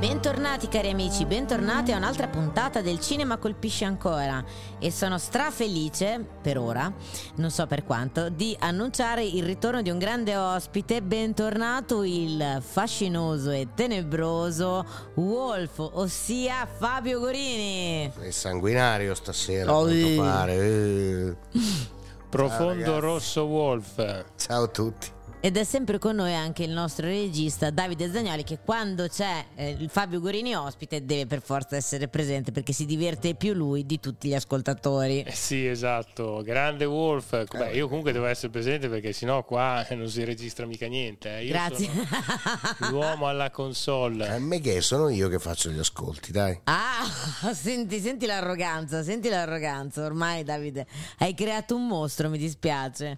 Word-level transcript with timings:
Bentornati 0.00 0.66
cari 0.68 0.88
amici, 0.88 1.26
bentornati 1.26 1.92
a 1.92 1.98
un'altra 1.98 2.26
puntata 2.26 2.80
del 2.80 3.00
Cinema 3.00 3.36
Colpisce 3.36 3.84
Ancora 3.84 4.42
e 4.78 4.90
sono 4.90 5.18
strafelice, 5.18 6.24
per 6.40 6.56
ora, 6.56 6.90
non 7.34 7.50
so 7.50 7.66
per 7.66 7.84
quanto, 7.84 8.30
di 8.30 8.56
annunciare 8.60 9.22
il 9.22 9.44
ritorno 9.44 9.82
di 9.82 9.90
un 9.90 9.98
grande 9.98 10.34
ospite, 10.38 11.02
bentornato 11.02 12.02
il 12.02 12.62
fascinoso 12.66 13.50
e 13.50 13.68
tenebroso 13.74 14.86
Wolf, 15.16 15.78
ossia 15.92 16.66
Fabio 16.66 17.20
Gorini. 17.20 18.10
È 18.20 18.30
sanguinario 18.30 19.14
stasera, 19.14 19.70
Oh, 19.76 19.82
a 19.82 19.84
quanto 19.84 20.14
pare. 20.16 20.54
Eh. 20.54 21.36
Profondo 22.30 22.84
Ciao, 22.84 23.00
rosso 23.00 23.44
wolf. 23.44 24.24
Ciao 24.36 24.62
a 24.62 24.68
tutti. 24.68 25.18
Ed 25.42 25.56
è 25.56 25.64
sempre 25.64 25.98
con 25.98 26.16
noi 26.16 26.34
anche 26.34 26.64
il 26.64 26.70
nostro 26.70 27.06
regista 27.06 27.70
Davide 27.70 28.12
Zagnoli 28.12 28.44
che 28.44 28.58
quando 28.62 29.08
c'è 29.08 29.42
eh, 29.54 29.70
il 29.70 29.88
Fabio 29.88 30.20
Gorini 30.20 30.54
ospite 30.54 31.06
deve 31.06 31.24
per 31.24 31.40
forza 31.40 31.76
essere 31.76 32.08
presente 32.08 32.52
perché 32.52 32.74
si 32.74 32.84
diverte 32.84 33.34
più 33.34 33.54
lui 33.54 33.86
di 33.86 33.98
tutti 34.00 34.28
gli 34.28 34.34
ascoltatori. 34.34 35.22
Eh 35.22 35.32
sì, 35.32 35.66
esatto, 35.66 36.42
grande 36.42 36.84
wolf. 36.84 37.46
Beh, 37.56 37.72
io 37.72 37.88
comunque 37.88 38.12
devo 38.12 38.26
essere 38.26 38.50
presente 38.50 38.90
perché 38.90 39.14
sennò 39.14 39.42
qua 39.42 39.86
non 39.92 40.10
si 40.10 40.22
registra 40.24 40.66
mica 40.66 40.86
niente. 40.88 41.34
eh. 41.38 41.44
Io 41.44 41.52
Grazie. 41.52 41.88
sono 41.88 42.90
l'uomo 42.90 43.26
alla 43.26 43.44
A 43.44 43.50
console. 43.50 44.38
me 44.40 44.60
che 44.60 44.82
sono 44.82 45.08
io 45.08 45.28
che 45.30 45.38
faccio 45.38 45.70
gli 45.70 45.78
ascolti, 45.78 46.32
dai. 46.32 46.60
Ah, 46.64 47.02
senti, 47.54 47.98
senti 48.00 48.26
l'arroganza, 48.26 49.02
senti 49.02 49.30
l'arroganza. 49.30 50.04
Ormai 50.04 50.44
Davide 50.44 50.86
hai 51.20 51.32
creato 51.32 51.76
un 51.76 51.86
mostro, 51.86 52.28
mi 52.28 52.36
dispiace. 52.36 53.16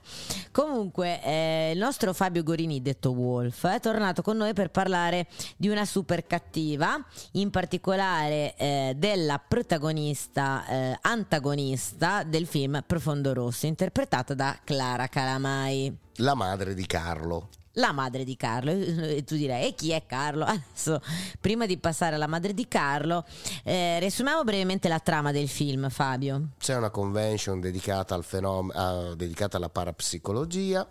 Comunque, 0.53 1.21
eh, 1.25 1.71
il 1.73 1.79
nostro 1.81 2.11
Fabio 2.13 2.43
Gorini, 2.43 2.83
detto 2.83 3.11
Wolf, 3.13 3.67
è 3.67 3.81
tornato 3.81 4.23
con 4.23 4.37
noi 4.37 4.53
per 4.53 4.71
parlare 4.71 5.27
di 5.57 5.69
una 5.69 5.85
super 5.85 6.27
cattiva, 6.27 7.03
in 7.33 7.51
particolare 7.51 8.55
eh, 8.57 8.95
della 8.97 9.39
protagonista 9.39 10.67
eh, 10.67 10.99
antagonista 11.03 12.23
del 12.25 12.47
film 12.47 12.83
Profondo 12.87 13.33
Rosso, 13.33 13.67
interpretata 13.67 14.35
da 14.35 14.59
Clara 14.65 15.09
Calamai. 15.09 15.97
La 16.17 16.35
madre 16.35 16.75
di 16.75 16.87
Carlo. 16.87 17.49
La 17.77 17.93
madre 17.93 18.25
di 18.25 18.37
Carlo, 18.37 18.71
e 18.71 19.25
tu 19.25 19.35
direi, 19.35 19.69
e 19.69 19.75
chi 19.75 19.93
è 19.93 20.05
Carlo? 20.05 20.45
Adesso, 20.47 21.01
prima 21.41 21.65
di 21.65 21.79
passare 21.79 22.17
alla 22.17 22.27
madre 22.27 22.53
di 22.53 22.69
Carlo, 22.69 23.25
eh, 23.65 23.99
riassumiamo 23.99 24.45
brevemente 24.45 24.89
la 24.89 24.99
trama 24.99 25.33
del 25.33 25.49
film, 25.49 25.89
Fabio. 25.89 26.49
C'è 26.59 26.77
una 26.77 26.91
convention 26.91 27.61
dedicata, 27.61 28.15
al 28.15 28.25
fenom- 28.25 28.71
a- 28.75 29.15
dedicata 29.15 29.57
alla 29.57 29.71
parapsicologia 29.71 30.87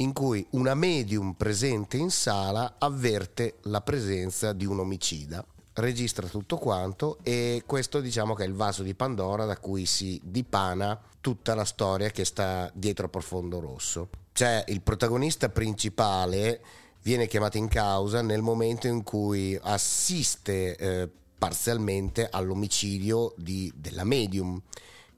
in 0.00 0.12
cui 0.12 0.46
una 0.50 0.74
medium 0.74 1.32
presente 1.34 1.96
in 1.96 2.10
sala 2.10 2.76
avverte 2.78 3.56
la 3.62 3.80
presenza 3.80 4.52
di 4.52 4.64
un 4.64 4.80
omicida. 4.80 5.44
Registra 5.74 6.26
tutto 6.26 6.56
quanto 6.56 7.18
e 7.22 7.62
questo 7.66 8.00
diciamo 8.00 8.34
che 8.34 8.44
è 8.44 8.46
il 8.46 8.54
vaso 8.54 8.82
di 8.82 8.94
Pandora 8.94 9.44
da 9.44 9.56
cui 9.56 9.86
si 9.86 10.20
dipana 10.22 10.98
tutta 11.20 11.54
la 11.54 11.64
storia 11.64 12.10
che 12.10 12.24
sta 12.24 12.70
dietro 12.74 13.06
a 13.06 13.08
Profondo 13.08 13.60
Rosso. 13.60 14.08
Cioè 14.32 14.64
il 14.68 14.80
protagonista 14.80 15.48
principale 15.50 16.60
viene 17.02 17.26
chiamato 17.26 17.58
in 17.58 17.68
causa 17.68 18.22
nel 18.22 18.42
momento 18.42 18.86
in 18.86 19.02
cui 19.02 19.58
assiste 19.62 20.76
eh, 20.76 21.08
parzialmente 21.38 22.28
all'omicidio 22.30 23.34
di- 23.36 23.72
della 23.76 24.04
medium 24.04 24.60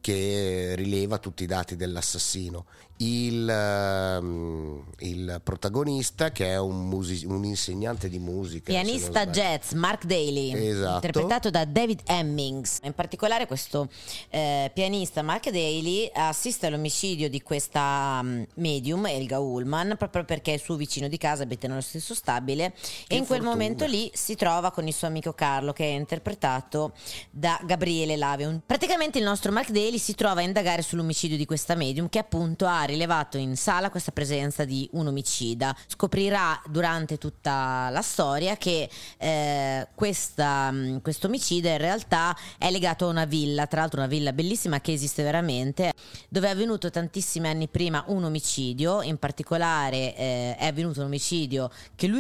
che 0.03 0.75
rileva 0.77 1.19
tutti 1.19 1.45
i 1.45 1.47
dati 1.47 1.77
dell'assassino. 1.77 2.67
Il, 3.03 3.49
ehm, 3.49 4.85
il 4.99 5.41
protagonista, 5.43 6.31
che 6.31 6.47
è 6.51 6.59
un, 6.59 6.89
musi- 6.89 7.27
un 7.27 7.45
insegnante 7.45 8.09
di 8.09 8.21
musica, 8.21 8.71
Pianista 8.71 9.27
jazz 9.27 9.73
Mark 9.73 10.05
Daly, 10.05 10.53
Esatto. 10.53 10.95
interpretato 10.95 11.51
da 11.51 11.65
David 11.65 12.03
Hemmings. 12.07 12.79
In 12.85 12.93
particolare 12.93 13.47
questo 13.49 13.89
eh, 14.31 14.71
pianista 14.73 15.23
Mark 15.23 15.51
Daly 15.51 16.09
assiste 16.15 16.67
all'omicidio 16.67 17.29
di 17.29 17.43
questa 17.43 18.21
mm, 18.23 18.43
medium, 18.55 19.07
Elga 19.07 19.41
Ullman, 19.41 19.97
proprio 19.99 20.25
perché 20.25 20.53
il 20.53 20.61
suo 20.61 20.77
vicino 20.77 21.09
di 21.09 21.19
casa 21.19 21.43
abita 21.43 21.67
nello 21.67 21.81
stesso 21.81 22.15
stabile 22.15 22.67
e 23.09 23.17
in 23.17 23.27
quel 23.27 23.41
fortuna. 23.41 23.51
momento 23.51 23.85
lì 23.87 24.11
si 24.15 24.37
trova 24.37 24.71
con 24.71 24.87
il 24.87 24.95
suo 24.95 25.09
amico 25.09 25.33
Carlo 25.33 25.73
che 25.73 25.85
è 25.85 25.95
interpretato 25.95 26.93
da 27.31 27.59
Gabriele 27.65 28.17
Laveun. 28.17 28.63
Praticamente 28.65 29.19
il 29.19 29.25
nostro 29.25 29.51
Mark 29.51 29.71
Daly 29.71 29.99
si 29.99 30.15
trova 30.15 30.41
a 30.41 30.45
indagare 30.45 30.83
sull'omicidio 30.83 31.37
di 31.37 31.47
questa 31.47 31.75
medium 31.75 32.09
che 32.09 32.21
appunto 32.21 32.67
ha 32.67 32.85
rilevato 32.93 33.39
in 33.39 33.57
sala 33.57 33.91
questa 33.91 34.13
presenza 34.13 34.65
di 34.65 34.89
un 34.93 35.07
omicida. 35.07 35.75
Scoprirà 35.87 36.61
durante 36.69 37.19
tutta 37.19 37.89
la 37.91 38.03
storia 38.03 38.57
che 38.57 38.89
eh, 39.19 39.89
mh, 39.95 41.01
questo 41.01 41.27
omicida 41.27 41.71
in 41.71 41.79
realtà 41.79 42.37
è 42.59 42.71
legato 42.71 43.07
a 43.07 43.09
una 43.09 43.25
villa, 43.25 43.67
tra 43.67 43.81
l'altro 43.81 44.01
una 44.01 44.09
villa 44.09 44.33
bellissima 44.33 44.81
che 44.81 44.93
esiste 44.93 45.23
veramente, 45.23 45.93
dove 46.29 46.49
è 46.49 46.51
avvenuto 46.51 46.91
tantissimi 46.91 47.49
anni 47.49 47.69
prima 47.69 48.05
un 48.09 48.25
omicidio, 48.25 49.03
in 49.03 49.19
particolare 49.19 50.15
eh, 50.17 50.57
è 50.57 50.67
avvenuto 50.67 51.01
un 51.01 51.07
omicidio 51.07 51.71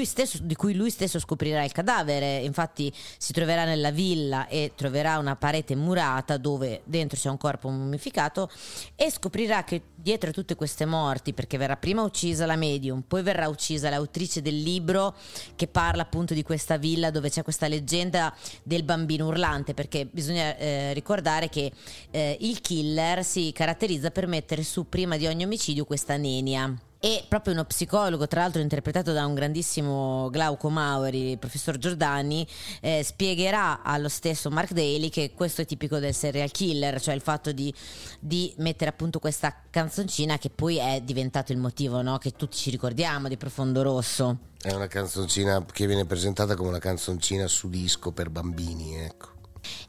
stesso, 0.05 0.39
di 0.43 0.55
cui 0.55 0.75
lui 0.75 0.91
stesso 0.91 1.19
scoprirà 1.19 1.65
il 1.65 1.73
cadavere, 1.73 2.39
infatti 2.39 2.93
si 3.19 3.33
troverà 3.33 3.65
nella 3.65 3.91
villa 3.91 4.47
e 4.47 4.73
troverà 4.75 5.19
una 5.19 5.37
parete 5.37 5.75
murata 5.75 6.37
dove 6.37 6.83
dentro 6.85 7.19
c'è 7.19 7.29
un 7.29 7.39
corpo 7.39 7.69
mummificato 7.69 8.51
e 8.95 9.11
scoprirà 9.11 9.65
che 9.65 9.83
dietro 9.95 10.31
a 10.31 10.33
tutte 10.53 10.55
queste 10.55 10.85
morti, 10.85 11.33
perché 11.33 11.57
verrà 11.59 11.77
prima 11.77 12.03
uccisa 12.03 12.47
la 12.47 12.57
medium, 12.57 13.03
poi 13.07 13.23
verrà 13.23 13.49
uccisa 13.49 13.91
l'autrice 13.91 14.43
del 14.43 14.61
libro 14.61 15.15
che 15.57 15.67
parla 15.67 16.03
appunto 16.03 16.35
di 16.35 16.43
questa 16.43 16.77
villa 16.77 17.11
dove 17.11 17.31
c'è 17.31 17.43
questa 17.43 17.69
leggenda 17.69 18.35
del 18.63 18.83
bambino 18.83 19.27
urlante, 19.27 19.75
perché 19.75 20.07
bisogna 20.07 20.57
eh, 20.57 20.93
ricordare 20.93 21.49
che 21.49 21.73
eh, 22.11 22.37
il 22.41 22.61
killer 22.61 23.25
si 23.25 23.53
caratterizza 23.53 24.11
per 24.11 24.27
mettere 24.27 24.63
su 24.63 24.89
prima 24.89 25.17
di 25.17 25.27
ogni 25.27 25.45
omicidio 25.45 25.85
questa 25.85 26.17
nenia. 26.17 26.92
E 27.05 27.25
proprio 27.27 27.53
uno 27.53 27.65
psicologo, 27.65 28.29
tra 28.29 28.43
l'altro 28.43 28.61
interpretato 28.61 29.13
da 29.13 29.27
un 29.27 29.35
grandissimo 29.35 30.31
Glauco 30.31 30.69
Mauri, 30.69 31.33
il 31.33 31.39
professor 31.39 31.77
Giordani, 31.77 32.47
eh, 32.81 33.03
spiegherà 33.03 33.83
allo 33.83 34.09
stesso 34.09 34.51
Mark 34.51 34.71
Daly 34.71 35.09
che 35.09 35.33
questo 35.35 35.63
è 35.63 35.67
tipico 35.67 35.99
del 35.99 36.15
serial 36.15 36.53
killer, 36.53 37.01
cioè 37.01 37.15
il 37.15 37.21
fatto 37.21 37.51
di, 37.51 37.75
di 38.21 38.55
mettere 38.59 38.91
appunto 38.91 39.19
questa 39.19 39.53
canzoncina 39.69 40.39
che 40.39 40.51
poi 40.51 40.77
è 40.77 41.01
diventato 41.01 41.51
il 41.51 41.59
motivo 41.59 42.03
no? 42.03 42.19
che 42.19 42.37
tutti 42.37 42.57
ci 42.57 42.71
ricordiamo 42.71 43.27
di 43.27 43.37
Profondo 43.37 43.83
Rosso. 43.83 44.39
È 44.63 44.71
una 44.71 44.87
canzoncina 44.87 45.65
che 45.65 45.89
viene 45.89 46.07
presentata 46.07 46.55
come 46.55 46.69
una 46.69 46.79
canzoncina 46.79 47.49
su 47.49 47.69
disco 47.69 48.13
per 48.13 48.31
bambini, 48.31 48.95
ecco. 48.99 49.32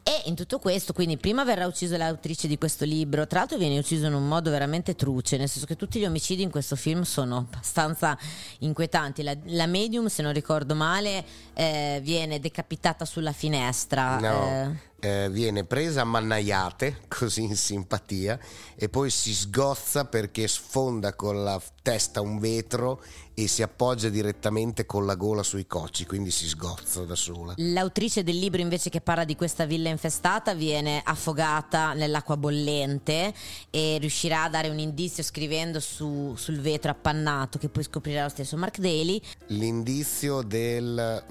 E 0.04 0.24
in 0.26 0.36
tutto 0.36 0.60
questo, 0.60 0.94
quindi 0.94 1.18
prima 1.18 1.44
verrà 1.44 1.66
uccisa 1.66 1.98
l'autrice 1.98 2.48
di 2.48 2.58
questo 2.58 2.86
libro, 2.86 3.26
tra 3.28 3.40
l'altro 3.40 3.58
viene 3.58 3.78
ucciso 3.78 4.06
in 4.06 4.14
un 4.14 4.28
modo 4.28 4.50
veramente 4.50 4.96
truce, 4.96 5.38
nel 5.38 5.50
senso 5.50 5.66
che 5.66 5.76
tutti 5.76 6.00
gli 6.00 6.06
omicidi 6.06 6.42
in 6.42 6.52
questo 6.52 6.76
film 6.76 7.02
sono 7.02 7.38
abbastanza 7.38 8.18
inquietanti. 8.60 9.24
La, 9.24 9.36
la 9.46 9.68
medium, 9.68 10.08
se 10.08 10.22
non 10.22 10.34
ricordo 10.34 10.76
male, 10.76 11.24
eh, 11.54 12.00
viene 12.04 12.40
decapitata 12.40 13.06
sulla 13.06 13.32
finestra. 13.32 14.20
No, 14.20 14.48
eh. 14.48 14.92
Eh, 15.04 15.28
viene 15.30 15.66
presa 15.66 16.02
a 16.02 16.06
mannaiate, 16.06 17.02
così 17.10 17.44
in 17.44 17.58
simpatia, 17.58 18.40
e 18.76 18.88
poi 18.88 19.10
si 19.10 19.34
sgozza 19.34 20.06
perché 20.06 20.48
sfonda 20.48 21.14
con 21.14 21.44
la 21.44 21.62
testa 21.82 22.22
un 22.22 22.40
vetro 22.40 23.04
e 23.36 23.48
si 23.48 23.62
appoggia 23.64 24.10
direttamente 24.10 24.86
con 24.86 25.06
la 25.06 25.16
gola 25.16 25.44
sui 25.44 25.66
cocci, 25.66 26.06
quindi 26.06 26.32
si 26.32 26.48
sgozza 26.48 27.04
da 27.04 27.16
sola. 27.16 27.54
L'autrice 27.58 28.24
del 28.24 28.38
libro 28.38 28.62
invece 28.62 28.90
che 28.90 29.02
parla 29.02 29.26
di 29.26 29.36
questa 29.36 29.66
villa 29.66 29.90
infestata 29.90 30.54
viene 30.54 31.02
affogata 31.04 31.94
nell'acqua 31.94 32.38
bollente 32.38 33.34
e 33.72 33.98
riuscirà 34.00 34.44
a 34.44 34.50
dare 34.50 34.70
un 34.70 34.78
indizio 34.80 35.24
scrivendo 35.24 35.80
su- 35.80 36.36
sul 36.38 36.60
vetro 36.62 36.92
appannato 36.92 37.58
che 37.58 37.70
poi 37.70 37.84
scoprirà 37.84 38.24
lo 38.24 38.30
stesso 38.30 38.56
Mark 38.56 38.78
Daly. 38.78 39.20
L'indizio 39.48 40.42
del 40.44 41.24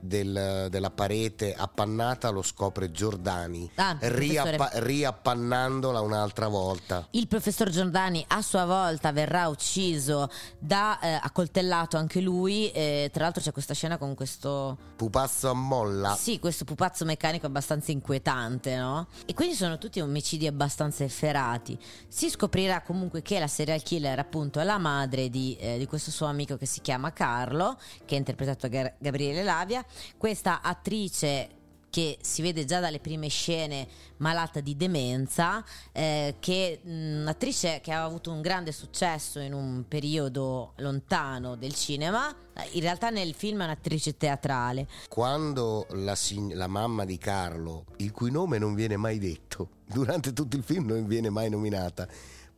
del- 0.00 0.68
della 0.70 0.90
parete 0.90 1.54
appannata 1.54 2.30
lo 2.30 2.42
scopre 2.42 2.90
Giordani, 3.22 3.70
Ah, 3.74 3.96
riappa- 4.00 4.70
riappannandola 4.74 6.00
un'altra 6.00 6.48
volta. 6.48 7.06
Il 7.10 7.28
professor 7.28 7.68
Giordani 7.68 8.24
a 8.28 8.40
sua 8.40 8.64
volta 8.64 9.12
verrà 9.12 9.48
ucciso 9.48 10.30
da 10.58 10.98
eh, 10.98 11.12
accoltellato 11.20 11.96
anche 11.98 12.20
lui. 12.20 12.70
eh, 12.70 13.10
tra 13.12 13.24
l'altro 13.24 13.42
c'è 13.42 13.52
questa 13.52 13.74
scena 13.74 13.98
con 13.98 14.14
questo 14.14 14.78
Pupazzo 14.96 15.50
a 15.50 15.54
molla. 15.54 16.14
Sì, 16.14 16.38
questo 16.38 16.64
pupazzo 16.64 17.04
meccanico 17.04 17.44
abbastanza 17.46 17.90
inquietante, 17.92 18.76
no? 18.76 19.08
E 19.26 19.34
quindi 19.34 19.54
sono 19.54 19.76
tutti 19.76 20.00
omicidi 20.00 20.46
abbastanza 20.46 21.04
efferati. 21.04 21.78
Si 22.08 22.30
scoprirà 22.30 22.80
comunque 22.82 23.20
che 23.20 23.38
la 23.38 23.46
serial 23.48 23.82
killer 23.82 24.18
appunto 24.18 24.58
è 24.60 24.64
la 24.64 24.78
madre 24.78 25.28
di, 25.28 25.56
eh, 25.60 25.76
di 25.76 25.86
questo 25.86 26.10
suo 26.10 26.26
amico 26.26 26.56
che 26.56 26.66
si 26.66 26.80
chiama 26.80 27.12
Carlo, 27.12 27.76
che 28.06 28.14
è 28.14 28.18
interpretato 28.18 28.68
da 28.68 28.68
Gar- 28.68 28.94
Gabriele 28.98 29.42
Lavia. 29.42 29.84
Questa 30.16 30.60
attrice 30.62 31.48
che 31.92 32.16
si 32.22 32.40
vede 32.40 32.64
già 32.64 32.80
dalle 32.80 33.00
prime 33.00 33.28
scene 33.28 33.86
malata 34.16 34.60
di 34.60 34.78
demenza, 34.78 35.62
eh, 35.92 36.36
che 36.40 36.80
mh, 36.82 37.20
un'attrice 37.20 37.80
che 37.82 37.92
ha 37.92 38.02
avuto 38.02 38.32
un 38.32 38.40
grande 38.40 38.72
successo 38.72 39.40
in 39.40 39.52
un 39.52 39.84
periodo 39.86 40.72
lontano 40.76 41.54
del 41.54 41.74
cinema, 41.74 42.34
in 42.70 42.80
realtà 42.80 43.10
nel 43.10 43.34
film 43.34 43.60
è 43.60 43.64
un'attrice 43.64 44.16
teatrale. 44.16 44.88
Quando 45.06 45.86
la, 45.90 46.14
sign- 46.14 46.54
la 46.54 46.66
mamma 46.66 47.04
di 47.04 47.18
Carlo, 47.18 47.84
il 47.98 48.10
cui 48.10 48.30
nome 48.30 48.56
non 48.56 48.72
viene 48.74 48.96
mai 48.96 49.18
detto, 49.18 49.68
durante 49.92 50.32
tutto 50.32 50.56
il 50.56 50.62
film 50.62 50.86
non 50.86 51.06
viene 51.06 51.28
mai 51.28 51.50
nominata, 51.50 52.08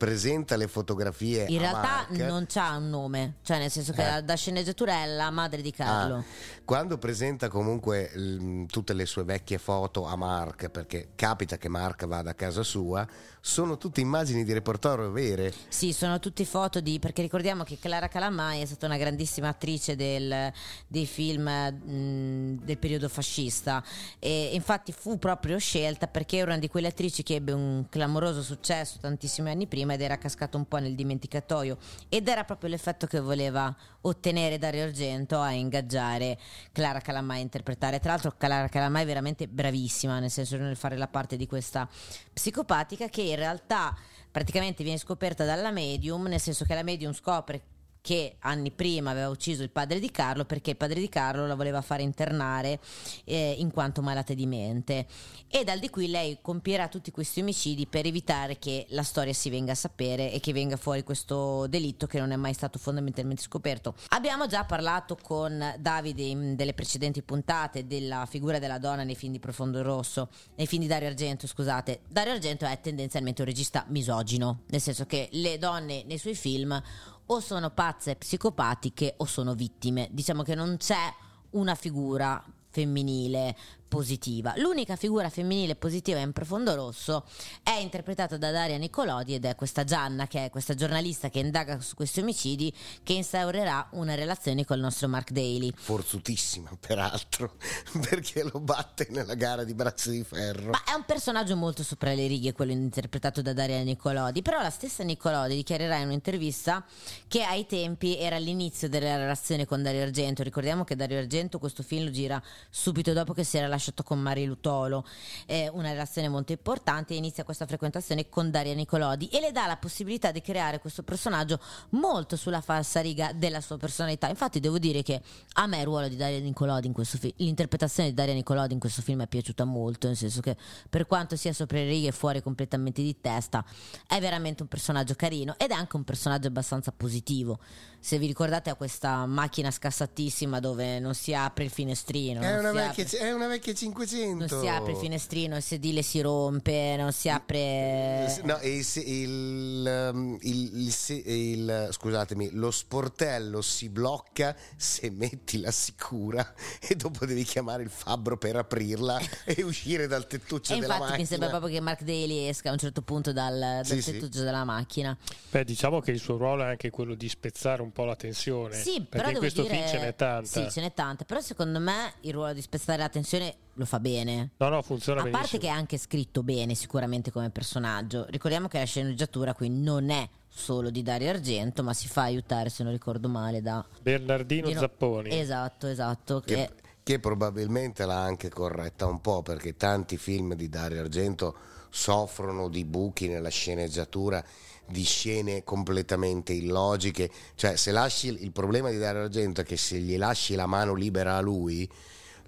presenta 0.05 0.56
le 0.56 0.69
fotografie 0.69 1.47
In 1.49 1.59
realtà 1.59 2.06
Mark, 2.09 2.11
non 2.19 2.45
c'ha 2.47 2.77
un 2.77 2.91
nome, 2.91 3.35
cioè 3.43 3.59
nel 3.59 3.71
senso 3.71 3.93
che 3.93 4.03
Eh. 4.03 4.11
da, 4.11 4.21
da 4.21 4.35
sceneggiatura 4.35 5.03
è 5.03 5.06
la 5.06 5.31
madre 5.31 5.62
di 5.62 5.71
Carlo. 5.71 6.17
Ah, 6.17 6.25
quando 6.65 6.99
presenta 6.99 7.49
comunque 7.49 8.11
l- 8.15 8.67
tutte 8.67 8.93
le 8.93 9.06
sue 9.06 9.25
vecchie 9.25 9.59
foto 9.59 10.05
a 10.06 10.17
Mark, 10.17 10.69
perché 10.69 11.09
capita 11.15 11.56
che 11.56 11.69
Mark 11.69 12.06
vada 12.06 12.31
a 12.31 12.35
casa 12.35 12.62
sua, 12.62 13.06
sono 13.41 13.77
tutte 13.77 14.01
immagini 14.01 14.43
di 14.45 14.53
repertorio 14.53 15.11
vere. 15.11 15.53
Sì, 15.69 15.93
sono 15.93 16.19
tutte 16.19 16.45
foto 16.45 16.81
di. 16.81 16.99
perché 16.99 17.21
ricordiamo 17.23 17.65
che 17.65 17.79
Clara 17.79 18.09
Calamai 18.09 18.61
è 18.62 18.65
stata 18.67 18.87
una 18.87 18.97
grandissima 18.97 19.49
attrice 19.49 19.97
del- 19.97 20.51
dei 20.87 21.06
film 21.06 21.43
mh, 21.49 22.65
del 22.65 22.79
periodo 22.79 23.09
fascista. 23.09 23.83
E 24.19 24.51
infatti 24.55 24.93
fu 24.93 25.19
proprio 25.19 25.59
scelta 25.59 26.06
perché 26.06 26.37
era 26.39 26.53
una 26.53 26.59
di 26.59 26.69
quelle 26.69 26.89
attrici 26.89 27.23
che 27.23 27.35
ebbe 27.35 27.53
un 27.53 27.87
clamoroso 27.91 28.43
successo 28.43 28.99
tantissimi 29.01 29.51
anni 29.51 29.67
prima 29.67 29.94
ed 29.94 30.02
era 30.02 30.19
cascato 30.19 30.56
un 30.56 30.67
po' 30.67 30.79
nel 30.79 30.94
dimenticatoio. 30.94 31.79
Ed 32.08 32.29
era 32.29 32.44
proprio 32.44 32.70
l'effetto 32.70 33.06
che 33.06 33.20
voleva 33.20 33.75
ottenere 34.02 34.58
Dario 34.58 34.85
Argento 34.85 35.41
a 35.41 35.50
ingaggiare 35.50 36.38
Clara 36.73 37.00
Calamai 37.00 37.38
a 37.38 37.43
interpretare. 37.43 38.00
Tra 38.00 38.12
l'altro, 38.12 38.35
Clara 38.37 38.69
Calamai 38.69 39.02
è 39.02 39.06
veramente 39.06 39.49
bravissima, 39.49 40.19
nel 40.19 40.31
senso 40.31 40.56
nel 40.56 40.76
fare 40.76 40.96
la 40.96 41.08
parte 41.08 41.37
di 41.37 41.46
questa 41.46 41.88
psicopatica 42.32 43.08
che 43.08 43.23
in 43.23 43.37
realtà 43.37 43.96
praticamente 44.31 44.82
viene 44.82 44.99
scoperta 44.99 45.44
dalla 45.44 45.70
medium, 45.70 46.26
nel 46.26 46.41
senso 46.41 46.64
che 46.64 46.75
la 46.75 46.82
medium 46.82 47.12
scopre 47.12 47.62
che 48.05 48.37
anni 48.41 48.71
prima 48.71 49.12
aveva 49.12 49.31
ucciso 49.31 49.62
il 49.62 49.71
padre 49.71 49.99
di 49.99 50.11
Carlo 50.11 50.45
perché 50.45 50.69
il 50.69 50.77
padre 50.77 51.01
di 51.01 51.09
Carlo 51.09 51.47
la 51.47 51.55
voleva 51.55 51.81
fare 51.81 52.03
internare 52.03 52.79
eh, 53.25 53.55
in 53.56 53.71
quanto 53.71 54.03
malata 54.03 54.35
di 54.35 54.45
mente 54.45 55.06
e 55.49 55.65
dal 55.65 55.79
di 55.79 55.89
qui 55.89 56.09
lei 56.09 56.37
compierà 56.43 56.89
tutti 56.89 57.11
questi 57.11 57.41
omicidi 57.41 57.87
per 57.87 58.05
evitare 58.05 58.59
che 58.59 58.85
la 58.91 59.03
storia 59.03 59.33
si 59.33 59.49
venga 59.49 59.73
a 59.73 59.75
sapere 59.75 60.31
e 60.33 60.41
che 60.41 60.53
venga 60.53 60.77
fuori 60.77 61.03
questo 61.03 61.67
delitto 61.67 62.06
che 62.06 62.19
non 62.19 62.31
è 62.31 62.37
mai 62.37 62.53
stato 62.53 62.79
fondamentalmente 62.79 63.41
scoperto. 63.41 63.95
Abbiamo 64.09 64.47
già 64.49 64.65
parlato 64.65 65.17
con 65.23 65.75
Davide 65.79 66.23
in 66.25 66.56
delle 66.56 66.75
precedenti 66.75 67.23
puntate 67.23 67.87
della 67.87 68.27
figura 68.29 68.59
della 68.59 68.79
donna 68.79 69.05
nei 69.05 69.15
film 69.15 69.33
di 69.33 69.39
Profondo 69.39 69.81
Rosso, 69.81 70.29
nei 70.56 70.67
film 70.67 70.83
di 70.83 70.89
Dario 70.89 71.09
Argento, 71.09 71.47
scusate. 71.47 72.01
Dario 72.06 72.33
Argento 72.33 72.67
è 72.67 72.81
tendenzialmente 72.81 73.41
un 73.41 73.49
regista 73.49 73.87
misogino, 73.89 74.65
nel 74.67 74.83
senso 74.83 75.06
che 75.06 75.29
le 75.33 75.56
donne 75.56 76.03
nei 76.05 76.19
suoi 76.19 76.35
film 76.35 76.83
o 77.26 77.41
sono 77.41 77.71
pazze 77.71 78.17
psicopatiche 78.17 79.15
o 79.19 79.25
sono 79.25 79.55
vittime. 79.55 80.09
Diciamo 80.11 80.43
che 80.43 80.55
non 80.55 80.76
c'è 80.76 81.12
una 81.50 81.75
figura 81.75 82.43
femminile 82.69 83.56
positiva. 83.94 84.55
L'unica 84.56 84.96
figura 84.96 85.31
femminile 85.31 85.76
positiva 85.76 86.19
in 86.19 86.32
Profondo 86.32 86.75
Rosso 86.75 87.25
è 87.62 87.76
interpretata 87.79 88.37
da 88.37 88.50
Daria 88.50 88.76
Nicolodi 88.76 89.35
ed 89.35 89.44
è 89.44 89.55
questa 89.55 89.85
Gianna, 89.85 90.26
che 90.26 90.46
è 90.46 90.50
questa 90.50 90.75
giornalista 90.75 91.31
che 91.31 91.38
indaga 91.38 91.81
su 91.81 91.94
questi 91.94 92.19
omicidi, 92.19 92.75
che 93.05 93.12
instaurerà 93.12 93.87
una 93.93 94.17
relazione 94.17 94.64
col 94.64 94.81
nostro 94.81 95.06
Mark 95.06 95.31
Daly. 95.31 95.73
Forzutissima, 95.76 96.76
peraltro, 96.81 97.55
perché 98.11 98.43
lo 98.43 98.58
batte 98.58 99.06
nella 99.11 99.35
gara 99.35 99.62
di 99.62 99.75
braccia 99.75 100.11
di 100.11 100.25
ferro. 100.25 100.70
Ma 100.70 100.82
è 100.82 100.94
un 100.94 101.05
personaggio 101.05 101.55
molto 101.55 101.85
sopra 101.85 102.12
le 102.14 102.26
righe 102.26 102.52
quello 102.52 102.73
interpretato 102.73 103.43
da 103.43 103.52
Daria 103.52 103.81
Nicolodi, 103.85 104.43
però 104.43 104.61
la 104.61 104.70
stessa 104.70 105.05
Nicolodi 105.05 105.55
dichiarerà 105.55 105.99
in 105.99 106.06
un'intervista 106.06 106.85
che 107.29 107.44
ai 107.44 107.64
tempi 107.67 108.19
era 108.19 108.38
l'inizio 108.38 108.88
della 108.88 109.17
relazione 109.17 109.67
con 109.67 109.85
Dario 109.85 110.02
Argento. 110.02 110.43
Ricordiamo 110.43 110.82
che 110.82 110.96
Dario 110.96 111.19
Argento 111.19 111.61
questo 111.61 111.85
film 111.85 112.06
lo 112.06 112.11
gira 112.11 112.43
subito 112.70 113.12
dopo 113.12 113.32
che 113.32 113.44
si 113.44 113.56
era 113.56 113.69
lasciato 113.69 113.82
con 114.02 114.20
Mari 114.20 114.44
Lutolo, 114.44 115.04
è 115.46 115.69
una 115.72 115.90
relazione 115.90 116.28
molto 116.28 116.52
importante 116.52 117.14
e 117.14 117.16
inizia 117.16 117.44
questa 117.44 117.66
frequentazione 117.66 118.28
con 118.28 118.50
Daria 118.50 118.75
Nicolodi 118.75 119.28
e 119.28 119.40
le 119.40 119.52
dà 119.52 119.66
la 119.66 119.76
possibilità 119.76 120.31
di 120.31 120.40
creare 120.40 120.78
questo 120.78 121.02
personaggio 121.02 121.60
molto 121.90 122.36
sulla 122.36 122.60
falsa 122.60 123.00
riga 123.00 123.32
della 123.32 123.60
sua 123.60 123.76
personalità. 123.76 124.28
Infatti 124.28 124.60
devo 124.60 124.78
dire 124.78 125.02
che 125.02 125.20
a 125.54 125.66
me 125.66 125.78
il 125.78 125.84
ruolo 125.84 126.08
di 126.08 126.16
Daria 126.16 126.40
Nicolodi 126.40 126.86
in 126.86 126.92
questo 126.92 127.19
film, 127.19 127.32
l'interpretazione 127.36 128.08
di 128.10 128.14
Daria 128.14 128.34
Nicolodi 128.34 128.72
in 128.75 128.81
questo 128.81 129.02
film 129.02 129.22
è 129.22 129.26
piaciuta 129.26 129.64
molto, 129.64 130.06
nel 130.06 130.16
senso 130.16 130.40
che 130.40 130.56
per 130.88 131.06
quanto 131.06 131.36
sia 131.36 131.52
sopra 131.52 131.78
le 131.78 131.86
righe 131.86 132.08
e 132.08 132.12
fuori 132.12 132.42
completamente 132.42 133.02
di 133.02 133.20
testa, 133.20 133.64
è 134.06 134.20
veramente 134.20 134.62
un 134.62 134.69
personaggio 134.69 135.14
carino 135.14 135.54
ed 135.58 135.70
è 135.70 135.75
anche 135.75 135.96
un 135.96 136.04
personaggio 136.04 136.48
abbastanza 136.48 136.92
positivo. 136.92 137.58
Se 137.98 138.19
vi 138.19 138.26
ricordate 138.26 138.69
ha 138.69 138.75
questa 138.75 139.25
macchina 139.25 139.70
scassatissima 139.70 140.60
dove 140.60 140.98
non 140.98 141.14
si 141.14 141.34
apre 141.34 141.64
il 141.64 141.70
finestrino, 141.70 142.40
una, 142.58 142.72
vecchia, 142.72 143.04
è 143.19 143.32
una 143.32 143.46
vecchia 143.46 143.63
500. 143.72 144.34
non 144.34 144.49
si 144.49 144.69
apre 144.69 144.93
il 144.93 144.99
finestrino, 144.99 145.56
il 145.56 145.62
sedile 145.62 146.02
si 146.02 146.20
rompe, 146.20 146.96
non 146.99 147.12
si 147.12 147.28
apre. 147.31 148.40
No, 148.43 148.58
il, 148.62 148.84
se- 148.84 149.00
il, 149.00 150.11
um, 150.12 150.37
il- 150.43 150.82
il 150.87 150.93
se- 150.93 151.14
il- 151.25 151.88
scusatemi, 151.90 152.50
lo 152.52 152.70
sportello 152.70 153.62
si 153.62 153.88
blocca 153.88 154.55
se 154.76 155.08
metti 155.11 155.61
la 155.61 155.70
sicura 155.70 156.52
e 156.81 156.94
dopo 156.96 157.25
devi 157.25 157.44
chiamare 157.44 157.82
il 157.84 157.90
fabbro 157.90 158.37
per 158.37 158.56
aprirla 158.56 159.19
e 159.46 159.62
uscire 159.62 160.06
dal 160.06 160.26
tettuccio 160.26 160.72
E 160.75 160.81
della 160.81 160.87
infatti 160.94 161.00
macchina. 161.02 161.19
mi 161.19 161.26
sembra 161.26 161.49
proprio 161.49 161.70
che 161.70 161.81
Mark 161.81 162.02
Daly 162.02 162.49
esca 162.49 162.69
a 162.70 162.72
un 162.72 162.78
certo 162.78 163.02
punto 163.02 163.32
dal, 163.32 163.58
dal 163.58 163.87
Sì, 163.87 164.02
sì. 164.02 164.12
tettuccio 164.12 164.43
della 164.43 164.64
macchina. 164.64 165.17
Beh, 165.50 165.64
diciamo 165.64 166.00
che 166.00 166.10
il 166.10 166.19
suo 166.19 166.37
ruolo 166.37 166.62
è 166.64 166.67
anche 166.67 166.90
quello 166.90 167.14
di 167.14 167.28
spezzare 167.28 167.81
un 167.82 167.93
po' 167.93 168.05
la 168.05 168.17
tensione. 168.17 168.75
Sì, 168.75 168.94
perché 168.94 169.08
però 169.10 169.26
in 169.28 169.34
devo 169.34 169.38
questo 169.40 169.62
dire, 169.62 169.75
film 169.75 169.87
ce 169.88 169.99
n'è 169.99 170.14
tanta. 170.17 170.46
Sì, 170.49 170.70
ce 170.70 170.81
n'è 170.81 170.93
tanta. 170.93 171.25
Però 171.25 171.40
secondo 171.40 171.78
me 171.78 172.14
il 172.22 172.32
ruolo 172.32 172.52
di 172.52 172.60
spezzare 172.62 172.99
la 172.99 173.08
tensione 173.08 173.54
lo 173.75 173.85
fa 173.85 173.99
bene. 174.01 174.51
No, 174.59 174.69
no, 174.69 174.83
funziona 174.83 175.21
A 175.21 175.25
benissimo. 175.25 175.43
parte 175.49 175.59
che 175.59 175.73
è 175.73 175.77
anche 175.77 175.99
scritto 175.99 176.43
bene 176.43 176.75
sicuramente 176.75 177.31
come 177.31 177.51
personaggio. 177.51 178.27
Ricordiamo 178.29 178.69
che 178.69 178.79
la 178.79 178.85
sceneggiatura 178.85 179.55
qui 179.55 179.69
non 179.69 180.11
è 180.11 180.29
solo 180.49 180.91
di 180.91 181.03
Dario 181.03 181.31
Argento, 181.31 181.83
ma 181.83 181.93
si 181.93 182.06
fa 182.06 182.23
aiutare, 182.23 182.69
se 182.69 182.83
non 182.85 182.93
ricordo 182.93 183.29
male, 183.29 183.61
da 183.62 183.85
Bernardino 184.01 184.69
Dino- 184.69 184.81
Zapponi. 184.81 185.37
Esatto, 185.39 185.89
esatto. 185.89 186.41
che, 186.41 186.55
Che... 186.55 186.70
che 187.03 187.19
probabilmente 187.19 188.06
l'ha 188.06 188.23
anche 188.23 188.49
corretta 188.49 189.06
un 189.06 189.20
po' 189.20 189.43
perché 189.43 189.77
tanti 189.77 190.17
film 190.17 190.55
di 190.55 190.69
Dario 190.69 191.01
Argento 191.01 191.56
soffrono 191.91 192.69
di 192.69 192.84
buchi 192.84 193.29
nella 193.29 193.49
sceneggiatura 193.51 194.43
di 194.87 195.03
scene 195.05 195.65
completamente 195.65 196.53
illogiche 196.53 197.31
cioè 197.55 197.77
se 197.77 197.91
lasci 197.91 198.27
il 198.29 198.51
problema 198.53 198.91
di 198.91 198.99
Dario 198.99 199.23
Argento 199.23 199.63
è 199.63 199.65
che 199.65 199.77
se 199.79 199.99
gli 199.99 200.19
lasci 200.19 200.56
la 200.56 200.67
mano 200.67 200.93
libera 200.94 201.37
a 201.37 201.41
lui 201.41 201.89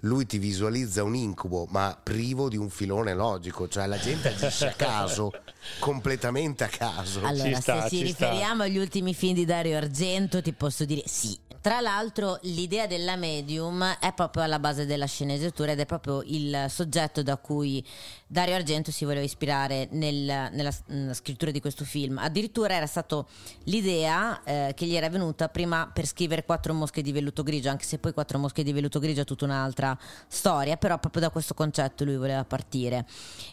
lui 0.01 0.25
ti 0.25 0.37
visualizza 0.37 1.03
un 1.03 1.15
incubo 1.15 1.65
ma 1.69 1.97
privo 2.01 2.49
di 2.49 2.57
un 2.57 2.69
filone 2.69 3.13
logico 3.15 3.67
cioè 3.67 3.87
la 3.87 3.97
gente 3.97 4.29
agisce 4.29 4.67
a 4.67 4.73
caso 4.73 5.31
completamente 5.79 6.63
a 6.63 6.67
caso 6.67 7.21
Allora, 7.23 7.49
Ci 7.55 7.61
sta, 7.61 7.81
se 7.83 7.89
ci 7.89 8.05
ci 8.05 8.11
sta. 8.13 8.29
riferiamo 8.29 8.63
agli 8.63 8.77
ultimi 8.77 9.13
film 9.13 9.33
di 9.33 9.45
Dario 9.45 9.77
Argento, 9.77 10.41
ti 10.41 10.53
posso 10.53 10.85
dire 10.85 11.03
sì. 11.05 11.37
Tra 11.59 11.81
l'altro, 11.81 12.37
l'idea 12.43 12.87
della 12.87 13.15
medium 13.17 13.83
è 13.99 14.13
proprio 14.13 14.43
alla 14.43 14.59
base 14.59 14.85
della 14.85 15.05
sceneggiatura 15.07 15.71
ed 15.73 15.79
è 15.79 15.85
proprio 15.85 16.21
il 16.23 16.67
soggetto 16.69 17.23
da 17.23 17.35
cui 17.35 17.83
Dario 18.25 18.55
Argento 18.55 18.91
si 18.91 19.03
voleva 19.03 19.25
ispirare 19.25 19.87
nel- 19.91 20.49
nella, 20.53 20.71
nella 20.85 21.13
scrittura 21.13 21.51
di 21.51 21.59
questo 21.59 21.83
film. 21.83 22.19
Addirittura 22.19 22.75
era 22.75 22.85
stato 22.85 23.27
l'idea 23.63 24.41
eh, 24.43 24.73
che 24.75 24.85
gli 24.85 24.95
era 24.95 25.09
venuta 25.09 25.49
prima 25.49 25.89
per 25.91 26.05
scrivere 26.05 26.45
Quattro 26.45 26.73
mosche 26.73 27.01
di 27.01 27.11
velluto 27.11 27.43
grigio, 27.43 27.69
anche 27.69 27.83
se 27.85 27.97
poi 27.97 28.13
Quattro 28.13 28.37
mosche 28.37 28.63
di 28.63 28.71
velluto 28.71 28.99
grigio 28.99 29.21
è 29.21 29.25
tutta 29.25 29.43
un'altra 29.43 29.96
storia, 30.27 30.77
però 30.77 30.97
proprio 30.99 31.21
da 31.21 31.29
questo 31.29 31.53
concetto 31.53 32.03
lui 32.03 32.17
voleva 32.17 32.43
partire. 32.43 33.05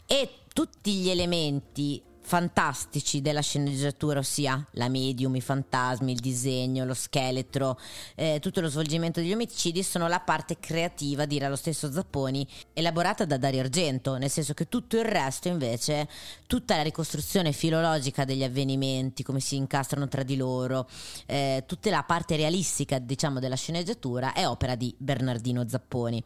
E 0.07 0.41
tutti 0.53 0.93
gli 0.95 1.11
elementi 1.11 2.03
fantastici 2.25 3.21
della 3.21 3.43
sceneggiatura, 3.43 4.19
ossia 4.19 4.67
la 4.73 4.89
medium, 4.89 5.37
i 5.37 5.43
fantasmi, 5.43 6.13
il 6.13 6.21
disegno, 6.21 6.87
lo 6.87 6.95
scheletro, 6.95 7.79
eh, 8.15 8.39
tutto 8.41 8.63
lo 8.63 8.69
svolgimento 8.69 9.21
degli 9.21 9.33
omicidi, 9.33 9.83
sono 9.83 10.09
la 10.09 10.21
parte 10.21 10.59
creativa, 10.59 11.27
dirà 11.27 11.49
lo 11.49 11.57
stesso 11.57 11.93
Zapponi, 11.93 12.47
elaborata 12.73 13.27
da 13.27 13.37
Dario 13.37 13.61
Argento, 13.61 14.17
nel 14.17 14.31
senso 14.31 14.55
che 14.55 14.69
tutto 14.69 14.97
il 14.97 15.05
resto 15.05 15.49
invece, 15.49 16.09
tutta 16.47 16.77
la 16.77 16.83
ricostruzione 16.83 17.53
filologica 17.53 18.25
degli 18.25 18.43
avvenimenti, 18.43 19.23
come 19.23 19.41
si 19.41 19.57
incastrano 19.57 20.09
tra 20.09 20.23
di 20.23 20.37
loro, 20.37 20.89
eh, 21.27 21.65
tutta 21.67 21.91
la 21.91 22.05
parte 22.05 22.37
realistica, 22.37 22.99
diciamo, 22.99 23.39
della 23.39 23.57
sceneggiatura 23.57 24.33
è 24.33 24.49
opera 24.49 24.75
di 24.75 24.95
Bernardino 24.97 25.69
Zapponi. 25.69 26.25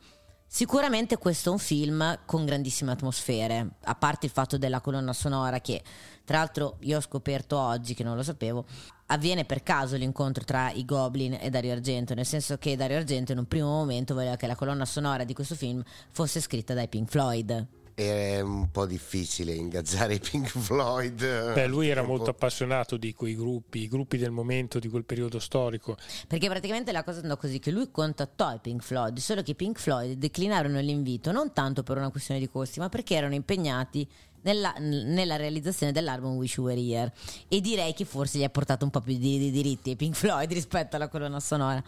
Sicuramente 0.50 1.18
questo 1.18 1.50
è 1.50 1.52
un 1.52 1.58
film 1.58 2.20
con 2.24 2.46
grandissime 2.46 2.92
atmosfere, 2.92 3.74
a 3.84 3.94
parte 3.94 4.24
il 4.24 4.32
fatto 4.32 4.56
della 4.56 4.80
colonna 4.80 5.12
sonora 5.12 5.60
che 5.60 5.82
tra 6.24 6.38
l'altro 6.38 6.78
io 6.80 6.96
ho 6.96 7.00
scoperto 7.02 7.58
oggi 7.58 7.92
che 7.92 8.02
non 8.02 8.16
lo 8.16 8.22
sapevo, 8.22 8.64
avviene 9.08 9.44
per 9.44 9.62
caso 9.62 9.96
l'incontro 9.96 10.44
tra 10.44 10.70
i 10.70 10.86
Goblin 10.86 11.36
e 11.38 11.50
Dario 11.50 11.72
Argento, 11.72 12.14
nel 12.14 12.24
senso 12.24 12.56
che 12.56 12.76
Dario 12.76 12.96
Argento 12.96 13.32
in 13.32 13.38
un 13.38 13.46
primo 13.46 13.68
momento 13.68 14.14
voleva 14.14 14.36
che 14.36 14.46
la 14.46 14.56
colonna 14.56 14.86
sonora 14.86 15.24
di 15.24 15.34
questo 15.34 15.54
film 15.54 15.82
fosse 16.10 16.40
scritta 16.40 16.72
dai 16.72 16.88
Pink 16.88 17.10
Floyd 17.10 17.66
è 17.98 18.38
un 18.38 18.70
po' 18.70 18.86
difficile 18.86 19.52
ingaggiare 19.52 20.14
i 20.14 20.20
Pink 20.20 20.56
Floyd. 20.56 21.52
Beh, 21.52 21.66
lui 21.66 21.88
era 21.88 22.02
molto 22.02 22.30
appassionato 22.30 22.96
di 22.96 23.12
quei 23.12 23.34
gruppi, 23.34 23.80
i 23.80 23.88
gruppi 23.88 24.18
del 24.18 24.30
momento, 24.30 24.78
di 24.78 24.88
quel 24.88 25.04
periodo 25.04 25.40
storico. 25.40 25.96
Perché 26.28 26.46
praticamente 26.46 26.92
la 26.92 27.02
cosa 27.02 27.22
andò 27.22 27.36
così 27.36 27.58
che 27.58 27.72
lui 27.72 27.90
contattò 27.90 28.54
i 28.54 28.60
Pink 28.62 28.82
Floyd, 28.82 29.18
solo 29.18 29.42
che 29.42 29.50
i 29.50 29.54
Pink 29.56 29.80
Floyd 29.80 30.16
declinarono 30.16 30.78
l'invito 30.78 31.32
non 31.32 31.52
tanto 31.52 31.82
per 31.82 31.96
una 31.96 32.10
questione 32.10 32.38
di 32.38 32.48
costi, 32.48 32.78
ma 32.78 32.88
perché 32.88 33.16
erano 33.16 33.34
impegnati 33.34 34.06
nella, 34.42 34.72
nella, 34.78 35.34
realizzazione 35.34 35.90
dell'album 35.90 36.36
Wish 36.36 36.54
You 36.54 36.66
Were 36.66 36.80
Here 36.80 37.12
e 37.48 37.60
direi 37.60 37.94
che 37.94 38.04
forse 38.04 38.38
gli 38.38 38.44
ha 38.44 38.48
portato 38.48 38.84
un 38.84 38.92
po' 38.92 39.00
più 39.00 39.18
di, 39.18 39.38
di 39.38 39.50
diritti 39.50 39.90
ai 39.90 39.96
Pink 39.96 40.14
Floyd 40.14 40.52
rispetto 40.52 40.94
alla 40.94 41.08
colonna 41.08 41.40
sonora. 41.40 41.82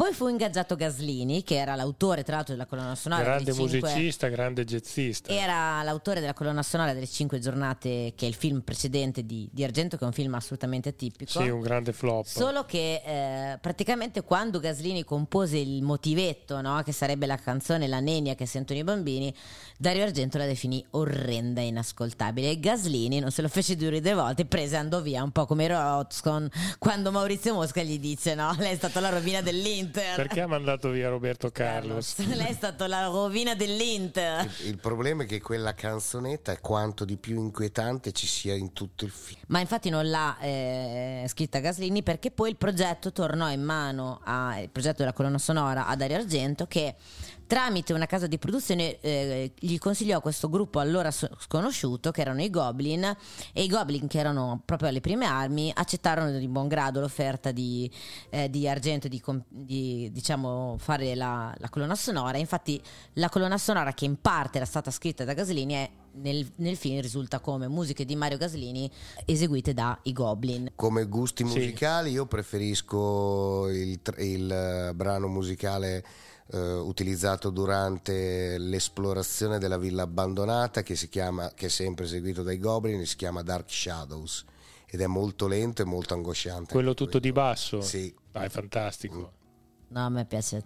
Poi 0.00 0.14
fu 0.14 0.28
ingaggiato 0.28 0.76
Gaslini, 0.76 1.42
che 1.42 1.56
era 1.56 1.74
l'autore 1.74 2.22
tra 2.24 2.36
l'altro 2.36 2.54
della 2.54 2.64
colonna 2.64 2.94
sonora. 2.94 3.22
Grande 3.22 3.52
cinque... 3.52 3.80
musicista, 3.80 4.28
grande 4.28 4.64
jazzista. 4.64 5.30
Era 5.30 5.82
l'autore 5.82 6.20
della 6.20 6.32
colonna 6.32 6.62
sonora 6.62 6.94
delle 6.94 7.06
Cinque 7.06 7.38
giornate, 7.38 8.14
che 8.16 8.24
è 8.24 8.28
il 8.28 8.34
film 8.34 8.62
precedente 8.62 9.26
di, 9.26 9.46
di 9.52 9.62
Argento, 9.62 9.98
che 9.98 10.04
è 10.04 10.06
un 10.06 10.14
film 10.14 10.32
assolutamente 10.32 10.96
tipico. 10.96 11.42
Sì, 11.42 11.50
un 11.50 11.60
grande 11.60 11.92
flop. 11.92 12.24
Solo 12.24 12.64
che 12.64 13.02
eh, 13.04 13.58
praticamente 13.58 14.22
quando 14.22 14.58
Gaslini 14.58 15.04
compose 15.04 15.58
il 15.58 15.82
motivetto, 15.82 16.62
no? 16.62 16.80
che 16.82 16.92
sarebbe 16.92 17.26
la 17.26 17.36
canzone 17.36 17.86
La 17.86 18.00
nenia 18.00 18.34
che 18.34 18.46
sentono 18.46 18.80
i 18.80 18.84
bambini, 18.84 19.34
Dario 19.76 20.04
Argento 20.04 20.38
la 20.38 20.46
definì 20.46 20.82
orrenda 20.92 21.60
e 21.60 21.66
inascoltabile. 21.66 22.48
E 22.48 22.58
Gaslini 22.58 23.18
non 23.18 23.30
se 23.32 23.42
lo 23.42 23.48
fece 23.48 23.76
due 23.76 24.00
due 24.00 24.14
volte, 24.14 24.46
prese 24.46 24.76
e 24.76 24.78
andò 24.78 25.02
via, 25.02 25.22
un 25.22 25.30
po' 25.30 25.44
come 25.44 25.68
Rotzcon, 25.68 26.48
quando 26.78 27.10
Maurizio 27.10 27.52
Mosca 27.52 27.82
gli 27.82 27.98
dice: 27.98 28.34
No, 28.34 28.54
lei 28.56 28.72
è 28.72 28.76
stata 28.76 28.98
la 29.00 29.10
rovina 29.10 29.42
dell'Inter 29.42 29.88
dell'Inter. 29.90 30.14
Perché 30.14 30.40
ha 30.40 30.46
mandato 30.46 30.90
via 30.90 31.08
Roberto 31.08 31.50
Carlos? 31.50 32.16
Lei 32.26 32.48
è 32.48 32.52
stata 32.52 32.86
la 32.86 33.06
rovina 33.06 33.54
dell'Inter. 33.54 34.44
Il, 34.44 34.68
il, 34.68 34.78
problema 34.78 35.24
è 35.24 35.26
che 35.26 35.40
quella 35.40 35.74
canzonetta 35.74 36.52
è 36.52 36.60
quanto 36.60 37.04
di 37.04 37.16
più 37.16 37.38
inquietante 37.38 38.12
ci 38.12 38.26
sia 38.26 38.54
in 38.54 38.72
tutto 38.72 39.04
il 39.04 39.10
film. 39.10 39.40
Ma 39.48 39.60
infatti 39.60 39.90
non 39.90 40.08
l'ha 40.08 40.38
eh, 40.40 41.24
scritta 41.28 41.58
Gaslini 41.58 42.02
perché 42.02 42.30
poi 42.30 42.50
il 42.50 42.56
progetto 42.56 43.12
tornò 43.12 43.50
in 43.50 43.62
mano 43.62 44.20
al 44.24 44.68
progetto 44.70 44.98
della 44.98 45.12
colonna 45.12 45.38
sonora 45.38 45.86
a 45.86 45.96
Dario 45.96 46.16
Argento 46.16 46.66
che 46.66 46.94
tramite 47.50 47.92
una 47.92 48.06
casa 48.06 48.28
di 48.28 48.38
produzione 48.38 49.00
eh, 49.00 49.52
gli 49.58 49.76
consigliò 49.76 50.20
questo 50.20 50.48
gruppo 50.48 50.78
allora 50.78 51.10
sconosciuto 51.10 52.12
che 52.12 52.20
erano 52.20 52.42
i 52.42 52.48
Goblin 52.48 53.02
e 53.52 53.62
i 53.64 53.66
Goblin 53.66 54.06
che 54.06 54.20
erano 54.20 54.62
proprio 54.64 54.88
alle 54.88 55.00
prime 55.00 55.26
armi 55.26 55.72
accettarono 55.74 56.30
di 56.38 56.46
buon 56.46 56.68
grado 56.68 57.00
l'offerta 57.00 57.50
di, 57.50 57.90
eh, 58.28 58.48
di 58.48 58.68
Argento 58.68 59.08
di, 59.08 59.20
di 59.48 60.10
diciamo, 60.12 60.76
fare 60.78 61.16
la, 61.16 61.52
la, 61.58 61.68
colonna 61.70 61.96
sonora. 61.96 62.38
Infatti 62.38 62.80
la 63.14 63.28
colonna 63.28 63.58
sonora 63.58 63.92
che 63.94 64.04
in 64.04 64.20
parte 64.20 64.58
era 64.58 64.66
stata 64.66 64.92
scritta 64.92 65.24
da 65.24 65.34
Gaslini 65.34 65.74
è 65.74 65.90
nel, 66.14 66.46
nel, 66.56 66.76
film 66.76 67.00
risulta 67.00 67.40
come 67.40 67.68
musiche 67.68 68.04
di 68.04 68.16
Mario 68.16 68.38
Gaslini 68.38 68.90
eseguite 69.24 69.74
da 69.74 69.98
i 70.04 70.12
Goblin. 70.12 70.72
Come 70.74 71.06
gusti 71.06 71.44
musicali, 71.44 72.08
sì. 72.08 72.14
io 72.14 72.26
preferisco 72.26 73.68
il, 73.68 74.00
il 74.18 74.92
brano 74.94 75.28
musicale 75.28 76.04
eh, 76.52 76.58
utilizzato 76.58 77.50
durante 77.50 78.58
l'esplorazione 78.58 79.58
della 79.58 79.78
villa 79.78 80.02
abbandonata 80.02 80.82
che, 80.82 80.96
si 80.96 81.08
chiama, 81.08 81.52
che 81.54 81.66
è 81.66 81.70
sempre 81.70 82.04
eseguito 82.04 82.42
dai 82.42 82.58
Goblin, 82.58 83.06
si 83.06 83.16
chiama 83.16 83.42
Dark 83.42 83.70
Shadows 83.70 84.44
ed 84.86 85.00
è 85.00 85.06
molto 85.06 85.46
lento 85.46 85.82
e 85.82 85.84
molto 85.84 86.14
angosciante. 86.14 86.72
Quello 86.72 86.94
tutto 86.94 87.18
di 87.20 87.30
basso? 87.30 87.80
Sì. 87.80 88.12
Ah, 88.32 88.42
è 88.42 88.48
fantastico. 88.48 89.32
Mm. 89.36 89.39
No, 89.92 90.04
a 90.04 90.08
me 90.08 90.24
piace. 90.24 90.62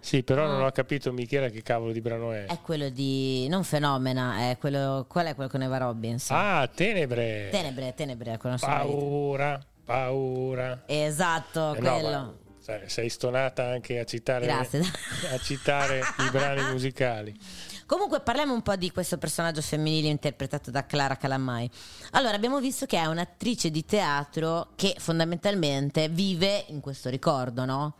Sì, 0.00 0.22
però 0.22 0.46
non 0.46 0.62
ho 0.62 0.70
capito 0.70 1.12
Michele 1.12 1.50
che 1.50 1.62
cavolo 1.62 1.92
di 1.92 2.00
brano 2.00 2.32
è. 2.32 2.46
È 2.46 2.58
quello 2.62 2.88
di 2.88 3.46
non 3.48 3.64
Fenomena, 3.64 4.48
è 4.50 4.56
quello 4.58 5.04
qual 5.06 5.26
è 5.26 5.34
quello 5.34 5.50
con 5.50 5.60
Eva 5.60 5.76
Robbins? 5.76 6.30
Ah, 6.30 6.66
Tenebre. 6.66 7.50
Tenebre, 7.50 7.92
Tenebre, 7.94 8.38
Paura, 8.38 9.60
paura. 9.84 10.84
Esatto, 10.86 11.74
eh 11.74 11.78
quello. 11.78 12.10
No, 12.10 12.38
sei 12.86 13.10
stonata 13.10 13.66
anche 13.66 13.98
a 13.98 14.04
citare, 14.04 14.50
a 14.50 15.38
citare 15.42 15.98
i 15.98 16.30
brani 16.30 16.62
musicali. 16.72 17.38
Comunque 17.84 18.20
parliamo 18.20 18.54
un 18.54 18.62
po' 18.62 18.76
di 18.76 18.90
questo 18.90 19.18
personaggio 19.18 19.60
femminile 19.60 20.08
interpretato 20.08 20.70
da 20.70 20.86
Clara 20.86 21.18
Calammai. 21.18 21.70
Allora, 22.12 22.34
abbiamo 22.34 22.58
visto 22.58 22.86
che 22.86 22.96
è 22.96 23.04
un'attrice 23.04 23.70
di 23.70 23.84
teatro 23.84 24.68
che 24.76 24.94
fondamentalmente 24.98 26.08
vive 26.08 26.64
in 26.68 26.80
questo 26.80 27.10
ricordo, 27.10 27.66
no? 27.66 27.94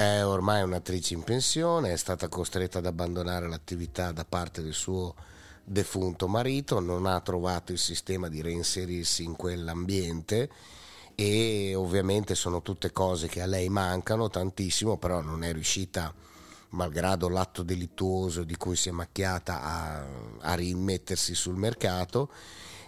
È 0.00 0.24
ormai 0.24 0.62
un'attrice 0.62 1.14
in 1.14 1.24
pensione, 1.24 1.92
è 1.92 1.96
stata 1.96 2.28
costretta 2.28 2.78
ad 2.78 2.86
abbandonare 2.86 3.48
l'attività 3.48 4.12
da 4.12 4.24
parte 4.24 4.62
del 4.62 4.72
suo 4.72 5.12
defunto 5.64 6.28
marito, 6.28 6.78
non 6.78 7.04
ha 7.04 7.20
trovato 7.20 7.72
il 7.72 7.78
sistema 7.78 8.28
di 8.28 8.40
reinserirsi 8.40 9.24
in 9.24 9.34
quell'ambiente 9.34 10.50
e 11.16 11.74
ovviamente 11.74 12.36
sono 12.36 12.62
tutte 12.62 12.92
cose 12.92 13.26
che 13.26 13.42
a 13.42 13.46
lei 13.46 13.68
mancano 13.70 14.30
tantissimo, 14.30 14.98
però 14.98 15.20
non 15.20 15.42
è 15.42 15.52
riuscita, 15.52 16.14
malgrado 16.68 17.28
l'atto 17.28 17.64
delittuoso 17.64 18.44
di 18.44 18.56
cui 18.56 18.76
si 18.76 18.90
è 18.90 18.92
macchiata, 18.92 19.62
a, 19.62 20.06
a 20.42 20.54
rimettersi 20.54 21.34
sul 21.34 21.56
mercato 21.56 22.30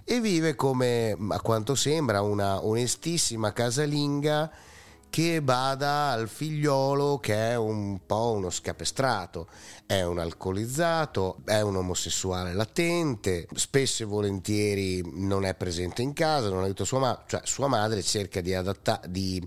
e 0.04 0.20
vive 0.20 0.54
come 0.54 1.16
a 1.30 1.40
quanto 1.40 1.74
sembra 1.74 2.22
una 2.22 2.64
onestissima 2.64 3.52
casalinga 3.52 4.68
che 5.10 5.42
bada 5.42 6.10
al 6.10 6.28
figliolo 6.28 7.18
che 7.18 7.34
è 7.34 7.56
un 7.56 8.06
po' 8.06 8.32
uno 8.32 8.48
scapestrato, 8.48 9.48
è 9.84 10.02
un 10.02 10.20
alcolizzato, 10.20 11.38
è 11.44 11.60
un 11.60 11.76
omosessuale 11.76 12.54
latente, 12.54 13.48
spesso 13.54 14.04
e 14.04 14.06
volentieri 14.06 15.02
non 15.12 15.44
è 15.44 15.54
presente 15.54 16.00
in 16.00 16.12
casa, 16.12 16.48
non 16.48 16.62
aiuta 16.62 16.84
sua 16.84 17.00
madre, 17.00 17.24
cioè 17.26 17.40
sua 17.44 17.66
madre 17.66 18.02
cerca 18.02 18.40
di, 18.40 18.54
adatta- 18.54 19.02
di 19.06 19.46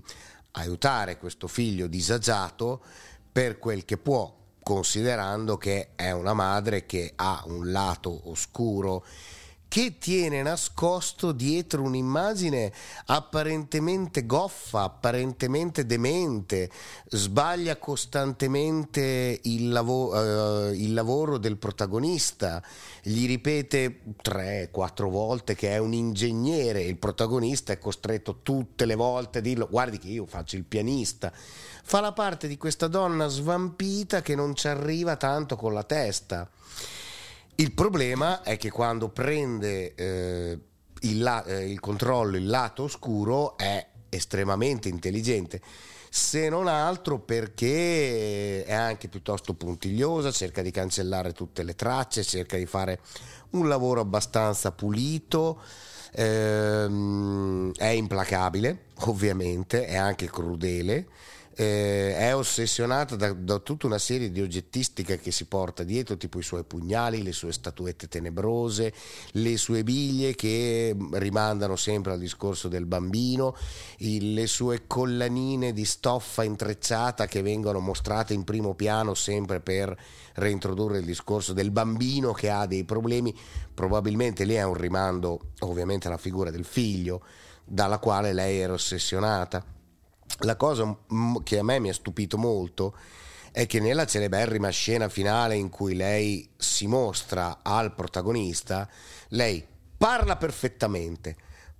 aiutare 0.52 1.18
questo 1.18 1.48
figlio 1.48 1.86
disagiato 1.86 2.82
per 3.32 3.58
quel 3.58 3.84
che 3.84 3.96
può, 3.96 4.32
considerando 4.62 5.56
che 5.56 5.88
è 5.96 6.10
una 6.10 6.34
madre 6.34 6.84
che 6.84 7.12
ha 7.16 7.42
un 7.46 7.72
lato 7.72 8.30
oscuro 8.30 9.04
che 9.74 9.98
tiene 9.98 10.40
nascosto 10.40 11.32
dietro 11.32 11.82
un'immagine 11.82 12.72
apparentemente 13.06 14.24
goffa, 14.24 14.82
apparentemente 14.82 15.84
demente, 15.84 16.70
sbaglia 17.08 17.76
costantemente 17.76 19.40
il, 19.42 19.70
lavo- 19.70 20.14
uh, 20.14 20.72
il 20.72 20.94
lavoro 20.94 21.38
del 21.38 21.56
protagonista, 21.56 22.62
gli 23.02 23.26
ripete 23.26 24.02
tre, 24.22 24.68
quattro 24.70 25.08
volte 25.08 25.56
che 25.56 25.70
è 25.70 25.78
un 25.78 25.92
ingegnere, 25.92 26.82
il 26.82 26.96
protagonista 26.96 27.72
è 27.72 27.78
costretto 27.80 28.42
tutte 28.44 28.84
le 28.84 28.94
volte 28.94 29.38
a 29.38 29.42
dirlo, 29.42 29.66
guardi 29.68 29.98
che 29.98 30.06
io 30.06 30.24
faccio 30.24 30.54
il 30.54 30.62
pianista 30.62 31.32
fa 31.86 32.00
la 32.00 32.12
parte 32.12 32.46
di 32.46 32.56
questa 32.56 32.86
donna 32.86 33.26
svampita 33.26 34.22
che 34.22 34.36
non 34.36 34.54
ci 34.54 34.68
arriva 34.68 35.16
tanto 35.16 35.56
con 35.56 35.74
la 35.74 35.82
testa. 35.82 36.48
Il 37.56 37.72
problema 37.72 38.42
è 38.42 38.56
che 38.56 38.70
quando 38.70 39.10
prende 39.10 39.94
eh, 39.94 40.58
il, 41.00 41.22
la- 41.22 41.44
eh, 41.44 41.70
il 41.70 41.78
controllo, 41.78 42.36
il 42.36 42.48
lato 42.48 42.84
oscuro, 42.84 43.56
è 43.56 43.86
estremamente 44.08 44.88
intelligente. 44.88 45.60
Se 46.10 46.48
non 46.48 46.66
altro 46.66 47.20
perché 47.20 48.64
è 48.64 48.72
anche 48.72 49.08
piuttosto 49.08 49.54
puntigliosa, 49.54 50.32
cerca 50.32 50.62
di 50.62 50.70
cancellare 50.72 51.32
tutte 51.32 51.62
le 51.62 51.74
tracce, 51.76 52.24
cerca 52.24 52.56
di 52.56 52.66
fare 52.66 53.00
un 53.50 53.68
lavoro 53.68 54.00
abbastanza 54.00 54.72
pulito, 54.72 55.60
ehm, 56.12 57.72
è 57.76 57.86
implacabile, 57.86 58.86
ovviamente, 59.06 59.86
è 59.86 59.96
anche 59.96 60.28
crudele, 60.30 61.06
eh, 61.56 62.16
è 62.16 62.34
ossessionata 62.34 63.14
da, 63.14 63.32
da, 63.32 63.58
tutta 63.58 63.86
una 63.86 63.98
serie 63.98 64.30
di 64.30 64.40
oggettistica 64.40 65.16
che 65.16 65.30
si 65.30 65.46
porta 65.46 65.84
dietro, 65.84 66.16
tipo 66.16 66.38
i 66.38 66.42
suoi 66.42 66.64
pugnali, 66.64 67.22
le 67.22 67.32
sue 67.32 67.52
statuette 67.52 68.08
tenebrose, 68.08 68.92
le 69.32 69.56
sue 69.56 69.84
biglie 69.84 70.34
che 70.34 70.96
rimandano 71.12 71.76
sempre 71.76 72.12
al 72.12 72.18
discorso 72.18 72.68
del 72.68 72.86
bambino, 72.86 73.56
il, 73.98 74.34
le 74.34 74.46
sue 74.46 74.86
collanine 74.86 75.72
di 75.72 75.84
stoffa 75.84 76.42
intrecciata 76.42 77.26
che 77.26 77.42
vengono 77.42 77.78
mostrate 77.78 78.34
in 78.34 78.42
primo 78.42 78.74
piano 78.74 79.14
sempre 79.14 79.60
per 79.60 79.96
reintrodurre 80.34 80.98
il 80.98 81.04
discorso 81.04 81.52
del 81.52 81.70
bambino 81.70 82.32
che 82.32 82.50
ha 82.50 82.66
dei 82.66 82.84
problemi, 82.84 83.34
probabilmente 83.72 84.44
lì 84.44 84.54
è 84.54 84.64
un 84.64 84.74
rimando 84.74 85.52
ovviamente 85.60 86.08
alla 86.08 86.18
figura 86.18 86.50
del 86.50 86.64
figlio 86.64 87.22
dalla 87.64 87.98
quale 87.98 88.32
lei 88.32 88.58
era 88.58 88.74
ossessionata 88.74 89.73
la 90.40 90.56
cosa 90.56 90.96
che 91.42 91.58
a 91.58 91.62
me 91.62 91.78
mi 91.78 91.88
ha 91.88 91.94
stupito 91.94 92.36
molto 92.36 92.96
è 93.52 93.66
che 93.66 93.78
nella 93.78 94.04
celeberrima 94.04 94.68
scena 94.70 95.08
finale 95.08 95.54
in 95.54 95.68
cui 95.68 95.94
lei 95.94 96.50
si 96.56 96.88
mostra 96.88 97.60
al 97.62 97.94
protagonista, 97.94 98.88
lei 99.28 99.64
parla 99.96 100.36
perfettamente, 100.36 101.36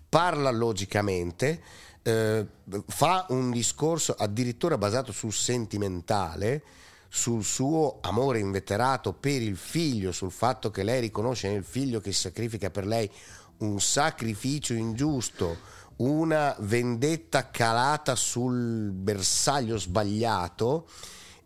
parla 0.09 0.51
logicamente, 0.51 1.61
eh, 2.03 2.47
fa 2.87 3.27
un 3.31 3.51
discorso 3.51 4.15
addirittura 4.17 4.79
basato 4.79 5.11
sul 5.11 5.33
sentimentale, 5.33 6.63
sul 7.09 7.43
suo 7.43 7.99
amore 8.03 8.39
inveterato 8.39 9.13
per 9.13 9.43
il 9.43 9.57
figlio, 9.57 10.13
sul 10.13 10.31
fatto 10.31 10.71
che 10.71 10.85
lei 10.85 11.01
riconosce 11.01 11.51
nel 11.51 11.65
figlio 11.65 12.01
che 12.01 12.13
si 12.13 12.21
sacrifica 12.21 12.71
per 12.71 12.87
lei 12.87 13.11
un 13.59 13.81
sacrificio 13.81 14.75
ingiusto, 14.75 15.57
una 15.97 16.55
vendetta 16.61 17.51
calata 17.51 18.15
sul 18.15 18.91
bersaglio 18.93 19.79
sbagliato 19.79 20.89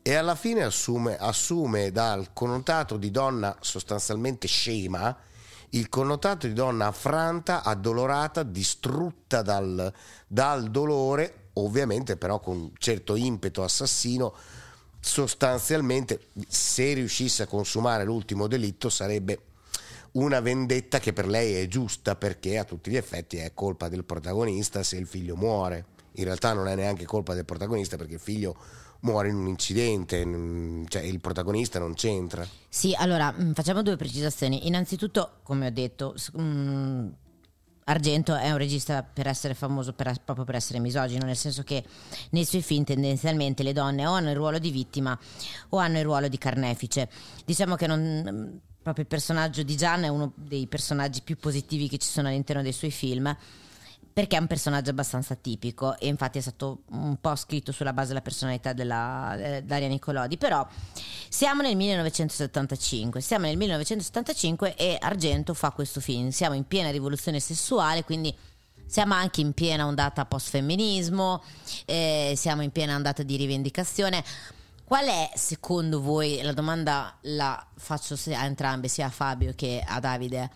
e 0.03 0.15
alla 0.15 0.35
fine 0.35 0.63
assume, 0.63 1.17
assume 1.19 1.91
dal 1.93 2.33
connotato 2.33 2.97
di 2.97 3.11
donna 3.11 3.57
sostanzialmente 3.61 4.47
scema 4.47 5.17
il 5.71 5.89
connotato 5.89 6.47
di 6.47 6.55
donna 6.55 6.87
affranta, 6.87 7.63
addolorata, 7.63 8.43
distrutta 8.43 9.43
dal, 9.43 9.93
dal 10.27 10.71
dolore, 10.71 11.51
ovviamente 11.55 12.17
però 12.17 12.41
con 12.41 12.57
un 12.57 12.71
certo 12.79 13.17
impeto 13.17 13.63
assassino, 13.63 14.35
sostanzialmente 14.99 16.29
se 16.49 16.95
riuscisse 16.95 17.43
a 17.43 17.47
consumare 17.47 18.05
l'ultimo 18.05 18.47
delitto 18.47 18.89
sarebbe 18.89 19.48
una 20.13 20.41
vendetta 20.41 20.99
che 20.99 21.13
per 21.13 21.27
lei 21.27 21.55
è 21.55 21.67
giusta 21.69 22.17
perché 22.17 22.59
a 22.59 22.65
tutti 22.65 22.91
gli 22.91 22.97
effetti 22.97 23.37
è 23.37 23.53
colpa 23.55 23.89
del 23.89 24.05
protagonista 24.05 24.83
se 24.83 24.97
il 24.97 25.07
figlio 25.07 25.37
muore. 25.37 25.97
In 26.13 26.25
realtà 26.25 26.53
non 26.53 26.67
è 26.67 26.75
neanche 26.75 27.05
colpa 27.05 27.35
del 27.35 27.45
protagonista 27.45 27.97
perché 27.97 28.15
il 28.15 28.21
figlio 28.21 28.57
muore 29.01 29.29
in 29.29 29.37
un 29.37 29.47
incidente, 29.47 30.27
cioè 30.89 31.03
il 31.03 31.21
protagonista 31.21 31.79
non 31.79 31.95
c'entra. 31.95 32.47
Sì, 32.69 32.95
allora 32.97 33.33
mm, 33.33 33.53
facciamo 33.53 33.83
due 33.83 33.97
precisazioni. 33.97 34.67
Innanzitutto, 34.67 35.39
come 35.43 35.69
ho 35.69 35.71
detto, 35.71 36.15
mm, 36.41 37.09
Argento 37.85 38.35
è 38.35 38.51
un 38.51 38.59
regista 38.59 39.03
per 39.03 39.27
essere 39.27 39.55
famoso 39.55 39.95
per, 39.95 40.13
proprio 40.23 40.45
per 40.45 40.57
essere 40.57 40.79
misogino, 40.79 41.25
nel 41.25 41.37
senso 41.37 41.63
che 41.63 41.83
nei 42.31 42.45
suoi 42.45 42.63
film 42.63 42.85
tendenzialmente 42.85 43.63
le 43.63 43.73
donne 43.73 44.07
o 44.07 44.13
hanno 44.13 44.31
il 44.31 44.37
ruolo 44.37 44.59
di 44.59 44.71
vittima 44.71 45.19
o 45.71 45.79
hanno 45.79 45.99
il 45.99 46.05
ruolo 46.05 46.29
di 46.29 46.37
carnefice. 46.37 47.09
Diciamo 47.47 47.77
che 47.77 47.87
non, 47.87 48.61
proprio 48.89 49.05
il 49.05 49.11
personaggio 49.11 49.63
di 49.63 49.77
Gian 49.77 50.05
è 50.05 50.09
uno 50.09 50.33
dei 50.35 50.67
personaggi 50.67 51.21
più 51.23 51.37
positivi 51.37 51.89
che 51.89 51.99
ci 51.99 52.09
sono 52.09 52.29
all'interno 52.29 52.63
dei 52.63 52.73
suoi 52.73 52.91
film 52.91 53.37
perché 54.11 54.37
è 54.37 54.41
un 54.41 54.47
personaggio 54.49 54.91
abbastanza 54.91 55.37
tipico 55.37 55.97
e 55.99 56.09
infatti 56.09 56.39
è 56.39 56.41
stato 56.41 56.83
un 56.91 57.19
po' 57.21 57.37
scritto 57.37 57.71
sulla 57.71 57.93
base 57.93 58.09
della 58.09 58.23
personalità 58.23 58.73
della, 58.73 59.37
eh, 59.37 59.63
Daria 59.63 59.87
Nicolodi. 59.87 60.37
Però 60.37 60.67
siamo 61.29 61.63
nel 61.63 61.77
1975 61.77 63.21
siamo 63.21 63.45
nel 63.45 63.57
1975 63.57 64.75
e 64.75 64.97
Argento 64.99 65.55
fa 65.55 65.71
questo 65.71 66.01
film. 66.01 66.31
Siamo 66.31 66.57
in 66.57 66.65
piena 66.65 66.91
rivoluzione 66.91 67.39
sessuale 67.39 68.03
quindi 68.03 68.35
siamo 68.87 69.15
anche 69.15 69.43
in 69.43 69.53
piena 69.53 69.87
ondata 69.87 70.25
post-femminismo 70.25 71.43
eh, 71.85 72.33
siamo 72.37 72.63
in 72.63 72.71
piena 72.71 72.97
ondata 72.97 73.23
di 73.23 73.37
rivendicazione 73.37 74.25
Qual 74.89 75.05
è 75.05 75.31
secondo 75.35 76.01
voi, 76.01 76.41
la 76.41 76.55
domanda 76.55 77.15
la 77.25 77.63
faccio 77.77 78.15
a 78.15 78.45
entrambe, 78.47 78.89
sia 78.89 79.05
a 79.05 79.11
Fabio 79.11 79.53
che 79.55 79.85
a 79.87 80.01
Davide, 80.01 80.51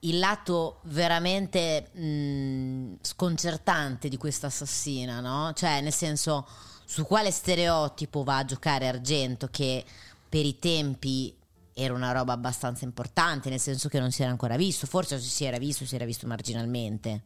il 0.00 0.18
lato 0.18 0.80
veramente 0.86 1.88
mh, 1.92 2.96
sconcertante 3.00 4.08
di 4.08 4.16
questa 4.16 4.48
assassina, 4.48 5.20
no? 5.20 5.52
Cioè, 5.54 5.82
nel 5.82 5.92
senso, 5.92 6.48
su 6.84 7.04
quale 7.04 7.30
stereotipo 7.30 8.24
va 8.24 8.38
a 8.38 8.44
giocare 8.44 8.88
Argento 8.88 9.46
che 9.52 9.84
per 10.28 10.44
i 10.44 10.58
tempi 10.58 11.32
era 11.72 11.94
una 11.94 12.10
roba 12.10 12.32
abbastanza 12.32 12.84
importante, 12.84 13.50
nel 13.50 13.60
senso 13.60 13.88
che 13.88 14.00
non 14.00 14.10
si 14.10 14.22
era 14.22 14.32
ancora 14.32 14.56
visto, 14.56 14.88
forse 14.88 15.20
si 15.20 15.44
era 15.44 15.58
visto, 15.58 15.86
si 15.86 15.94
era 15.94 16.04
visto 16.04 16.26
marginalmente. 16.26 17.22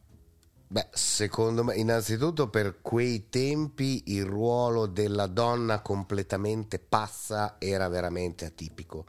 Beh, 0.75 0.89
secondo 0.91 1.63
me, 1.63 1.77
innanzitutto 1.77 2.49
per 2.49 2.81
quei 2.83 3.29
tempi 3.29 4.03
il 4.07 4.25
ruolo 4.25 4.87
della 4.87 5.29
donna 5.29 5.81
completamente 5.81 6.81
pazza 6.81 7.59
era 7.61 7.87
veramente 7.87 8.45
atipico. 8.45 9.05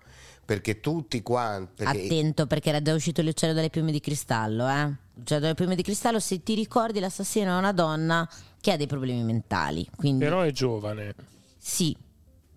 Perché 0.46 0.80
tutti 0.80 1.24
quanti. 1.24 1.84
Perché... 1.84 2.06
Attento, 2.06 2.46
perché 2.46 2.70
era 2.70 2.84
già 2.84 2.94
uscito 2.94 3.24
l'uccello 3.24 3.54
dalle 3.54 3.72
piume 3.72 3.92
di 3.92 4.00
cristallo, 4.00 4.70
eh? 4.70 4.94
L'uccello 5.16 5.40
dalle 5.40 5.56
piume 5.56 5.76
di 5.76 5.82
cristallo, 5.82 6.20
se 6.20 6.44
ti 6.44 6.54
ricordi, 6.54 7.00
l'assassino 7.00 7.56
è 7.56 7.58
una 7.58 7.72
donna 7.72 8.30
che 8.62 8.72
ha 8.72 8.78
dei 8.78 8.86
problemi 8.86 9.24
mentali. 9.24 9.90
Quindi... 9.96 10.24
Però 10.24 10.42
è 10.42 10.52
giovane. 10.52 11.16
Sì, 11.58 11.98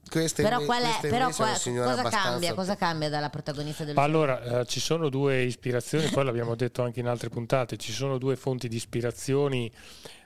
queste 0.09 0.42
però, 0.42 0.64
qual 0.64 0.83
è, 0.83 0.99
però 1.01 1.31
qual, 1.31 1.59
cosa, 1.61 2.09
cambia, 2.09 2.55
cosa 2.55 2.77
cambia 2.77 3.09
dalla 3.09 3.31
protagonista 3.31 3.85
del? 3.85 3.97
Allora, 3.99 4.61
eh, 4.61 4.66
ci 4.66 4.81
sono 4.81 5.09
due 5.09 5.42
ispirazioni, 5.42 6.09
poi 6.09 6.25
l'abbiamo 6.25 6.55
detto 6.55 6.83
anche 6.83 7.01
in 7.01 7.07
altre 7.07 7.29
puntate, 7.29 7.77
ci 7.77 7.92
sono 7.92 8.18
due 8.18 8.37
fonti 8.37 8.68
di 8.68 8.77
ispirazioni 8.77 9.71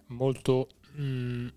molto 0.06 0.68
mh, 0.94 1.02
mm, 1.02 1.48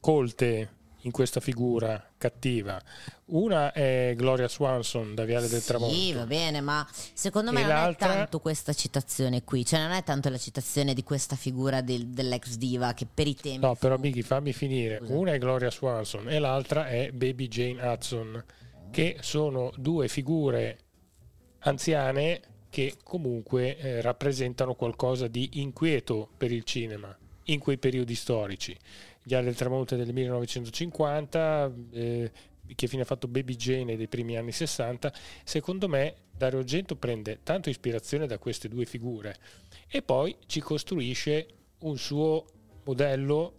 colte 0.00 0.70
in 1.04 1.10
questa 1.10 1.40
figura 1.40 2.12
cattiva. 2.18 2.80
Una 3.26 3.72
è 3.72 4.14
Gloria 4.16 4.48
Swanson 4.48 5.14
da 5.14 5.24
Viale 5.24 5.48
del 5.48 5.62
Tramonto. 5.62 5.94
Sì, 5.94 6.12
va 6.12 6.26
bene, 6.26 6.60
ma 6.60 6.86
secondo 7.12 7.52
me 7.52 7.60
e 7.60 7.62
non 7.62 7.72
l'altra... 7.72 8.12
è 8.12 8.16
tanto 8.16 8.40
questa 8.40 8.72
citazione 8.72 9.44
qui, 9.44 9.64
cioè 9.64 9.80
non 9.80 9.92
è 9.92 10.02
tanto 10.02 10.28
la 10.28 10.38
citazione 10.38 10.94
di 10.94 11.02
questa 11.02 11.36
figura 11.36 11.80
del, 11.80 12.08
dell'ex 12.08 12.56
diva 12.56 12.92
che 12.94 13.06
per 13.12 13.26
i 13.26 13.34
tempi... 13.34 13.64
No, 13.64 13.74
però 13.74 13.96
Miki, 13.96 14.22
fammi 14.22 14.52
finire. 14.52 14.98
Scusa. 14.98 15.14
Una 15.14 15.32
è 15.32 15.38
Gloria 15.38 15.70
Swanson 15.70 16.28
e 16.28 16.38
l'altra 16.38 16.88
è 16.88 17.10
Baby 17.12 17.48
Jane 17.48 17.82
Hudson, 17.86 18.44
che 18.90 19.18
sono 19.20 19.72
due 19.76 20.08
figure 20.08 20.78
anziane 21.60 22.40
che 22.68 22.96
comunque 23.02 23.76
eh, 23.78 24.00
rappresentano 24.00 24.74
qualcosa 24.74 25.28
di 25.28 25.48
inquieto 25.60 26.28
per 26.36 26.50
il 26.50 26.64
cinema 26.64 27.16
in 27.48 27.58
quei 27.60 27.78
periodi 27.78 28.14
storici 28.14 28.76
gli 29.24 29.34
Ali 29.34 29.46
del 29.46 29.56
tramonto 29.56 29.96
del 29.96 30.12
1950, 30.12 31.72
eh, 31.92 32.30
che 32.74 32.86
fine 32.86 33.02
ha 33.02 33.06
fatto 33.06 33.26
Baby 33.26 33.56
Jane 33.56 33.96
dei 33.96 34.06
primi 34.06 34.36
anni 34.36 34.52
60, 34.52 35.12
secondo 35.42 35.88
me 35.88 36.14
Dario 36.30 36.58
Argento 36.58 36.96
prende 36.96 37.40
tanto 37.42 37.70
ispirazione 37.70 38.26
da 38.26 38.38
queste 38.38 38.68
due 38.68 38.84
figure 38.84 39.34
e 39.88 40.02
poi 40.02 40.36
ci 40.46 40.60
costruisce 40.60 41.46
un 41.80 41.96
suo 41.96 42.44
modello 42.84 43.54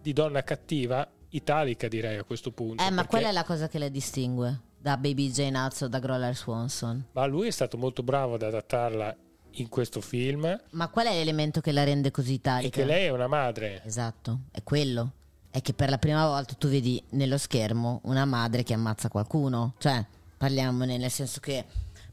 di 0.00 0.12
donna 0.12 0.42
cattiva, 0.42 1.08
italica 1.30 1.86
direi 1.88 2.16
a 2.16 2.24
questo 2.24 2.50
punto. 2.50 2.82
Eh, 2.82 2.90
ma 2.90 3.06
quella 3.06 3.28
è 3.28 3.32
la 3.32 3.44
cosa 3.44 3.68
che 3.68 3.78
le 3.78 3.90
distingue 3.90 4.60
da 4.78 4.96
Baby 4.96 5.30
Jane 5.30 5.58
Hudson, 5.58 5.90
da 5.90 5.98
Groller 5.98 6.34
Swanson. 6.34 7.08
Ma 7.12 7.26
lui 7.26 7.46
è 7.46 7.50
stato 7.50 7.76
molto 7.76 8.02
bravo 8.02 8.34
ad 8.34 8.42
adattarla 8.42 9.16
in 9.54 9.68
questo 9.68 10.00
film. 10.00 10.60
Ma 10.70 10.88
qual 10.88 11.06
è 11.06 11.12
l'elemento 11.12 11.60
che 11.60 11.72
la 11.72 11.84
rende 11.84 12.10
così 12.10 12.32
italica? 12.34 12.68
È 12.68 12.70
che 12.80 12.84
lei 12.84 13.06
è 13.06 13.10
una 13.10 13.26
madre. 13.26 13.82
Esatto, 13.84 14.40
è 14.50 14.62
quello. 14.62 15.12
È 15.50 15.60
che 15.60 15.74
per 15.74 15.90
la 15.90 15.98
prima 15.98 16.26
volta 16.26 16.54
tu 16.54 16.68
vedi 16.68 17.02
nello 17.10 17.36
schermo 17.36 18.00
una 18.04 18.24
madre 18.24 18.62
che 18.62 18.74
ammazza 18.74 19.08
qualcuno. 19.08 19.74
Cioè, 19.78 20.04
parliamone 20.36 20.96
nel 20.96 21.10
senso 21.10 21.40
che 21.40 21.64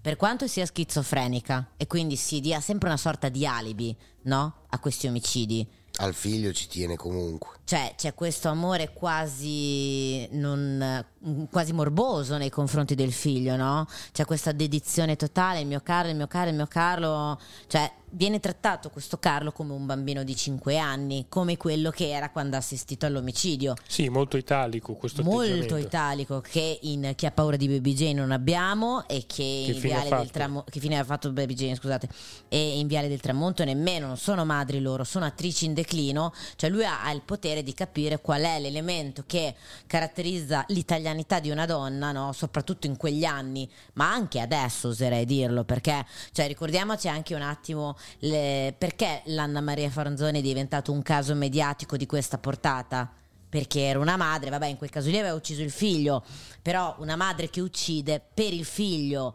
per 0.01 0.15
quanto 0.15 0.47
sia 0.47 0.65
schizofrenica 0.65 1.71
e 1.77 1.87
quindi 1.87 2.15
si 2.15 2.39
dia 2.39 2.61
sempre 2.61 2.87
una 2.87 2.97
sorta 2.97 3.29
di 3.29 3.45
alibi, 3.45 3.95
no? 4.23 4.65
A 4.69 4.79
questi 4.79 5.07
omicidi. 5.07 5.67
Al 6.01 6.13
figlio 6.13 6.53
ci 6.53 6.67
tiene 6.67 6.95
comunque. 6.95 7.57
Cioè, 7.65 7.93
c'è 7.95 8.13
questo 8.13 8.47
amore 8.47 8.93
quasi, 8.93 10.27
non, 10.31 11.05
quasi 11.51 11.73
morboso 11.73 12.37
nei 12.37 12.49
confronti 12.49 12.95
del 12.95 13.11
figlio, 13.11 13.55
no? 13.55 13.85
C'è 14.11 14.25
questa 14.25 14.51
dedizione 14.51 15.17
totale, 15.17 15.59
il 15.59 15.67
mio 15.67 15.81
caro, 15.83 16.07
il 16.07 16.15
mio 16.15 16.27
caro, 16.27 16.49
il 16.49 16.55
mio 16.55 16.67
Carlo. 16.67 17.39
Cioè, 17.67 17.91
viene 18.11 18.39
trattato 18.39 18.89
questo 18.89 19.17
Carlo 19.19 19.51
come 19.51 19.73
un 19.73 19.85
bambino 19.85 20.23
di 20.23 20.35
5 20.35 20.77
anni, 20.79 21.25
come 21.29 21.57
quello 21.57 21.91
che 21.91 22.09
era 22.09 22.31
quando 22.31 22.55
ha 22.55 22.59
assistito 22.59 23.05
all'omicidio. 23.05 23.75
Sì, 23.87 24.09
molto 24.09 24.37
italico 24.37 24.93
questo 24.93 25.21
Molto 25.21 25.77
italico, 25.77 26.41
che 26.41 26.79
in 26.83 27.13
Chi 27.15 27.27
ha 27.27 27.31
paura 27.31 27.55
di 27.55 27.67
Baby 27.67 27.93
Jane 27.93 28.13
non 28.13 28.31
abbiamo 28.31 29.07
e 29.07 29.25
che, 29.27 29.63
che 29.67 29.71
in 29.73 29.79
Viale 29.79 30.09
del 30.09 30.31
Tramonto... 30.31 30.71
Che 30.71 30.79
fine 30.79 30.97
ha 30.97 31.03
fatto 31.03 31.31
Baby 31.31 31.53
Jane, 31.53 31.75
scusate. 31.75 32.09
E 32.47 32.79
in 32.79 32.87
Viale 32.87 33.09
del 33.09 33.19
Tramonto 33.19 33.63
nemmeno, 33.63 34.07
non 34.07 34.17
sono 34.17 34.43
madri 34.43 34.79
loro, 34.79 35.03
sono 35.03 35.25
attrici 35.25 35.65
in 35.65 35.73
declino 35.89 36.31
cioè 36.55 36.69
lui 36.69 36.85
ha, 36.85 37.03
ha 37.03 37.11
il 37.11 37.21
potere 37.21 37.63
di 37.63 37.73
capire 37.73 38.19
qual 38.21 38.43
è 38.43 38.59
l'elemento 38.59 39.23
che 39.25 39.55
caratterizza 39.87 40.63
l'italianità 40.67 41.39
di 41.39 41.49
una 41.49 41.65
donna, 41.65 42.11
no? 42.11 42.31
soprattutto 42.31 42.85
in 42.85 42.95
quegli 42.95 43.25
anni, 43.25 43.69
ma 43.93 44.11
anche 44.11 44.39
adesso 44.39 44.89
oserei 44.89 45.25
dirlo, 45.25 45.63
perché 45.63 46.05
cioè, 46.31 46.47
ricordiamoci 46.47 47.07
anche 47.07 47.33
un 47.33 47.41
attimo 47.41 47.97
le, 48.19 48.73
perché 48.77 49.21
l'Anna 49.25 49.61
Maria 49.61 49.89
Franzoni 49.89 50.39
è 50.39 50.43
diventato 50.43 50.91
un 50.91 51.01
caso 51.01 51.33
mediatico 51.33 51.97
di 51.97 52.05
questa 52.05 52.37
portata 52.37 53.11
perché 53.49 53.81
era 53.81 53.97
una 53.97 54.15
madre, 54.15 54.51
vabbè 54.51 54.67
in 54.67 54.77
quel 54.77 54.91
caso 54.91 55.09
lì 55.09 55.17
aveva 55.17 55.33
ucciso 55.33 55.63
il 55.63 55.71
figlio, 55.71 56.23
però 56.61 56.95
una 56.99 57.15
madre 57.15 57.49
che 57.49 57.61
uccide 57.61 58.21
per 58.31 58.53
il 58.53 58.63
figlio, 58.63 59.33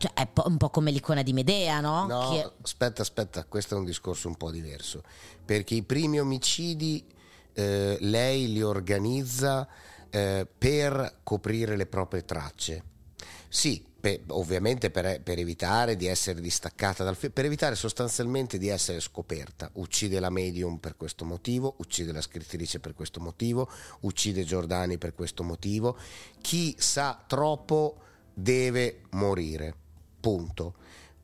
cioè 0.00 0.14
è 0.14 0.26
un 0.46 0.56
po' 0.56 0.70
come 0.70 0.90
l'icona 0.90 1.22
di 1.22 1.34
Medea, 1.34 1.80
no? 1.80 2.06
No, 2.06 2.30
Che- 2.30 2.52
aspetta, 2.62 3.02
aspetta, 3.02 3.44
questo 3.44 3.74
è 3.74 3.78
un 3.78 3.84
discorso 3.84 4.28
un 4.28 4.36
po' 4.36 4.50
diverso, 4.50 5.02
perché 5.44 5.74
i 5.74 5.82
primi 5.82 6.18
omicidi 6.18 7.06
eh, 7.52 7.98
lei 8.00 8.50
li 8.50 8.62
organizza 8.62 9.68
eh, 10.08 10.46
per 10.56 11.18
coprire 11.22 11.76
le 11.76 11.84
proprie 11.84 12.24
tracce. 12.24 12.82
Sì, 13.50 13.84
pe- 14.00 14.22
ovviamente 14.28 14.90
per, 14.90 15.20
per 15.20 15.38
evitare 15.38 15.96
di 15.96 16.06
essere 16.06 16.40
distaccata 16.40 17.04
dal 17.04 17.14
film, 17.14 17.34
per 17.34 17.44
evitare 17.44 17.74
sostanzialmente 17.74 18.56
di 18.56 18.68
essere 18.68 19.00
scoperta. 19.00 19.68
Uccide 19.74 20.18
la 20.18 20.30
medium 20.30 20.78
per 20.78 20.96
questo 20.96 21.26
motivo, 21.26 21.74
uccide 21.76 22.10
la 22.10 22.22
scrittrice 22.22 22.80
per 22.80 22.94
questo 22.94 23.20
motivo, 23.20 23.70
uccide 24.00 24.44
Giordani 24.44 24.96
per 24.96 25.14
questo 25.14 25.42
motivo. 25.42 25.98
Chi 26.40 26.74
sa 26.78 27.22
troppo 27.26 27.98
deve 28.32 29.02
morire, 29.10 29.74
punto. 30.20 30.74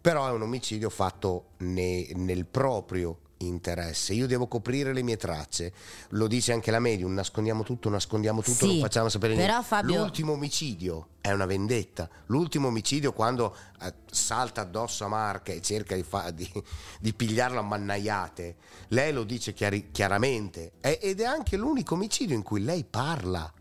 Però 0.01 0.27
è 0.29 0.31
un 0.31 0.43
omicidio 0.43 0.89
fatto 0.89 1.49
ne- 1.59 2.09
nel 2.15 2.47
proprio 2.47 3.19
interesse. 3.39 4.15
Io 4.15 4.27
devo 4.27 4.47
coprire 4.47 4.93
le 4.95 5.03
mie 5.03 5.17
tracce. 5.19 5.73
Lo 6.11 6.27
dice 6.27 6.53
anche 6.53 6.71
la 6.71 6.79
medium, 6.79 7.13
nascondiamo 7.13 7.65
tutto, 7.65 7.91
nascondiamo 7.91 8.41
tutto, 8.41 8.65
Sì, 8.67 8.73
non 8.75 8.81
facciamo 8.81 9.09
sapere 9.11 9.35
niente. 9.35 9.63
Fabio- 9.63 9.97
L'ultimo 10.01 10.33
omicidio 10.33 11.09
è 11.21 11.33
una 11.33 11.45
vendetta. 11.45 12.09
L'ultimo 12.27 12.69
omicidio 12.69 13.13
quando 13.13 13.55
eh, 13.83 13.93
salta 14.11 14.63
addosso 14.63 15.05
a 15.05 15.09
Marca 15.09 15.53
e 15.53 15.61
cerca 15.61 15.95
di, 15.97 16.03
fa- 16.03 16.31
di- 16.31 16.51
di 17.01 17.13
pigliarlo 17.13 17.59
a 17.59 17.63
mannaiate, 17.63 18.57
lei 18.89 19.13
lo 19.13 19.25
dice 19.25 19.53
chiari- 19.53 19.91
chiaramente. 19.91 20.73
È- 20.81 20.99
ed 21.03 21.21
è 21.21 21.25
anche 21.25 21.57
l'unico 21.57 21.95
omicidio 21.95 22.35
in 22.37 22.43
cui 22.43 22.63
lei 22.63 22.85
parla. 22.89 23.53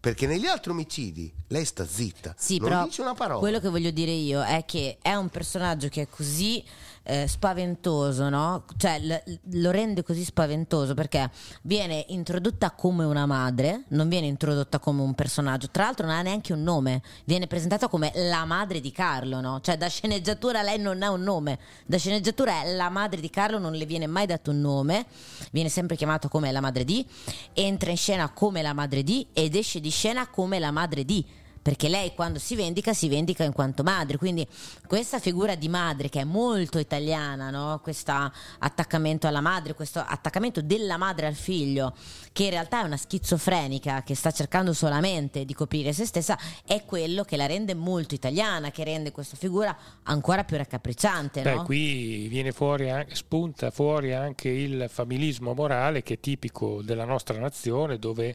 Perché 0.00 0.26
negli 0.28 0.46
altri 0.46 0.70
omicidi 0.70 1.32
lei 1.48 1.64
sta 1.64 1.84
zitta, 1.86 2.34
Sì, 2.38 2.58
non 2.58 2.68
però 2.68 2.84
dice 2.84 3.00
una 3.00 3.14
parola. 3.14 3.40
quello 3.40 3.58
che 3.58 3.68
voglio 3.68 3.90
dire 3.90 4.12
io 4.12 4.42
è 4.44 4.64
che 4.64 4.98
è 5.02 5.14
un 5.14 5.28
personaggio 5.28 5.88
che 5.88 6.02
è 6.02 6.08
così 6.08 6.62
eh, 7.08 7.26
spaventoso, 7.26 8.28
no? 8.28 8.64
Cioè 8.76 8.98
l- 9.00 9.38
lo 9.52 9.70
rende 9.70 10.02
così 10.02 10.22
spaventoso 10.24 10.92
perché 10.92 11.30
viene 11.62 12.04
introdotta 12.08 12.72
come 12.72 13.04
una 13.04 13.24
madre, 13.24 13.84
non 13.88 14.08
viene 14.08 14.26
introdotta 14.26 14.78
come 14.78 15.00
un 15.00 15.14
personaggio. 15.14 15.68
Tra 15.70 15.84
l'altro 15.84 16.06
non 16.06 16.14
ha 16.14 16.20
neanche 16.22 16.52
un 16.52 16.62
nome, 16.62 17.02
viene 17.24 17.46
presentata 17.46 17.88
come 17.88 18.12
la 18.14 18.44
madre 18.44 18.80
di 18.80 18.92
Carlo, 18.92 19.40
no? 19.40 19.60
Cioè 19.62 19.78
da 19.78 19.88
sceneggiatura 19.88 20.60
lei 20.60 20.78
non 20.78 21.02
ha 21.02 21.10
un 21.10 21.22
nome, 21.22 21.58
da 21.86 21.96
sceneggiatura 21.96 22.62
è 22.62 22.74
la 22.74 22.90
madre 22.90 23.22
di 23.22 23.30
Carlo, 23.30 23.58
non 23.58 23.72
le 23.72 23.86
viene 23.86 24.06
mai 24.06 24.26
dato 24.26 24.50
un 24.50 24.60
nome, 24.60 25.06
viene 25.50 25.70
sempre 25.70 25.96
chiamata 25.96 26.28
come 26.28 26.52
la 26.52 26.60
madre 26.60 26.84
di, 26.84 27.06
entra 27.54 27.90
in 27.90 27.96
scena 27.96 28.30
come 28.30 28.60
la 28.60 28.74
madre 28.74 29.02
di 29.02 29.26
ed 29.32 29.54
esce 29.54 29.80
di 29.80 29.90
scena 29.90 30.28
come 30.28 30.58
la 30.58 30.70
madre 30.70 31.04
di 31.04 31.24
perché 31.68 31.90
lei 31.90 32.14
quando 32.14 32.38
si 32.38 32.56
vendica 32.56 32.94
si 32.94 33.10
vendica 33.10 33.44
in 33.44 33.52
quanto 33.52 33.82
madre, 33.82 34.16
quindi 34.16 34.46
questa 34.86 35.18
figura 35.18 35.54
di 35.54 35.68
madre 35.68 36.08
che 36.08 36.22
è 36.22 36.24
molto 36.24 36.78
italiana, 36.78 37.50
no? 37.50 37.78
questo 37.82 38.32
attaccamento 38.58 39.26
alla 39.26 39.42
madre, 39.42 39.74
questo 39.74 39.98
attaccamento 39.98 40.62
della 40.62 40.96
madre 40.96 41.26
al 41.26 41.34
figlio, 41.34 41.94
che 42.32 42.44
in 42.44 42.50
realtà 42.50 42.80
è 42.80 42.84
una 42.84 42.96
schizofrenica 42.96 44.02
che 44.02 44.14
sta 44.14 44.30
cercando 44.30 44.72
solamente 44.72 45.44
di 45.44 45.52
coprire 45.52 45.92
se 45.92 46.06
stessa, 46.06 46.38
è 46.64 46.84
quello 46.86 47.22
che 47.24 47.36
la 47.36 47.44
rende 47.44 47.74
molto 47.74 48.14
italiana, 48.14 48.70
che 48.70 48.84
rende 48.84 49.12
questa 49.12 49.36
figura 49.36 49.76
ancora 50.04 50.44
più 50.44 50.56
raccapricciante. 50.56 51.42
Beh, 51.42 51.54
no? 51.54 51.64
qui 51.64 52.28
viene 52.28 52.52
fuori 52.52 52.88
anche, 52.88 53.14
spunta 53.14 53.70
fuori 53.70 54.14
anche 54.14 54.48
il 54.48 54.86
familismo 54.88 55.52
morale 55.52 56.02
che 56.02 56.14
è 56.14 56.18
tipico 56.18 56.80
della 56.80 57.04
nostra 57.04 57.38
nazione, 57.38 57.98
dove 57.98 58.34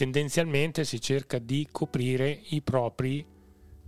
tendenzialmente 0.00 0.86
si 0.86 0.98
cerca 0.98 1.36
di 1.38 1.68
coprire 1.70 2.30
i 2.48 2.62
propri 2.62 3.22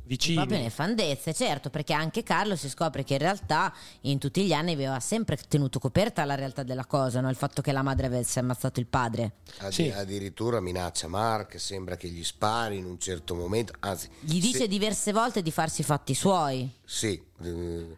vicini. 0.05 0.37
Va 0.37 0.45
bene, 0.45 0.69
fandezze, 0.69 1.33
certo, 1.33 1.71
perché 1.71 1.95
anche 1.95 2.23
Carlo 2.23 2.55
si 2.55 2.69
scopre 2.69 3.03
che 3.03 3.15
in 3.15 3.21
realtà 3.21 3.73
in 4.03 4.19
tutti 4.19 4.45
gli 4.45 4.53
anni 4.53 4.73
aveva 4.73 5.01
sempre 5.01 5.39
tenuto 5.49 5.79
coperta 5.79 6.23
la 6.27 6.35
realtà 6.35 6.65
della 6.65 6.85
cosa, 6.85 7.23
no? 7.23 7.31
il 7.31 7.37
fatto 7.37 7.63
che 7.63 7.73
la 7.73 7.81
madre 7.81 8.09
avesse 8.09 8.41
ammazzato 8.41 8.79
il 8.79 8.89
padre. 8.89 9.37
Addi- 9.61 9.73
Sì. 9.73 9.89
Addirittura 9.89 10.61
minaccia 10.61 11.09
Mark, 11.09 11.59
sembra 11.59 11.97
che 11.97 12.09
gli 12.09 12.25
spari 12.25 12.77
in 12.77 12.85
un 12.85 12.99
certo 12.99 13.35
momento, 13.35 13.73
anzi, 13.81 14.11
Gli 14.21 14.39
dice 14.39 14.59
se- 14.59 14.69
diverse 14.69 15.13
volte 15.13 15.41
di 15.41 15.51
farsi 15.51 15.81
i 15.81 15.85
fatti 15.85 16.13
suoi. 16.13 16.71
Sì, 16.85 17.19
eh, 17.43 17.97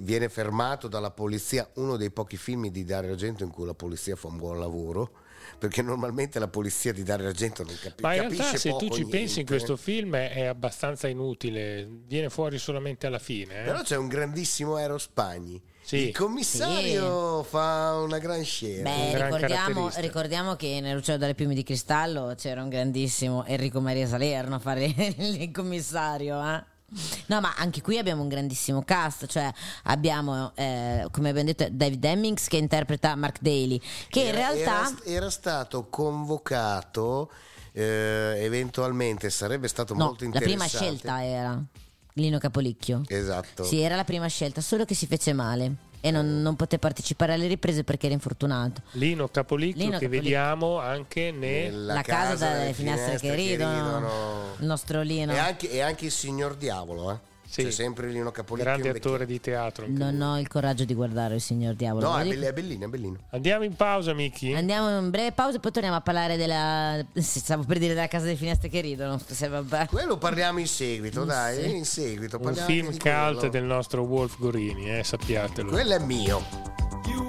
viene 0.00 0.28
fermato 0.28 0.86
dalla 0.86 1.12
polizia, 1.12 1.66
uno 1.76 1.96
dei 1.96 2.10
pochi 2.10 2.36
film 2.36 2.68
di 2.68 2.84
Dario 2.84 3.12
Argento 3.12 3.42
in 3.42 3.50
cui 3.50 3.64
la 3.64 3.72
polizia 3.72 4.16
fa 4.16 4.26
un 4.26 4.36
buon 4.36 4.58
lavoro, 4.58 5.24
perché 5.58 5.82
normalmente 5.82 6.38
la 6.38 6.48
polizia 6.48 6.92
di 6.92 7.02
Dario 7.02 7.28
Argento 7.28 7.62
non 7.62 7.76
capi- 7.80 8.02
Ma 8.02 8.14
in 8.14 8.22
capisce 8.22 8.42
realtà 8.42 8.58
se 8.58 8.70
tu 8.70 8.88
ci 8.88 9.00
niente. 9.00 9.16
pensi 9.16 9.40
in 9.40 9.46
questo 9.46 9.76
film 9.76 10.16
è 10.16 10.44
abbastanza 10.44 11.08
inutile, 11.08 11.88
viene 12.06 12.28
fuori 12.30 12.58
solamente 12.58 13.06
alla 13.06 13.18
fine. 13.18 13.60
eh. 13.60 13.64
Però 13.64 13.82
c'è 13.82 13.96
un 13.96 14.08
grandissimo 14.08 14.76
Aero 14.76 14.98
Spagni. 14.98 15.60
Sì. 15.80 16.08
Il 16.08 16.14
commissario 16.14 17.42
fa 17.44 17.94
una 18.02 18.18
gran 18.18 18.44
scena. 18.44 18.90
Beh, 18.90 19.10
gran 19.12 19.32
ricordiamo, 19.32 19.90
ricordiamo 19.96 20.54
che 20.54 20.80
nell'Uccello 20.82 21.16
dalle 21.16 21.34
piume 21.34 21.54
di 21.54 21.62
cristallo 21.62 22.34
c'era 22.36 22.62
un 22.62 22.68
grandissimo 22.68 23.44
Enrico 23.46 23.80
Maria 23.80 24.06
Salerno 24.06 24.56
a 24.56 24.58
fare 24.58 24.84
il 25.16 25.50
commissario. 25.50 26.38
eh. 26.42 26.62
No, 27.26 27.40
ma 27.42 27.54
anche 27.56 27.82
qui 27.82 27.98
abbiamo 27.98 28.22
un 28.22 28.28
grandissimo 28.28 28.82
cast, 28.82 29.26
cioè 29.26 29.52
abbiamo, 29.84 30.52
eh, 30.54 31.06
come 31.10 31.28
abbiamo 31.28 31.48
detto, 31.48 31.68
David 31.70 32.02
Hemmings 32.02 32.48
che 32.48 32.56
interpreta 32.56 33.14
Mark 33.14 33.40
Daly, 33.40 33.78
che 34.08 34.20
in 34.20 34.26
Era- 34.28 34.52
realtà... 34.52 34.88
era, 34.88 34.96
era 35.04 35.30
stato 35.30 35.88
convocato 35.88 37.30
eh, 37.72 38.36
eventualmente 38.38 39.28
sarebbe 39.30 39.68
stato 39.68 39.94
No, 39.94 40.06
molto 40.06 40.24
la 40.24 40.30
interessante. 40.30 40.66
prima 40.66 40.82
scelta 40.90 41.24
era 41.24 41.62
Lino 42.14 42.38
Capolicchio. 42.38 43.02
esatto. 43.06 43.64
Sì, 43.64 43.80
era 43.80 43.94
la 43.94 44.04
prima 44.04 44.26
scelta, 44.26 44.60
solo 44.62 44.84
che 44.84 44.94
si 44.94 45.06
fece 45.06 45.32
male 45.34 45.74
e 46.00 46.10
non, 46.10 46.42
non 46.42 46.56
poté 46.56 46.78
partecipare 46.78 47.32
alle 47.32 47.46
riprese 47.46 47.84
perché 47.84 48.06
era 48.06 48.14
infortunato. 48.14 48.82
Lino 48.92 49.28
Capolicchio 49.28 49.84
Lino 49.84 49.98
che 49.98 50.04
Capolicchio. 50.04 50.22
vediamo 50.22 50.78
anche 50.78 51.30
nel... 51.30 51.72
Nella 51.72 51.94
la 51.94 52.02
casa, 52.02 52.46
dalle 52.46 52.58
delle 52.60 52.72
finestre, 52.74 53.18
che 53.18 53.34
ridono, 53.34 54.54
il 54.58 54.66
nostro 54.66 55.02
Lino. 55.02 55.32
E 55.32 55.38
anche, 55.38 55.70
e 55.70 55.80
anche 55.80 56.06
il 56.06 56.12
signor 56.12 56.56
Diavolo, 56.56 57.10
eh? 57.12 57.18
Sì. 57.50 57.62
C'è 57.62 57.70
sempre 57.70 58.08
Lino 58.08 58.30
Capolicchio. 58.30 58.70
grande 58.72 58.90
attore 58.90 59.24
di 59.24 59.40
teatro. 59.40 59.86
Non 59.88 60.20
ho 60.20 60.38
il 60.38 60.46
coraggio 60.48 60.84
di 60.84 60.92
guardare 60.92 61.36
il 61.36 61.40
signor 61.40 61.74
Diavolo. 61.74 62.10
No, 62.10 62.18
è, 62.18 62.26
è 62.28 62.52
bellino, 62.52 62.84
è 62.84 62.88
bellino. 62.88 63.16
Andiamo 63.30 63.64
in 63.64 63.74
pausa, 63.74 64.12
Miki. 64.12 64.52
Andiamo 64.52 64.98
in 64.98 65.08
breve 65.08 65.32
pausa 65.32 65.56
e 65.56 65.60
poi 65.60 65.72
torniamo 65.72 65.96
a 65.96 66.00
parlare 66.02 66.36
della. 66.36 67.02
Stavo 67.14 67.64
per 67.64 67.78
dire 67.78 67.94
della 67.94 68.06
casa 68.06 68.26
delle 68.26 68.36
finestre 68.36 68.68
che 68.68 68.80
ridono. 68.82 69.18
Se 69.26 69.48
vabbè. 69.48 69.86
Quello 69.86 70.18
parliamo 70.18 70.58
in 70.58 70.66
seguito, 70.68 71.24
dai, 71.24 71.62
Sì. 71.62 71.76
in 71.76 71.84
seguito. 71.86 72.38
Un 72.40 72.54
film 72.54 72.86
cult 72.90 73.00
quello. 73.00 73.48
del 73.48 73.64
nostro 73.64 74.02
Wolf 74.02 74.38
Gorini, 74.38 74.98
eh, 74.98 75.02
sappiatelo. 75.04 75.70
Quello 75.70 75.94
è 75.94 75.98
mio. 76.00 76.44
You 77.06 77.26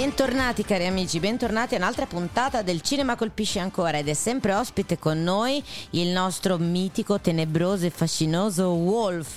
Bentornati 0.00 0.64
cari 0.64 0.86
amici, 0.86 1.20
bentornati 1.20 1.74
a 1.74 1.76
un'altra 1.76 2.06
puntata 2.06 2.62
del 2.62 2.80
Cinema 2.80 3.16
colpisce 3.16 3.58
ancora 3.58 3.98
ed 3.98 4.08
è 4.08 4.14
sempre 4.14 4.54
ospite 4.54 4.98
con 4.98 5.22
noi 5.22 5.62
il 5.90 6.08
nostro 6.08 6.56
mitico, 6.56 7.20
tenebroso 7.20 7.84
e 7.84 7.90
fascinoso 7.90 8.70
Wolf. 8.70 9.34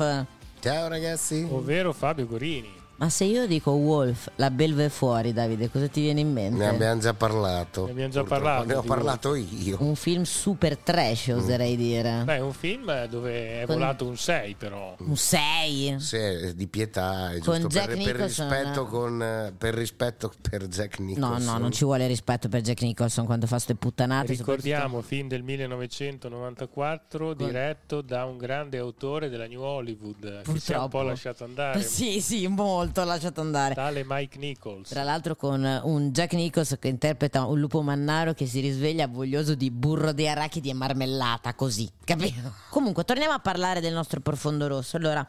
Ciao 0.62 0.88
ragazzi. 0.88 1.45
Ovvero 1.52 1.91
Fabio 1.91 2.26
Gorini. 2.26 2.82
Ma 3.03 3.09
se 3.09 3.25
io 3.25 3.45
dico 3.47 3.71
Wolf, 3.71 4.29
la 4.37 4.49
belva 4.49 4.85
è 4.85 4.87
fuori 4.87 5.33
Davide, 5.33 5.69
cosa 5.69 5.89
ti 5.89 5.99
viene 5.99 6.21
in 6.21 6.31
mente? 6.31 6.55
Ne 6.59 6.69
abbiamo 6.69 7.01
già 7.01 7.13
parlato. 7.13 7.83
Ne 7.83 7.91
abbiamo 7.91 8.11
già 8.13 8.19
Purtroppo 8.21 8.43
parlato 8.45 8.65
Ne 8.67 8.73
ho 8.75 8.81
parlato 8.81 9.35
io. 9.35 9.77
Un 9.81 9.95
film 9.97 10.23
super 10.23 10.77
trash 10.77 11.27
oserei 11.35 11.75
dire. 11.75 12.21
Beh, 12.23 12.35
è 12.37 12.39
un 12.39 12.53
film 12.53 13.05
dove 13.07 13.59
è 13.61 13.65
Con- 13.65 13.75
volato 13.75 14.05
un 14.05 14.15
6 14.15 14.55
però. 14.55 14.95
Un 14.99 15.17
6. 15.17 15.95
Sì, 15.99 16.55
di 16.55 16.65
pietà, 16.67 17.31
è 17.33 17.39
Con 17.39 17.55
giusto 17.55 17.67
Jack 17.67 17.87
per, 17.87 17.97
per 17.97 18.05
Nicholson. 18.13 18.47
rispetto 18.49 18.85
con, 18.85 19.53
per 19.57 19.73
rispetto 19.73 20.31
per 20.49 20.67
Jack 20.67 20.99
No, 20.99 21.05
Nicholson. 21.05 21.43
no, 21.43 21.57
non 21.57 21.71
ci 21.73 21.83
vuole 21.83 22.07
rispetto 22.07 22.47
per 22.47 22.61
Jack 22.61 22.81
Nicholson 22.83 23.25
quando 23.25 23.47
fa 23.47 23.59
ste 23.59 23.75
puttanate. 23.75 24.31
Ricordiamo, 24.31 25.01
film 25.01 25.27
del 25.27 25.43
1994, 25.43 27.33
diretto 27.33 27.99
da 27.99 28.23
un 28.23 28.37
grande 28.37 28.77
autore 28.77 29.27
della 29.27 29.45
New 29.47 29.61
Hollywood 29.61 30.43
che 30.43 30.57
si 30.57 30.71
è 30.71 30.75
un 30.77 30.83
po' 30.83 30.87
Purtroppo. 30.87 31.01
lasciato 31.03 31.43
andare, 31.43 31.81
Sì, 31.81 32.21
sì, 32.21 32.47
molto 32.47 32.91
lasciato 33.01 33.41
andare. 33.41 33.73
tale 33.73 34.03
Mike 34.06 34.38
Nichols. 34.38 34.89
Tra 34.89 35.03
l'altro 35.03 35.36
con 35.36 35.82
un 35.84 36.12
Jack 36.12 36.34
Nicholson 36.34 36.77
che 36.79 36.88
interpreta 36.88 37.45
un 37.45 37.60
lupo 37.60 37.82
mannaro 37.82 38.34
che 38.34 38.45
si 38.45 38.60
risveglia 38.60 39.08
voglioso 39.08 39.56
di 39.56 39.71
burro 39.71 40.12
di 40.12 40.27
arachidi 40.27 40.69
e 40.69 40.73
marmellata, 40.73 41.53
così, 41.56 41.89
capito? 42.03 42.53
Comunque, 42.69 43.03
torniamo 43.03 43.34
a 43.34 43.39
parlare 43.39 43.79
del 43.79 43.93
nostro 43.93 44.19
profondo 44.19 44.67
rosso. 44.67 44.97
Allora, 44.97 45.25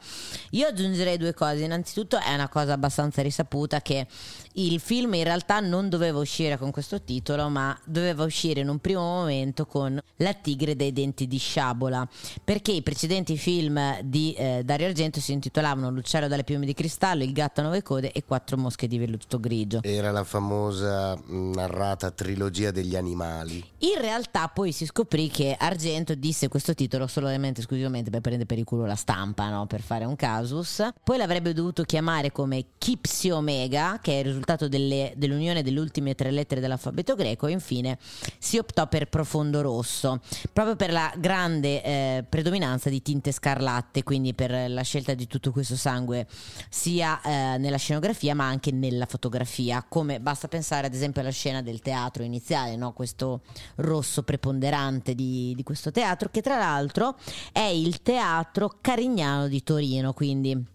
io 0.51 0.67
aggiungerei 0.67 1.17
due 1.17 1.33
cose. 1.35 1.65
Innanzitutto 1.65 2.19
è 2.19 2.35
una 2.35 2.49
cosa 2.49 2.73
abbastanza 2.73 3.23
risaputa 3.23 3.81
che 3.81 4.07
il 4.55 4.79
film 4.81 5.15
in 5.15 5.25
realtà 5.25 5.61
non 5.61 5.89
doveva 5.89 6.19
uscire 6.19 6.59
con 6.59 6.71
questo 6.71 7.03
titolo, 7.03 7.49
ma 7.49 7.77
doveva 7.85 8.25
uscire 8.25 8.61
in 8.61 8.69
un 8.69 8.79
primo 8.79 9.01
momento 9.01 9.67
con 9.67 10.01
La 10.17 10.35
tigre 10.35 10.77
dai 10.77 10.93
denti 10.93 11.27
di 11.27 11.39
sciabola, 11.39 12.07
perché 12.43 12.73
i 12.73 12.83
precedenti 12.83 13.37
film 13.37 14.01
di 14.03 14.33
eh, 14.35 14.63
Dario 14.65 14.87
Argento 14.87 15.21
si 15.21 15.33
intitolavano 15.33 15.91
L'uccello 15.91 16.29
dalle 16.29 16.45
piume 16.45 16.67
di 16.67 16.75
cristallo, 16.75 17.25
Il 17.25 17.33
gatto 17.33 17.61
a 17.61 17.65
nove 17.65 17.83
code 17.83 18.13
e 18.13 18.25
Quattro 18.25 18.57
mosche 18.57 18.87
di 18.87 18.99
velluto 18.99 19.41
grigio. 19.41 19.81
Era 19.83 20.11
la 20.11 20.25
famosa 20.25 21.19
narrata 21.27 22.11
trilogia 22.11 22.71
degli 22.71 22.95
animali. 22.95 23.65
In 23.79 24.01
realtà 24.01 24.49
poi 24.49 24.73
si 24.73 24.87
scoprì 24.87 25.29
che 25.29 25.57
Argento 25.59 26.15
disse 26.15 26.49
questo 26.49 26.75
titolo 26.75 27.07
solamente 27.07 27.61
esclusivamente 27.61 28.11
per 28.11 28.21
prendere 28.21 28.47
per 28.47 28.59
il 28.59 28.65
culo 28.65 28.87
la 28.87 28.95
stampa, 28.95 29.51
no? 29.51 29.67
per 29.67 29.81
fare 29.81 30.05
un 30.05 30.17
casus. 30.17 30.87
Poi 31.03 31.17
l'avrebbe 31.17 31.53
dovuto 31.53 31.83
chiamare 31.83 32.31
come 32.31 32.67
Kipsi 32.79 33.31
Omega, 33.31 33.99
che 34.01 34.13
è 34.13 34.19
il 34.19 34.25
risultato 34.25 34.44
delle- 34.69 35.13
dell'unione 35.17 35.63
delle 35.63 35.81
ultime 35.81 36.15
tre 36.15 36.31
lettere 36.31 36.61
dell'alfabeto 36.61 37.15
greco, 37.15 37.47
e 37.47 37.53
infine 37.53 37.99
si 38.39 38.59
optò 38.59 38.87
per 38.87 39.09
Profondo 39.09 39.61
Rosso, 39.63 40.21
proprio 40.53 40.77
per 40.77 40.93
la 40.93 41.13
grande 41.17 41.83
eh, 41.83 42.25
predominanza 42.29 42.91
di 42.91 43.03
tinte 43.03 43.33
scarlatte, 43.33 44.03
quindi 44.03 44.35
per 44.35 44.71
la 44.71 44.83
scelta 44.83 45.15
di 45.15 45.27
tutto 45.27 45.51
questo 45.51 45.77
sangue 45.77 46.27
sia 46.69 47.21
eh, 47.23 47.59
nella 47.59 47.77
scenografia 47.77 48.35
ma 48.35 48.47
anche 48.47 48.71
nella 48.71 49.07
fotografia, 49.07 49.85
come 49.89 50.21
basta 50.21 50.49
pensare 50.49 50.87
ad 50.87 50.95
esempio 50.95 51.21
alla 51.21 51.31
scena 51.31 51.63
del 51.63 51.81
teatro 51.81 52.23
iniziale, 52.23 52.77
no? 52.77 52.93
questo 52.93 53.43
rosso 53.77 54.23
preponderante 54.23 55.15
di, 55.15 55.53
di 55.57 55.63
questo 55.63 55.91
teatro, 55.91 56.29
che 56.31 56.41
tra 56.41 56.59
l'altro 56.59 57.17
è 57.53 57.61
il 57.61 58.03
teatro 58.03 58.79
Carignano 58.81 59.49
di 59.49 59.63
Torino, 59.63 60.13
quindi 60.13 60.73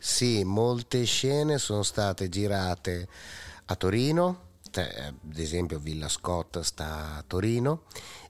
Sì, 0.00 0.44
molte 0.44 1.02
scene 1.04 1.58
sono 1.58 1.82
state 1.82 2.28
girate 2.28 3.08
a 3.66 3.74
Torino, 3.74 4.50
cioè, 4.70 5.06
ad 5.06 5.36
esempio 5.36 5.80
Villa 5.80 6.08
Scott 6.08 6.60
sta 6.60 7.16
a 7.16 7.24
Torino, 7.26 7.82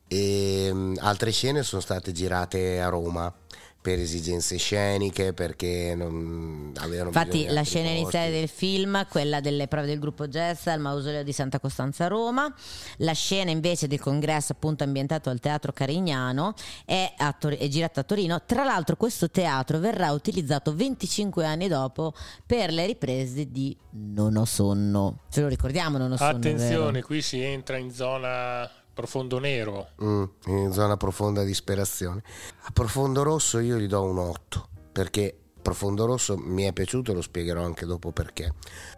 e 0.08 0.94
altre 0.96 1.30
scene 1.30 1.62
sono 1.62 1.82
state 1.82 2.12
girate 2.12 2.80
a 2.80 2.88
Roma 2.88 3.32
per 3.80 3.98
esigenze 3.98 4.56
sceniche, 4.56 5.32
perché 5.32 5.94
non 5.96 6.72
avevano 6.76 7.08
Infatti 7.08 7.46
la 7.46 7.62
scena 7.62 7.84
posti. 7.86 8.00
iniziale 8.00 8.30
del 8.30 8.48
film, 8.48 9.06
quella 9.08 9.40
delle 9.40 9.68
prove 9.68 9.86
del 9.86 9.98
gruppo 9.98 10.26
jazz 10.26 10.66
al 10.66 10.80
mausoleo 10.80 11.22
di 11.22 11.32
Santa 11.32 11.60
Costanza 11.60 12.04
a 12.04 12.08
Roma, 12.08 12.52
la 12.98 13.12
scena 13.12 13.50
invece 13.50 13.86
del 13.86 14.00
congresso 14.00 14.52
appunto 14.52 14.84
ambientato 14.84 15.30
al 15.30 15.40
Teatro 15.40 15.72
Carignano 15.72 16.54
è, 16.84 17.14
a 17.16 17.32
Tor- 17.32 17.56
è 17.56 17.68
girata 17.68 18.00
a 18.00 18.04
Torino. 18.04 18.42
Tra 18.44 18.64
l'altro 18.64 18.96
questo 18.96 19.30
teatro 19.30 19.78
verrà 19.78 20.10
utilizzato 20.12 20.74
25 20.74 21.44
anni 21.46 21.68
dopo 21.68 22.12
per 22.44 22.72
le 22.72 22.84
riprese 22.84 23.50
di 23.50 23.74
Non 23.90 24.36
ho 24.36 24.44
sonno. 24.44 25.20
Ce 25.30 25.40
lo 25.40 25.48
ricordiamo 25.48 25.96
Non 25.98 26.12
ho 26.12 26.16
sonno? 26.16 26.36
Attenzione, 26.36 26.92
vero? 26.92 27.06
qui 27.06 27.22
si 27.22 27.40
entra 27.40 27.76
in 27.78 27.90
zona 27.92 28.68
profondo 28.98 29.38
nero. 29.38 29.90
Mm, 30.02 30.24
in 30.46 30.72
zona 30.72 30.96
profonda 30.96 31.44
disperazione. 31.44 32.20
A 32.62 32.70
Profondo 32.72 33.22
Rosso 33.22 33.60
io 33.60 33.76
gli 33.76 33.86
do 33.86 34.02
un 34.02 34.18
8 34.18 34.68
perché 34.90 35.38
Profondo 35.62 36.04
Rosso 36.04 36.36
mi 36.36 36.64
è 36.64 36.72
piaciuto 36.72 37.12
lo 37.12 37.22
spiegherò 37.22 37.62
anche 37.62 37.86
dopo 37.86 38.10
perché. 38.10 38.54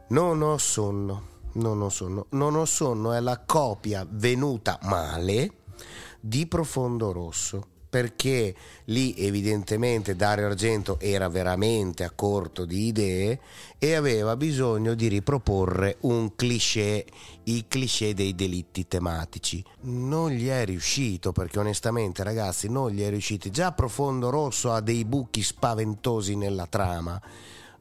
Non 0.09 0.41
ho 0.41 0.57
sonno, 0.57 1.27
non 1.55 1.83
ho 1.83 1.91
sonno, 1.91 2.29
non 2.31 2.57
ho 2.57 2.65
sonno 2.65 3.13
è 3.13 3.21
la 3.21 3.43
copia 3.45 4.07
venuta 4.09 4.79
male 4.85 5.51
di 6.19 6.47
Profondo 6.47 7.13
Rosso 7.13 7.67
perché 7.91 8.55
lì 8.85 9.15
evidentemente 9.19 10.15
Dario 10.15 10.47
Argento 10.47 10.99
era 11.01 11.29
veramente 11.29 12.05
a 12.05 12.13
corto 12.13 12.65
di 12.65 12.87
idee 12.87 13.41
e 13.79 13.95
aveva 13.95 14.37
bisogno 14.37 14.95
di 14.95 15.09
riproporre 15.09 15.97
un 16.03 16.37
cliché, 16.37 17.05
il 17.45 17.65
cliché 17.67 18.15
dei 18.15 18.37
delitti 18.37 18.87
tematici. 18.87 19.63
Non 19.83 20.31
gli 20.31 20.47
è 20.47 20.65
riuscito 20.65 21.33
perché 21.33 21.59
onestamente 21.59 22.23
ragazzi 22.23 22.69
non 22.69 22.91
gli 22.91 23.03
è 23.03 23.09
riuscito. 23.09 23.51
Già 23.51 23.73
Profondo 23.73 24.31
Rosso 24.31 24.71
ha 24.73 24.81
dei 24.81 25.05
buchi 25.05 25.43
spaventosi 25.43 26.37
nella 26.37 26.67
trama. 26.67 27.21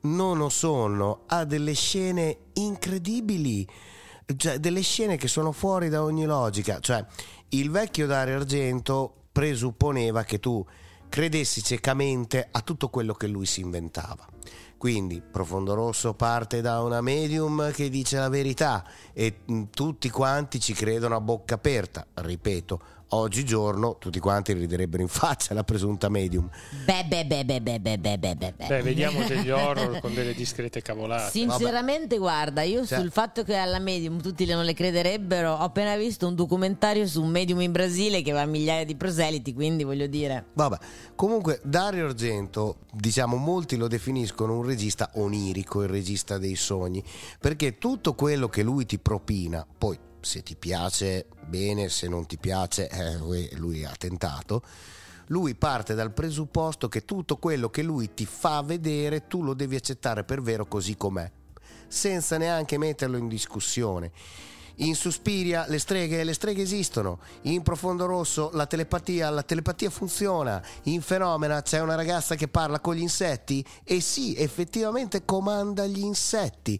Non 0.01 0.39
lo 0.39 0.49
sono, 0.49 1.21
ha 1.27 1.45
delle 1.45 1.73
scene 1.73 2.37
incredibili, 2.53 3.67
cioè 4.37 4.57
delle 4.57 4.81
scene 4.81 5.17
che 5.17 5.27
sono 5.27 5.51
fuori 5.51 5.89
da 5.89 6.01
ogni 6.01 6.25
logica. 6.25 6.79
Cioè, 6.79 7.05
il 7.49 7.69
vecchio 7.69 8.07
Dario 8.07 8.37
Argento 8.37 9.13
presupponeva 9.39 10.25
che 10.25 10.37
tu 10.41 10.65
credessi 11.07 11.63
ciecamente 11.63 12.49
a 12.51 12.59
tutto 12.59 12.89
quello 12.89 13.13
che 13.13 13.27
lui 13.27 13.45
si 13.45 13.61
inventava. 13.61 14.27
Quindi 14.77 15.21
Profondo 15.21 15.73
Rosso 15.75 16.13
parte 16.13 16.59
da 16.59 16.81
una 16.81 16.99
medium 16.99 17.71
che 17.71 17.89
dice 17.89 18.17
la 18.17 18.27
verità 18.27 18.83
e 19.13 19.37
mh, 19.45 19.63
tutti 19.69 20.09
quanti 20.09 20.59
ci 20.59 20.73
credono 20.73 21.15
a 21.15 21.21
bocca 21.21 21.55
aperta. 21.55 22.05
Ripeto, 22.15 22.81
oggigiorno 23.09 23.97
tutti 23.97 24.19
quanti 24.19 24.53
riderebbero 24.53 25.01
in 25.01 25.07
faccia 25.07 25.53
la 25.53 25.63
presunta 25.63 26.09
medium. 26.09 26.49
Beh, 26.85 27.05
beh, 27.07 27.25
beh, 27.25 27.45
beh, 27.45 27.61
beh, 27.61 27.79
beh, 27.79 27.97
beh, 27.97 28.17
beh, 28.17 28.35
beh. 28.35 28.53
Beh, 28.67 28.81
vediamo 28.81 29.23
degli 29.25 29.49
horror 29.49 29.99
con 30.01 30.13
delle 30.13 30.33
discrete 30.33 30.81
cavolate. 30.81 31.31
Sinceramente, 31.31 32.17
guarda, 32.17 32.61
io 32.61 32.85
Cioè- 32.85 32.99
sul 32.99 33.11
fatto 33.11 33.43
che 33.43 33.55
alla 33.55 33.79
medium 33.79 34.21
tutti 34.21 34.45
non 34.45 34.63
le 34.63 34.73
crederebbero, 34.73 35.53
ho 35.53 35.57
appena 35.57 35.95
visto 35.95 36.27
un 36.27 36.35
documentario 36.35 37.07
su 37.07 37.21
un 37.21 37.29
medium 37.29 37.61
in 37.61 37.71
Brasile 37.71 38.21
che 38.21 38.31
va 38.31 38.41
a 38.41 38.45
migliaia 38.45 38.85
di 38.85 38.95
proseliti, 38.95 39.53
quindi 39.53 39.83
voglio 39.83 40.07
dire. 40.07 40.47
Vabbè, 40.53 40.77
comunque 41.15 41.59
Dario 41.63 42.05
Argento, 42.05 42.77
diciamo 42.91 43.37
molti 43.37 43.75
lo 43.77 43.87
definiscono 43.87 44.57
un 44.57 44.65
regista 44.65 45.11
onirico, 45.15 45.81
il 45.81 45.89
regista 45.89 46.37
dei 46.37 46.55
sogni, 46.55 47.03
perché 47.39 47.77
tutto 47.77 48.13
quello 48.13 48.49
che 48.49 48.63
lui 48.63 48.85
ti 48.85 48.99
propina, 48.99 49.65
poi 49.77 49.97
se 50.21 50.43
ti 50.43 50.55
piace 50.55 51.27
bene, 51.45 51.89
se 51.89 52.07
non 52.07 52.25
ti 52.25 52.37
piace, 52.37 52.89
eh, 52.89 53.17
lui- 53.17 53.49
lui 53.55 53.85
ha 53.85 53.93
tentato. 53.97 54.61
Lui 55.27 55.55
parte 55.55 55.93
dal 55.93 56.11
presupposto 56.11 56.87
che 56.87 57.05
tutto 57.05 57.37
quello 57.37 57.69
che 57.69 57.83
lui 57.83 58.13
ti 58.13 58.25
fa 58.25 58.61
vedere 58.63 59.27
tu 59.27 59.43
lo 59.43 59.53
devi 59.53 59.75
accettare 59.75 60.23
per 60.23 60.41
vero 60.41 60.65
così 60.65 60.97
com'è, 60.97 61.31
senza 61.87 62.37
neanche 62.37 62.77
metterlo 62.77 63.17
in 63.17 63.27
discussione. 63.27 64.11
In 64.81 64.95
Suspiria 64.95 65.65
le 65.67 65.77
streghe, 65.77 66.23
le 66.23 66.33
streghe 66.33 66.61
esistono. 66.61 67.19
In 67.43 67.63
Profondo 67.63 68.05
Rosso 68.05 68.49
la 68.53 68.65
telepatia, 68.65 69.29
la 69.29 69.43
telepatia 69.43 69.89
funziona. 69.89 70.61
In 70.83 71.01
Fenomena 71.01 71.61
c'è 71.61 71.81
una 71.81 71.95
ragazza 71.95 72.35
che 72.35 72.47
parla 72.47 72.79
con 72.79 72.95
gli 72.95 73.01
insetti 73.01 73.65
e 73.83 73.99
sì, 73.99 74.35
effettivamente 74.35 75.25
comanda 75.25 75.85
gli 75.85 75.99
insetti. 75.99 76.79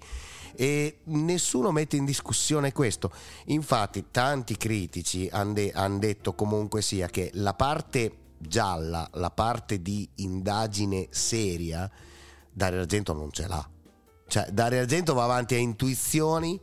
E 0.56 1.00
nessuno 1.06 1.72
mette 1.72 1.98
in 1.98 2.06
discussione 2.06 2.72
questo. 2.72 3.12
Infatti, 3.46 4.06
tanti 4.12 4.56
critici 4.56 5.30
hanno 5.32 6.00
detto 6.00 6.34
comunque 6.34 6.82
sia 6.82 7.08
che 7.08 7.32
la 7.34 7.54
parte 7.54 8.12
gialla, 8.38 9.10
la 9.14 9.32
parte 9.32 9.82
di 9.82 10.08
indagine 10.16 11.08
seria, 11.10 11.90
Dario 12.52 12.80
Argento 12.80 13.14
non 13.14 13.32
ce 13.32 13.48
l'ha. 13.48 13.70
Cioè, 14.28 14.52
Dario 14.52 14.80
Argento 14.80 15.14
va 15.14 15.24
avanti 15.24 15.56
a 15.56 15.58
intuizioni, 15.58 16.60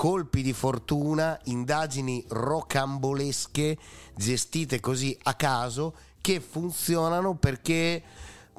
colpi 0.00 0.40
di 0.40 0.54
fortuna, 0.54 1.38
indagini 1.44 2.24
rocambolesche, 2.26 3.76
gestite 4.16 4.80
così 4.80 5.14
a 5.24 5.34
caso, 5.34 5.94
che 6.22 6.40
funzionano 6.40 7.34
perché 7.34 8.02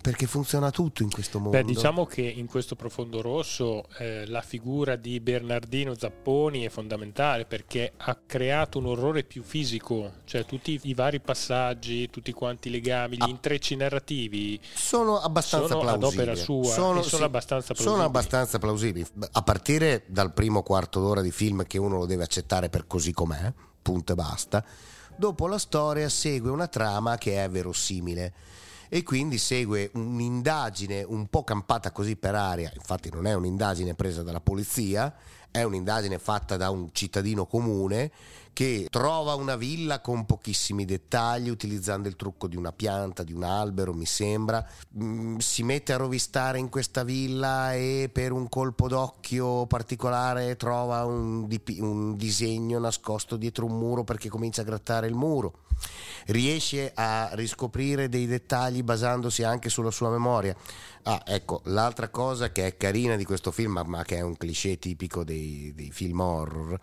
perché 0.02 0.26
funziona 0.26 0.72
tutto 0.72 1.04
in 1.04 1.12
questo 1.12 1.40
mondo. 1.40 1.58
Beh, 1.58 1.64
diciamo 1.64 2.06
che 2.06 2.22
in 2.22 2.48
questo 2.48 2.76
profondo 2.76 3.22
rosso 3.22 3.86
eh, 4.00 4.26
la 4.28 4.42
figura 4.42 4.96
di 4.96 5.20
Bernardino 5.20 5.94
Zapponi 5.96 6.64
è 6.64 6.70
fondamentale 6.70 7.46
perché 7.46 7.94
ha 7.96 8.18
creato 8.26 8.80
un 8.80 8.88
orrore 8.88 9.24
più 9.24 9.44
fisico, 9.44 10.14
cioè 10.26 10.44
tutti 10.46 10.80
i 10.84 10.94
vari 10.94 11.20
passaggi, 11.20 12.10
tutti 12.10 12.32
quanti 12.34 12.68
i 12.70 12.72
legami, 12.72 13.18
gli 13.18 13.22
Ah. 13.22 13.28
intrecci 13.30 13.76
narrativi. 13.76 14.60
sono 14.74 15.20
abbastanza 15.20 15.68
Sono 15.68 15.82
ad 15.88 16.00
plausibili. 16.00 16.22
opera 16.30 16.36
sua 16.36 17.00
e 17.00 17.04
sono 17.04 17.26
abbastanza 17.26 17.74
Sono 17.76 18.04
abbastanza 18.04 18.58
plausibili. 18.60 19.06
A 19.34 19.42
partire 19.44 20.04
dal 20.08 20.34
primo 20.34 20.64
quarto 20.64 21.00
d'ora 21.00 21.22
di 21.22 21.32
film 21.32 21.64
che 21.68 21.78
uno 21.78 21.98
lo 21.98 22.06
deve 22.06 22.24
accettare 22.24 22.70
per 22.70 22.88
così 22.88 23.12
com'è, 23.14 23.54
punto 23.82 24.14
e 24.14 24.16
basta. 24.16 24.64
Dopo 25.16 25.48
la 25.48 25.60
storia 25.60 26.10
segue 26.10 26.50
una 26.50 26.68
trama 26.68 27.18
che 27.18 27.44
è 27.44 27.50
verosimile 27.50 28.34
e 28.94 29.04
quindi 29.04 29.38
segue 29.38 29.90
un'indagine 29.94 31.02
un 31.04 31.28
po' 31.28 31.46
campata 31.46 31.92
così 31.92 32.18
per 32.18 32.36
aria, 32.36 32.70
infatti 32.76 33.10
non 33.10 33.26
è 33.26 33.34
un'indagine 33.34 33.94
presa 33.94 34.22
dalla 34.22 34.42
polizia, 34.42 35.16
è 35.50 35.64
un'indagine 35.64 36.20
fatta 36.20 36.58
da 36.58 36.70
un 36.72 36.90
cittadino 36.92 37.46
comune 37.46 38.12
che 38.54 38.88
trova 38.90 39.36
una 39.36 39.56
villa 39.56 40.02
con 40.02 40.26
pochissimi 40.26 40.86
dettagli 40.86 41.50
utilizzando 41.50 42.08
il 42.08 42.16
trucco 42.16 42.48
di 42.48 42.56
una 42.56 42.72
pianta, 42.72 43.24
di 43.24 43.34
un 43.34 43.44
albero, 43.44 43.94
mi 43.94 44.06
sembra. 44.06 44.66
Mm, 45.02 45.38
si 45.38 45.64
mette 45.64 45.94
a 45.94 45.98
rovistare 45.98 46.60
in 46.60 46.70
questa 46.70 47.04
villa 47.04 47.74
e 47.74 48.10
per 48.12 48.32
un 48.32 48.50
colpo 48.50 48.88
d'occhio 48.88 49.66
particolare 49.68 50.58
trova 50.58 51.06
un, 51.06 51.48
dipi- 51.48 51.80
un 51.80 52.16
disegno 52.16 52.80
nascosto 52.80 53.38
dietro 53.38 53.66
un 53.66 53.78
muro 53.78 54.04
perché 54.04 54.30
comincia 54.30 54.62
a 54.62 54.66
grattare 54.66 55.08
il 55.08 55.16
muro. 55.16 55.60
Riesce 56.28 56.92
a 56.94 57.30
riscoprire 57.34 58.10
dei 58.10 58.28
dettagli 58.28 58.84
basandosi 58.84 59.44
anche 59.44 59.70
sulla 59.70 59.92
sua 59.92 60.10
memoria. 60.10 60.56
Ah, 61.04 61.24
ecco, 61.26 61.62
l'altra 61.66 62.10
cosa 62.10 62.52
che 62.52 62.68
è 62.68 62.78
carina 62.78 63.16
di 63.16 63.24
questo 63.24 63.52
film, 63.52 63.82
ma 63.86 64.04
che 64.04 64.18
è 64.18 64.22
un 64.22 64.38
cliché 64.38 64.78
tipico 64.78 65.24
dei, 65.24 65.72
dei 65.74 65.90
film 65.92 66.20
horror, 66.20 66.80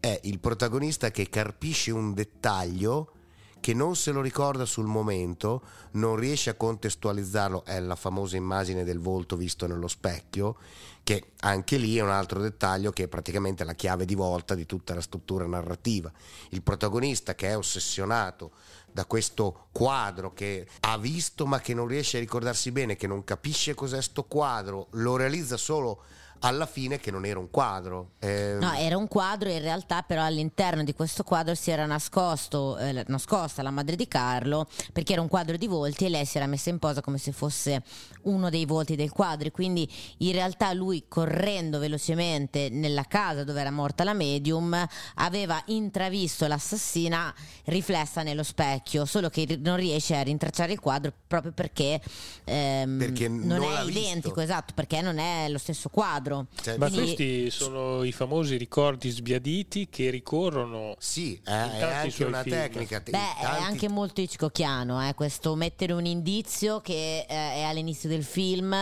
è 0.00 0.18
il 0.24 0.40
protagonista 0.40 1.10
che 1.10 1.28
carpisce 1.28 1.92
un 1.92 2.14
dettaglio 2.14 3.12
che 3.60 3.74
non 3.74 3.94
se 3.94 4.10
lo 4.10 4.22
ricorda 4.22 4.64
sul 4.64 4.86
momento, 4.86 5.62
non 5.92 6.16
riesce 6.16 6.48
a 6.48 6.54
contestualizzarlo, 6.54 7.64
è 7.66 7.78
la 7.78 7.94
famosa 7.94 8.36
immagine 8.36 8.84
del 8.84 8.98
volto 8.98 9.36
visto 9.36 9.66
nello 9.66 9.86
specchio, 9.86 10.56
che 11.04 11.32
anche 11.40 11.76
lì 11.76 11.96
è 11.96 12.00
un 12.00 12.08
altro 12.08 12.40
dettaglio 12.40 12.90
che 12.90 13.04
è 13.04 13.08
praticamente 13.08 13.64
la 13.64 13.74
chiave 13.74 14.06
di 14.06 14.14
volta 14.14 14.54
di 14.54 14.64
tutta 14.64 14.94
la 14.94 15.02
struttura 15.02 15.46
narrativa. 15.46 16.10
Il 16.50 16.62
protagonista 16.62 17.34
che 17.34 17.48
è 17.48 17.56
ossessionato 17.56 18.52
da 18.90 19.04
questo 19.04 19.66
quadro 19.72 20.32
che 20.32 20.66
ha 20.80 20.96
visto 20.96 21.46
ma 21.46 21.60
che 21.60 21.74
non 21.74 21.86
riesce 21.86 22.16
a 22.16 22.20
ricordarsi 22.20 22.72
bene, 22.72 22.96
che 22.96 23.06
non 23.06 23.24
capisce 23.24 23.74
cos'è 23.74 24.00
sto 24.00 24.24
quadro, 24.24 24.88
lo 24.92 25.16
realizza 25.16 25.58
solo 25.58 26.02
alla 26.40 26.66
fine 26.66 26.98
che 26.98 27.10
non 27.10 27.24
era 27.24 27.38
un 27.38 27.50
quadro. 27.50 28.12
Eh, 28.18 28.56
No, 28.60 28.72
era 28.74 28.96
un 28.96 29.08
quadro, 29.08 29.50
in 29.50 29.60
realtà 29.60 30.02
però 30.02 30.22
all'interno 30.24 30.82
di 30.84 30.94
questo 30.94 31.22
quadro 31.22 31.54
si 31.54 31.70
era 31.70 31.86
nascosto, 31.86 32.76
eh, 32.78 33.04
nascosta 33.08 33.62
la 33.62 33.70
madre 33.70 33.96
di 33.96 34.06
Carlo 34.08 34.66
perché 34.92 35.12
era 35.12 35.22
un 35.22 35.28
quadro 35.28 35.56
di 35.56 35.66
volti 35.66 36.04
e 36.04 36.08
lei 36.08 36.24
si 36.24 36.36
era 36.36 36.46
messa 36.46 36.70
in 36.70 36.78
posa 36.78 37.00
come 37.00 37.18
se 37.18 37.32
fosse 37.32 37.82
uno 38.22 38.48
dei 38.50 38.64
volti 38.66 38.96
del 38.96 39.10
quadro 39.10 39.48
e 39.48 39.50
quindi 39.50 39.88
in 40.18 40.32
realtà 40.32 40.72
lui 40.72 41.04
correndo 41.08 41.78
velocemente 41.78 42.68
nella 42.70 43.04
casa 43.04 43.44
dove 43.44 43.60
era 43.60 43.70
morta 43.70 44.04
la 44.04 44.12
medium 44.14 44.86
aveva 45.16 45.62
intravisto 45.66 46.46
l'assassina 46.46 47.32
riflessa 47.64 48.22
nello 48.22 48.42
specchio, 48.42 49.04
solo 49.04 49.28
che 49.28 49.58
non 49.62 49.76
riesce 49.76 50.16
a 50.16 50.22
rintracciare 50.22 50.72
il 50.72 50.80
quadro 50.80 51.12
proprio 51.26 51.52
perché, 51.52 52.00
ehm, 52.44 52.98
Perché 52.98 53.28
non, 53.28 53.46
non 53.46 53.62
è 53.62 53.68
l'ha 53.72 53.84
visto. 53.84 53.98
identico, 54.00 54.40
esatto, 54.40 54.72
perché 54.74 55.00
non 55.00 55.18
è 55.18 55.48
lo 55.48 55.58
stesso 55.58 55.88
quadro. 55.88 56.28
Cioè, 56.62 56.76
Ma 56.76 56.86
Quindi- 56.88 57.14
questi 57.14 57.50
sono 57.50 58.02
i 58.04 58.12
famosi 58.12 58.56
ricordi 58.56 59.10
sbiaditi 59.10 59.88
che 59.90 60.10
ricorrono 60.10 60.94
Sì, 60.98 61.40
è, 61.44 61.50
In 61.50 61.70
è 61.70 61.82
anche 61.82 62.24
una 62.24 62.42
film. 62.42 62.56
tecnica. 62.56 63.00
Beh, 63.00 63.10
è 63.10 63.42
Tanti- 63.42 63.62
anche 63.64 63.88
molto 63.88 64.20
Hitchcockiano, 64.20 65.06
eh, 65.08 65.14
questo 65.14 65.54
mettere 65.54 65.92
un 65.92 66.06
indizio 66.06 66.80
che 66.80 67.20
eh, 67.20 67.26
è 67.28 67.62
all'inizio 67.62 68.08
del 68.08 68.24
film 68.24 68.72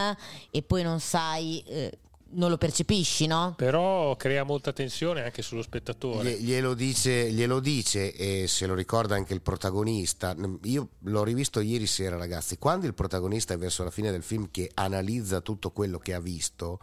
e 0.51 0.63
poi 0.63 0.83
non 0.83 1.01
sai, 1.01 1.63
eh, 1.67 1.99
non 2.31 2.51
lo 2.51 2.59
percepisci, 2.59 3.27
no? 3.27 3.55
però 3.57 4.15
crea 4.17 4.45
molta 4.45 4.71
tensione 4.75 5.23
anche 5.23 5.41
sullo 5.41 5.63
spettatore. 5.63 6.37
Glie- 6.37 6.41
Glielo 6.43 6.75
dice, 6.75 7.31
glielo 7.33 7.59
dice 7.59 8.13
e 8.13 8.47
se 8.47 8.67
lo 8.67 8.75
ricorda 8.75 9.15
anche 9.15 9.33
il 9.33 9.41
protagonista. 9.41 10.37
Io 10.65 10.89
l'ho 11.05 11.25
rivisto 11.25 11.61
ieri 11.61 11.87
sera, 11.87 12.17
ragazzi. 12.19 12.59
Quando 12.59 12.85
il 12.87 12.93
protagonista 12.93 13.55
è 13.55 13.57
verso 13.57 13.83
la 13.83 13.91
fine 13.91 14.11
del 14.11 14.23
film 14.23 14.49
che 14.51 14.71
analizza 14.75 15.41
tutto 15.41 15.71
quello 15.71 15.99
che 15.99 16.13
ha 16.13 16.21
visto, 16.21 16.81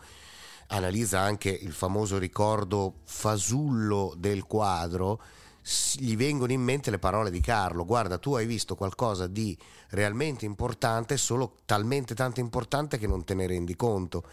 analizza 0.67 1.19
anche 1.19 1.49
il 1.49 1.73
famoso 1.73 2.17
ricordo 2.17 2.95
fasullo 3.03 4.13
del 4.17 4.43
quadro, 4.45 5.21
gli 5.95 6.15
vengono 6.15 6.51
in 6.51 6.61
mente 6.61 6.91
le 6.91 6.99
parole 6.99 7.31
di 7.31 7.39
Carlo. 7.41 7.85
Guarda, 7.85 8.17
tu 8.17 8.35
hai 8.35 8.45
visto 8.45 8.75
qualcosa 8.75 9.27
di 9.27 9.57
realmente 9.89 10.45
importante, 10.45 11.17
solo 11.17 11.59
talmente 11.65 12.13
tanto 12.13 12.39
importante 12.39 12.97
che 12.97 13.07
non 13.07 13.23
te 13.23 13.33
ne 13.33 13.47
rendi 13.47 13.75
conto 13.75 14.23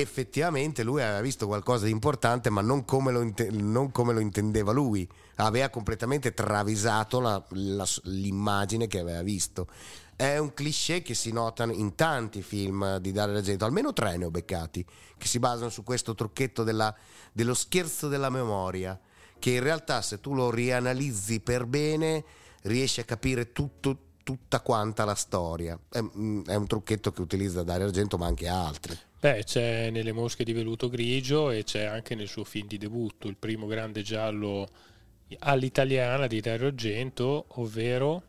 effettivamente 0.00 0.82
lui 0.82 1.02
aveva 1.02 1.20
visto 1.20 1.46
qualcosa 1.46 1.84
di 1.84 1.90
importante, 1.90 2.50
ma 2.50 2.60
non 2.60 2.84
come 2.84 3.12
lo, 3.12 3.22
inte- 3.22 3.50
non 3.50 3.92
come 3.92 4.12
lo 4.12 4.20
intendeva 4.20 4.72
lui. 4.72 5.08
Aveva 5.36 5.68
completamente 5.68 6.32
travisato 6.34 7.20
la- 7.20 7.44
la- 7.50 7.86
l'immagine 8.04 8.86
che 8.86 8.98
aveva 8.98 9.22
visto. 9.22 9.68
È 10.16 10.38
un 10.38 10.54
cliché 10.54 11.02
che 11.02 11.14
si 11.14 11.32
nota 11.32 11.64
in 11.64 11.94
tanti 11.94 12.42
film 12.42 12.98
di 12.98 13.10
Dario 13.10 13.36
Argento, 13.36 13.64
almeno 13.64 13.92
tre 13.92 14.16
ne 14.16 14.26
ho 14.26 14.30
beccati, 14.30 14.84
che 15.18 15.26
si 15.26 15.38
basano 15.38 15.70
su 15.70 15.82
questo 15.82 16.14
trucchetto 16.14 16.62
della- 16.62 16.94
dello 17.32 17.54
scherzo 17.54 18.08
della 18.08 18.30
memoria, 18.30 18.98
che 19.38 19.50
in 19.50 19.62
realtà 19.62 20.02
se 20.02 20.20
tu 20.20 20.34
lo 20.34 20.50
rianalizzi 20.50 21.40
per 21.40 21.66
bene 21.66 22.24
riesci 22.62 23.00
a 23.00 23.04
capire 23.04 23.52
tutto, 23.52 23.98
tutta 24.22 24.60
quanta 24.60 25.04
la 25.04 25.14
storia. 25.14 25.78
È, 25.88 26.00
mm, 26.00 26.44
è 26.46 26.54
un 26.54 26.66
trucchetto 26.66 27.12
che 27.12 27.20
utilizza 27.20 27.62
Dario 27.62 27.86
Argento, 27.86 28.16
ma 28.16 28.26
anche 28.26 28.48
altri. 28.48 28.96
Beh, 29.20 29.42
c'è 29.44 29.90
nelle 29.90 30.12
mosche 30.12 30.44
di 30.44 30.52
veluto 30.52 30.88
grigio 30.88 31.50
e 31.50 31.64
c'è 31.64 31.84
anche 31.84 32.14
nel 32.14 32.28
suo 32.28 32.44
film 32.44 32.68
di 32.68 32.78
debutto, 32.78 33.26
il 33.26 33.36
primo 33.36 33.66
grande 33.66 34.02
giallo 34.02 34.68
all'italiana 35.40 36.26
di 36.26 36.40
Dario 36.40 36.68
Argento, 36.68 37.46
ovvero 37.48 38.22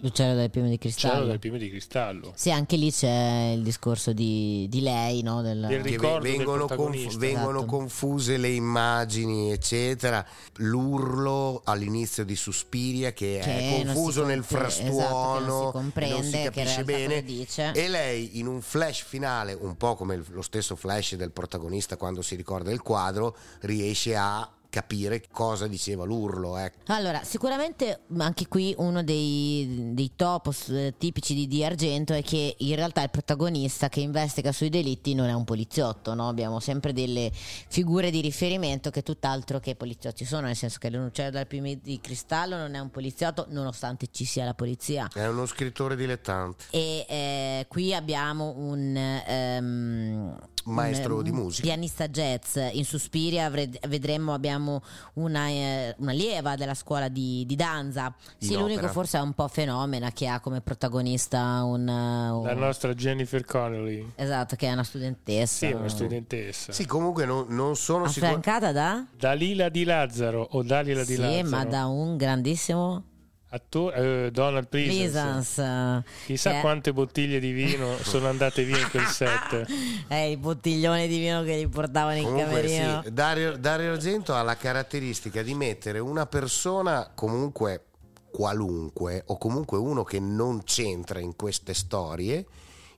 L'uccello 0.00 0.36
dal 0.36 0.48
piume 0.50 0.68
di 0.70 0.78
cristallo. 0.78 1.26
del 1.26 1.38
Piume 1.40 1.58
di 1.58 1.68
Cristallo. 1.70 2.32
Sì, 2.36 2.52
anche 2.52 2.76
lì 2.76 2.92
c'è 2.92 3.52
il 3.56 3.62
discorso 3.64 4.12
di, 4.12 4.66
di 4.70 4.80
lei, 4.80 5.22
no? 5.22 5.42
Del- 5.42 5.66
Del 5.68 5.80
ricordo 5.82 6.20
del 6.20 6.36
vengono, 6.36 6.66
protagonista. 6.66 7.18
vengono 7.18 7.58
Esatto. 7.58 7.64
confuse 7.66 8.36
le 8.36 8.48
immagini, 8.50 9.50
eccetera. 9.50 10.24
L'urlo 10.58 11.62
all'inizio 11.64 12.24
di 12.24 12.36
Suspiria 12.36 13.12
che, 13.12 13.40
Che 13.42 13.58
è 13.80 13.82
confuso 13.84 14.24
nel 14.24 14.40
compre- 14.46 14.70
frastuono, 14.70 14.92
esatto, 15.00 15.10
che 15.18 15.28
non 15.40 15.42
si 15.42 15.50
e 15.50 15.62
non 15.62 15.70
comprende, 15.72 16.24
si 16.30 16.42
capisce 16.42 16.84
bene. 16.84 17.22
dice. 17.24 17.72
E 17.72 17.88
lei 17.88 18.38
in 18.38 18.46
un 18.46 18.60
flash 18.60 19.02
finale, 19.02 19.52
un 19.58 19.76
po' 19.76 19.96
come 19.96 20.22
lo 20.30 20.42
stesso 20.42 20.76
flash 20.76 21.16
del 21.16 21.32
protagonista 21.32 21.96
quando 21.96 22.22
si 22.22 22.36
ricorda 22.36 22.70
il 22.70 22.82
quadro, 22.82 23.36
riesce 23.62 24.14
a 24.14 24.48
capire 24.70 25.24
cosa 25.30 25.66
diceva 25.66 26.04
l'urlo. 26.04 26.56
Ecco. 26.56 26.92
Allora, 26.92 27.22
sicuramente 27.24 28.00
anche 28.18 28.48
qui 28.48 28.74
uno 28.78 29.02
dei, 29.02 29.90
dei 29.92 30.12
topos 30.14 30.68
eh, 30.68 30.94
tipici 30.98 31.34
di 31.34 31.46
Di 31.46 31.64
Argento 31.64 32.12
è 32.12 32.22
che 32.22 32.54
in 32.58 32.74
realtà 32.74 33.02
il 33.02 33.10
protagonista 33.10 33.88
che 33.88 34.00
investiga 34.00 34.52
sui 34.52 34.68
delitti 34.68 35.14
non 35.14 35.28
è 35.28 35.32
un 35.32 35.44
poliziotto, 35.44 36.14
no? 36.14 36.28
abbiamo 36.28 36.60
sempre 36.60 36.92
delle 36.92 37.30
figure 37.32 38.10
di 38.10 38.20
riferimento 38.20 38.90
che 38.90 39.02
tutt'altro 39.02 39.58
che 39.60 39.74
poliziotti 39.74 40.24
sono, 40.24 40.46
nel 40.46 40.56
senso 40.56 40.78
che 40.78 40.90
l'uccello 40.90 41.30
dal 41.30 41.46
piume 41.46 41.78
di 41.82 42.00
cristallo 42.00 42.56
non 42.56 42.74
è 42.74 42.78
un 42.78 42.90
poliziotto 42.90 43.46
nonostante 43.48 44.08
ci 44.10 44.24
sia 44.24 44.44
la 44.44 44.54
polizia. 44.54 45.08
È 45.12 45.26
uno 45.26 45.46
scrittore 45.46 45.96
dilettante. 45.96 46.64
E 46.70 47.06
eh, 47.08 47.66
qui 47.68 47.94
abbiamo 47.94 48.54
un 48.56 48.96
ehm, 48.96 50.36
Maestro 50.64 51.16
un, 51.16 51.22
di 51.22 51.32
musica. 51.32 51.62
pianista 51.66 52.08
jazz. 52.08 52.56
In 52.72 52.84
Suspiria 52.84 53.50
vedremmo 53.50 54.32
abbiamo 54.34 54.82
una, 55.14 55.48
eh, 55.48 55.94
una 55.98 56.12
lieva 56.12 56.56
della 56.56 56.74
scuola 56.74 57.08
di, 57.08 57.44
di 57.46 57.56
danza. 57.56 58.14
Sì, 58.38 58.52
In 58.52 58.58
l'unico 58.60 58.78
opera. 58.80 58.92
forse 58.92 59.18
è 59.18 59.20
un 59.20 59.32
po' 59.32 59.48
fenomena 59.48 60.10
che 60.12 60.26
ha 60.26 60.40
come 60.40 60.60
protagonista 60.60 61.62
un, 61.64 61.88
eh, 61.88 62.30
un- 62.30 62.44
La 62.44 62.54
nostra 62.54 62.94
Jennifer 62.94 63.44
Connelly. 63.44 64.12
esatto, 64.14 64.56
che 64.56 64.68
è 64.68 64.72
una 64.72 64.84
studentessa. 64.84 65.66
Sì, 65.66 65.72
una 65.72 65.88
studentessa. 65.88 66.72
Sì, 66.72 66.86
comunque 66.86 67.24
non, 67.24 67.46
non 67.48 67.76
sono 67.76 68.06
sicuro. 68.08 68.26
Affrancata 68.32 68.72
da? 68.72 69.04
Dalila 69.16 69.68
di 69.68 69.84
Lazzaro 69.84 70.46
o 70.52 70.62
Dalila 70.62 71.04
di 71.04 71.14
Sì, 71.14 71.20
Lazzaro. 71.20 71.48
ma 71.48 71.64
da 71.64 71.86
un 71.86 72.16
grandissimo 72.16 73.02
Attore, 73.50 74.26
eh, 74.26 74.30
Donald. 74.30 74.68
Pleasance. 74.68 76.04
Chissà 76.26 76.50
che 76.50 76.58
è- 76.58 76.60
quante 76.60 76.92
bottiglie 76.92 77.40
di 77.40 77.52
vino 77.52 77.96
sono 78.04 78.28
andate 78.28 78.62
via 78.64 78.78
in 78.78 78.88
quel 78.90 79.06
set. 79.06 79.66
Eh, 80.10 80.30
i 80.30 80.36
bottiglioni 80.36 81.06
di 81.06 81.18
vino 81.18 81.42
che 81.42 81.56
gli 81.56 81.68
portavano 81.68 82.16
in 82.16 82.24
Comunque 82.24 82.46
camerino. 82.46 83.02
sì, 83.04 83.12
Dario, 83.12 83.56
Dario 83.56 83.92
Argento 83.92 84.34
ha 84.34 84.42
la 84.42 84.56
caratteristica 84.56 85.42
di 85.42 85.54
mettere 85.54 85.98
una 85.98 86.26
persona 86.26 87.10
comunque 87.14 87.84
qualunque 88.30 89.22
o 89.26 89.36
comunque 89.38 89.78
uno 89.78 90.04
che 90.04 90.18
non 90.20 90.62
c'entra 90.64 91.18
in 91.18 91.34
queste 91.36 91.74
storie 91.74 92.44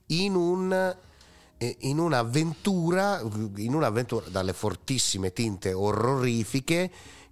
in 0.07 0.35
un 0.35 0.95
eh, 1.57 1.75
in 1.81 1.99
un'avventura, 1.99 3.21
in 3.57 3.73
un'avventura 3.75 4.25
dalle 4.29 4.53
fortissime 4.53 5.31
tinte 5.31 5.73
orrorifiche 5.73 6.89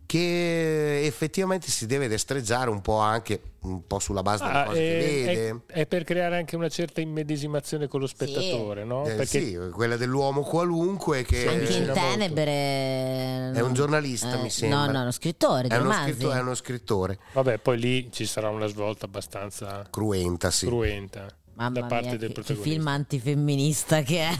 che 0.09 1.05
effettivamente 1.05 1.69
si 1.69 1.85
deve 1.85 2.07
destreggiare 2.07 2.71
un 2.71 2.81
po' 2.81 2.97
anche 2.97 3.39
un 3.59 3.85
po' 3.85 3.99
sulla 3.99 4.23
base 4.23 4.43
delle 4.43 4.57
Ah, 4.57 4.63
cose 4.63 4.79
che 4.79 4.97
è, 4.97 5.25
vede. 5.25 5.63
è- 5.67 5.79
è 5.81 5.85
per 5.85 6.03
creare 6.03 6.37
anche 6.37 6.55
una 6.55 6.67
certa 6.67 6.99
immedesimazione 6.99 7.87
con 7.87 7.99
lo 7.99 8.07
spettatore, 8.07 8.83
no? 8.85 9.05
Eh, 9.05 9.13
Perché 9.13 9.39
sì, 9.45 9.57
quella 9.71 9.97
dell'uomo 9.97 10.41
qualunque 10.41 11.21
che 11.23 11.41
Sì, 11.41 11.47
Anche 11.47 11.73
in. 11.73 11.91
Tenebre. 11.93 13.51
È 13.53 13.61
un 13.61 13.73
giornalista, 13.73 14.35
mi 14.41 14.49
sembra. 14.49 14.85
No, 14.85 14.91
no, 14.93 15.01
uno 15.01 15.11
scrittore 15.11 15.67
è 15.67 15.75
uno, 15.75 15.83
romanzi. 15.83 16.11
scritto- 16.13 16.31
è 16.31 16.39
uno 16.39 16.55
scrittore. 16.55 17.19
Vabbè, 17.33 17.59
poi 17.59 17.77
lì 17.77 18.11
ci 18.11 18.25
sarà 18.25 18.49
una 18.49 18.65
svolta 18.65 19.05
abbastanza 19.05 19.85
Cruenta, 19.91 20.49
sì. 20.49 20.65
cruenta 20.65 21.27
Mamma 21.53 21.81
da 21.81 21.85
parte 21.85 22.07
mia, 22.07 22.17
del 22.17 22.19
che, 22.19 22.27
che 22.27 22.33
protagonista. 22.33 22.69
film 22.73 22.87
antifemminista 22.87 24.01
che 24.01 24.19
è. 24.21 24.39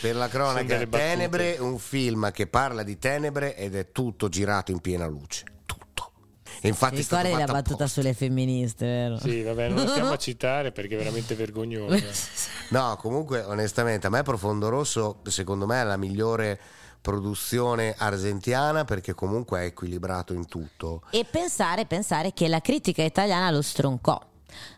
Per 0.00 0.14
la 0.14 0.28
cronaca. 0.28 0.86
Tenebre, 0.86 1.56
un 1.58 1.78
film 1.78 2.30
che 2.32 2.46
parla 2.46 2.82
di 2.82 2.98
tenebre 2.98 3.56
ed 3.56 3.74
è 3.74 3.90
tutto 3.92 4.28
girato 4.28 4.70
in 4.70 4.80
piena 4.80 5.06
luce. 5.06 5.44
Tutto. 5.64 6.12
E 6.60 6.68
infatti 6.68 6.96
Ti 6.96 7.00
è 7.00 7.04
stato 7.04 7.22
ricordi 7.26 7.46
la 7.46 7.52
battuta 7.52 7.74
apposta. 7.84 8.00
sulle 8.00 8.14
femministe, 8.14 8.86
vero? 8.86 9.18
Sì, 9.18 9.42
vabbè, 9.42 9.68
non 9.68 9.84
la 9.84 9.90
stiamo 9.90 10.10
a 10.12 10.16
citare 10.18 10.72
perché 10.72 10.94
è 10.94 10.98
veramente 10.98 11.34
vergognosa. 11.34 11.96
No, 12.68 12.96
comunque, 12.96 13.42
onestamente, 13.42 14.08
a 14.08 14.10
me 14.10 14.22
Profondo 14.24 14.68
Rosso, 14.68 15.20
secondo 15.24 15.66
me, 15.66 15.80
è 15.80 15.84
la 15.84 15.96
migliore 15.96 16.58
produzione 17.00 17.94
argentiana 17.96 18.84
perché 18.84 19.14
comunque 19.14 19.60
è 19.60 19.64
equilibrato 19.66 20.32
in 20.32 20.46
tutto. 20.46 21.02
E 21.10 21.24
pensare, 21.30 21.86
pensare 21.86 22.32
che 22.32 22.48
la 22.48 22.60
critica 22.60 23.04
italiana 23.04 23.50
lo 23.52 23.62
stroncò. 23.62 24.20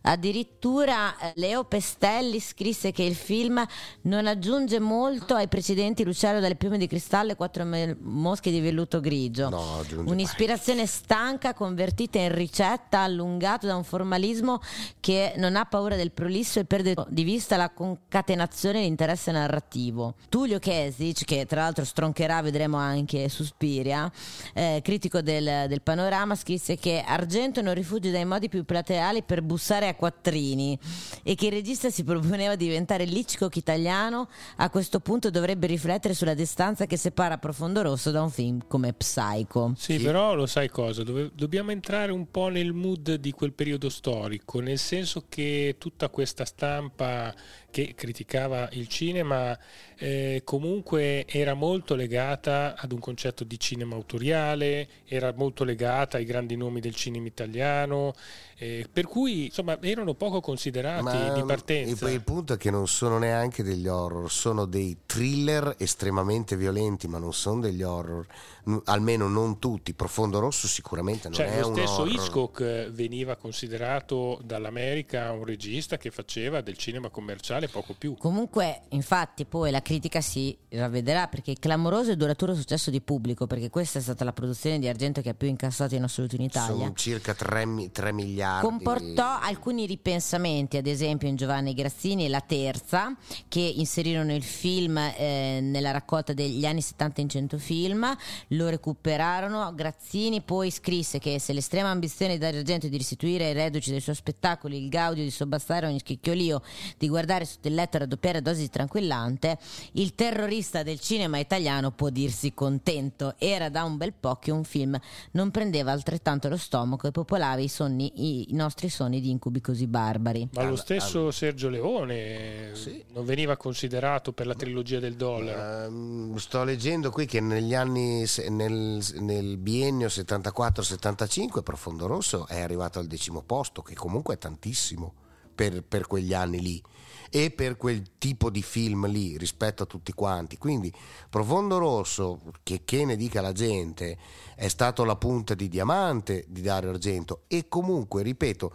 Addirittura 0.03 1.16
eh, 1.18 1.33
Leo 1.37 1.64
Pestelli 1.64 2.41
scrisse 2.41 2.93
che 2.93 3.03
il 3.03 3.14
film 3.14 3.64
non 4.03 4.26
aggiunge 4.26 4.79
molto 4.79 5.35
ai 5.35 5.49
precedenti 5.49 6.05
L'uccello 6.05 6.41
dalle 6.41 6.57
piume 6.57 6.79
di 6.79 6.87
cristallo 6.87 7.33
e 7.33 7.37
quattro 7.37 7.64
me- 7.64 7.97
mosche 8.01 8.51
di 8.51 8.61
velluto 8.61 9.01
grigio. 9.01 9.49
No, 9.49 9.85
Un'ispirazione 10.05 10.87
stanca 10.87 11.55
convertita 11.55 12.18
in 12.18 12.35
ricetta, 12.35 13.01
allungato 13.01 13.66
da 13.66 13.76
un 13.76 13.85
formalismo 13.85 14.61
che 15.01 15.35
non 15.37 15.57
ha 15.57 15.64
paura 15.64 15.97
del 15.97 16.11
prolisso 16.12 16.59
e 16.59 16.64
perde 16.64 16.95
di 17.09 17.22
vista 17.22 17.57
la 17.57 17.70
concatenazione 17.70 18.81
e 18.81 18.83
l'interesse 18.83 19.31
narrativo. 19.31 20.14
Tullio 20.29 20.59
Kesic, 20.59 21.24
che 21.24 21.47
tra 21.47 21.62
l'altro 21.62 21.85
stroncherà, 21.85 22.41
vedremo 22.43 22.76
anche 22.76 23.29
Suspiria, 23.29 24.11
eh, 24.55 24.81
critico 24.83 25.20
del, 25.20 25.66
del 25.68 25.83
panorama, 25.83 26.35
scrisse 26.35 26.76
che 26.76 27.05
Argento 27.07 27.61
non 27.61 27.74
rifugge 27.74 28.11
dai 28.11 28.24
modi 28.24 28.49
più 28.49 28.64
plateali 28.64 29.22
per 29.22 29.43
bussare 29.43 29.67
a 29.74 29.94
quattrini 29.94 30.78
e 31.22 31.34
che 31.34 31.46
il 31.46 31.52
regista 31.52 31.90
si 31.90 32.04
proponeva 32.04 32.56
di 32.56 32.66
diventare 32.66 33.04
l'Hitchcock 33.04 33.56
italiano, 33.56 34.28
a 34.56 34.70
questo 34.70 35.00
punto 35.00 35.30
dovrebbe 35.30 35.66
riflettere 35.66 36.14
sulla 36.14 36.34
distanza 36.34 36.86
che 36.86 36.96
separa 36.96 37.38
Profondo 37.38 37.82
Rosso 37.82 38.10
da 38.10 38.22
un 38.22 38.30
film 38.30 38.64
come 38.66 38.92
Psycho. 38.92 39.72
Sì, 39.76 39.98
però 39.98 40.34
lo 40.34 40.46
sai 40.46 40.68
cosa? 40.68 41.02
Dove- 41.02 41.30
dobbiamo 41.34 41.70
entrare 41.70 42.12
un 42.12 42.30
po' 42.30 42.48
nel 42.48 42.72
mood 42.72 43.14
di 43.14 43.32
quel 43.32 43.52
periodo 43.52 43.88
storico, 43.88 44.60
nel 44.60 44.78
senso 44.78 45.24
che 45.28 45.76
tutta 45.78 46.08
questa 46.08 46.44
stampa 46.44 47.34
che 47.70 47.94
criticava 47.94 48.68
il 48.72 48.88
cinema 48.88 49.56
eh, 50.00 50.42
comunque 50.44 51.26
era 51.26 51.54
molto 51.54 51.94
legata 51.94 52.74
ad 52.76 52.92
un 52.92 53.00
concetto 53.00 53.44
di 53.44 53.58
cinema 53.58 53.96
autoriale, 53.96 54.88
era 55.06 55.32
molto 55.36 55.64
legata 55.64 56.18
ai 56.18 56.24
grandi 56.24 56.56
nomi 56.56 56.80
del 56.80 56.94
cinema 56.94 57.26
italiano, 57.26 58.14
eh, 58.56 58.86
per 58.90 59.06
cui 59.06 59.46
insomma 59.46 59.78
erano 59.82 60.14
poco 60.14 60.40
considerati 60.40 61.32
di 61.34 61.40
e 61.40 61.44
partenza. 61.44 62.06
poi 62.06 62.14
il 62.14 62.22
punto 62.22 62.52
è 62.52 62.56
che 62.56 62.70
non 62.70 62.86
sono 62.86 63.18
neanche 63.18 63.62
degli 63.62 63.88
horror, 63.88 64.30
sono 64.30 64.64
dei 64.64 64.98
thriller 65.04 65.74
estremamente 65.78 66.56
violenti, 66.56 67.08
ma 67.08 67.18
non 67.18 67.34
sono 67.34 67.60
degli 67.60 67.82
horror, 67.82 68.26
N- 68.66 68.80
almeno 68.84 69.28
non 69.28 69.58
tutti. 69.58 69.94
Profondo 69.94 70.38
Rosso 70.38 70.68
sicuramente 70.68 71.28
non 71.28 71.36
Cioè, 71.36 71.56
è 71.56 71.60
lo 71.60 71.68
un 71.68 71.74
stesso 71.74 72.02
horror. 72.02 72.12
Hitchcock 72.12 72.60
eh, 72.60 72.90
veniva 72.92 73.34
considerato 73.36 74.40
dall'America 74.44 75.32
un 75.32 75.44
regista 75.44 75.96
che 75.96 76.10
faceva 76.10 76.60
del 76.60 76.76
cinema 76.76 77.08
commerciale 77.08 77.57
poco 77.66 77.94
più. 77.98 78.14
Comunque, 78.16 78.82
infatti, 78.90 79.44
poi 79.44 79.72
la 79.72 79.82
critica 79.82 80.20
si 80.20 80.56
ravvederà 80.70 81.26
perché 81.26 81.50
il 81.50 81.59
clamoroso 81.59 82.12
e 82.12 82.16
duraturo 82.16 82.54
successo 82.54 82.90
di 82.90 83.00
pubblico, 83.00 83.46
perché 83.48 83.70
questa 83.70 83.98
è 83.98 84.02
stata 84.02 84.22
la 84.22 84.32
produzione 84.32 84.78
di 84.78 84.86
Argento 84.86 85.20
che 85.20 85.30
ha 85.30 85.34
più 85.34 85.48
incassato 85.48 85.94
in 85.94 86.04
assoluto 86.04 86.36
in 86.36 86.42
Italia. 86.42 86.76
Sono 86.76 86.92
circa 86.94 87.34
3, 87.34 87.64
miliardi. 88.12 88.66
Comportò 88.66 89.38
alcuni 89.40 89.86
ripensamenti, 89.86 90.76
ad 90.76 90.86
esempio 90.86 91.26
in 91.26 91.34
Giovanni 91.36 91.74
Grazzini 91.74 92.26
e 92.26 92.28
La 92.28 92.40
Terza, 92.40 93.16
che 93.48 93.61
inserirono 93.61 94.34
il 94.34 94.44
film 94.44 94.98
eh, 94.98 95.61
nella 95.62 95.90
raccolta 95.90 96.32
degli 96.32 96.64
anni 96.64 96.82
70 96.82 97.20
in 97.20 97.28
100 97.28 97.59
film, 97.59 98.16
lo 98.48 98.68
recuperarono. 98.68 99.74
Grazzini 99.74 100.42
poi 100.42 100.70
scrisse 100.70 101.18
che 101.18 101.40
se 101.40 101.52
l'estrema 101.52 101.90
ambizione 101.90 102.38
di 102.38 102.44
Argento 102.44 102.86
è 102.86 102.88
di 102.88 102.98
restituire 102.98 103.46
ai 103.46 103.52
reduci 103.54 103.90
dei 103.90 104.00
suoi 104.00 104.14
spettacoli 104.14 104.82
il 104.82 104.88
gaudio 104.88 105.22
di 105.22 105.30
sobbastare 105.30 105.86
ogni 105.86 105.98
schicchiolio, 105.98 106.62
di 106.96 107.09
guardare 107.09 107.44
sotto 107.49 107.68
il 107.68 107.74
letto 107.74 107.96
e 107.96 108.01
raddoppiare 108.01 108.42
dosi 108.42 108.61
di 108.61 108.70
tranquillante, 108.70 109.59
il 109.92 110.14
terrorista 110.14 110.82
del 110.82 111.01
cinema 111.01 111.38
italiano 111.38 111.90
può 111.90 112.11
dirsi 112.11 112.53
contento. 112.55 113.34
Era 113.38 113.68
da 113.70 113.84
un 113.84 113.96
bel 113.96 114.12
po' 114.12 114.36
che 114.36 114.51
un 114.51 114.64
film 114.64 114.99
non 115.32 115.51
prendeva 115.51 115.92
altrettanto 115.92 116.49
lo 116.49 116.57
stomaco 116.57 117.09
e 117.09 117.11
popolava 117.11 117.61
i, 117.61 117.68
sonni, 117.68 118.12
i, 118.51 118.55
nostri 118.55 118.88
sonni 118.88 119.20
di 119.20 119.30
incubi 119.30 119.61
così 119.61 119.86
barbari. 119.86 120.49
Ma 120.53 120.64
lo 120.64 120.76
stesso 120.76 121.30
Sergio 121.30 121.68
Leone 121.68 122.70
Sì. 122.74 123.03
non 123.14 123.24
veniva 123.24 123.57
considerato 123.57 124.32
per 124.32 124.46
la 124.46 124.55
trilogia 124.55 124.99
del 124.99 125.14
dollaro. 125.14 125.86
Ehm, 125.86 126.36
sto 126.36 126.64
leggendo 126.64 127.11
qui 127.11 127.26
che 127.26 127.40
negli 127.40 127.74
anni 127.74 128.24
nel, 128.49 129.05
nel 129.20 129.57
biennio 129.57 130.09
74-75 130.09 131.62
Profondo 131.62 132.07
Rosso 132.07 132.46
è 132.46 132.61
arrivato 132.61 132.99
al 132.99 133.07
decimo 133.07 133.42
posto, 133.42 133.82
che 133.82 133.94
comunque 133.94 134.34
è 134.34 134.38
tantissimo 134.38 135.14
per, 135.55 135.82
per 135.82 136.07
quegli 136.07 136.34
anni 136.34 136.61
lì 136.61 136.82
e 137.31 137.51
per 137.51 137.76
quel 137.76 138.18
tipo 138.18 138.51
di 138.51 138.62
film 138.62 139.07
lì 139.07 139.37
rispetto 139.37 139.83
a 139.83 139.87
tutti 139.87 140.12
quanti. 140.12 140.59
Quindi 140.59 140.93
Profondo 141.29 141.79
Rosso, 141.79 142.41
che, 142.62 142.83
che 142.85 143.05
ne 143.05 143.16
dica 143.16 143.41
la 143.41 143.53
gente, 143.53 144.16
è 144.55 144.68
stato 144.68 145.05
la 145.05 145.16
punta 145.16 145.55
di 145.55 145.68
diamante 145.68 146.45
di 146.49 146.61
Dario 146.61 146.91
Argento 146.91 147.43
e 147.49 147.68
comunque, 147.68 148.22
ripeto, 148.22 148.72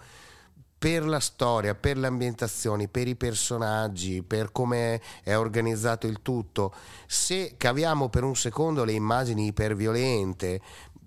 per 0.83 1.05
la 1.05 1.21
storia, 1.21 1.75
per 1.75 1.97
le 1.97 2.07
ambientazioni, 2.07 2.89
per 2.89 3.07
i 3.07 3.15
personaggi, 3.15 4.21
per 4.21 4.51
come 4.51 5.01
è 5.23 5.33
organizzato 5.37 6.07
il 6.07 6.21
tutto, 6.21 6.73
se 7.07 7.53
caviamo 7.55 8.09
per 8.09 8.25
un 8.25 8.35
secondo 8.35 8.83
le 8.83 8.91
immagini 8.91 9.45
iperviolente, 9.45 10.59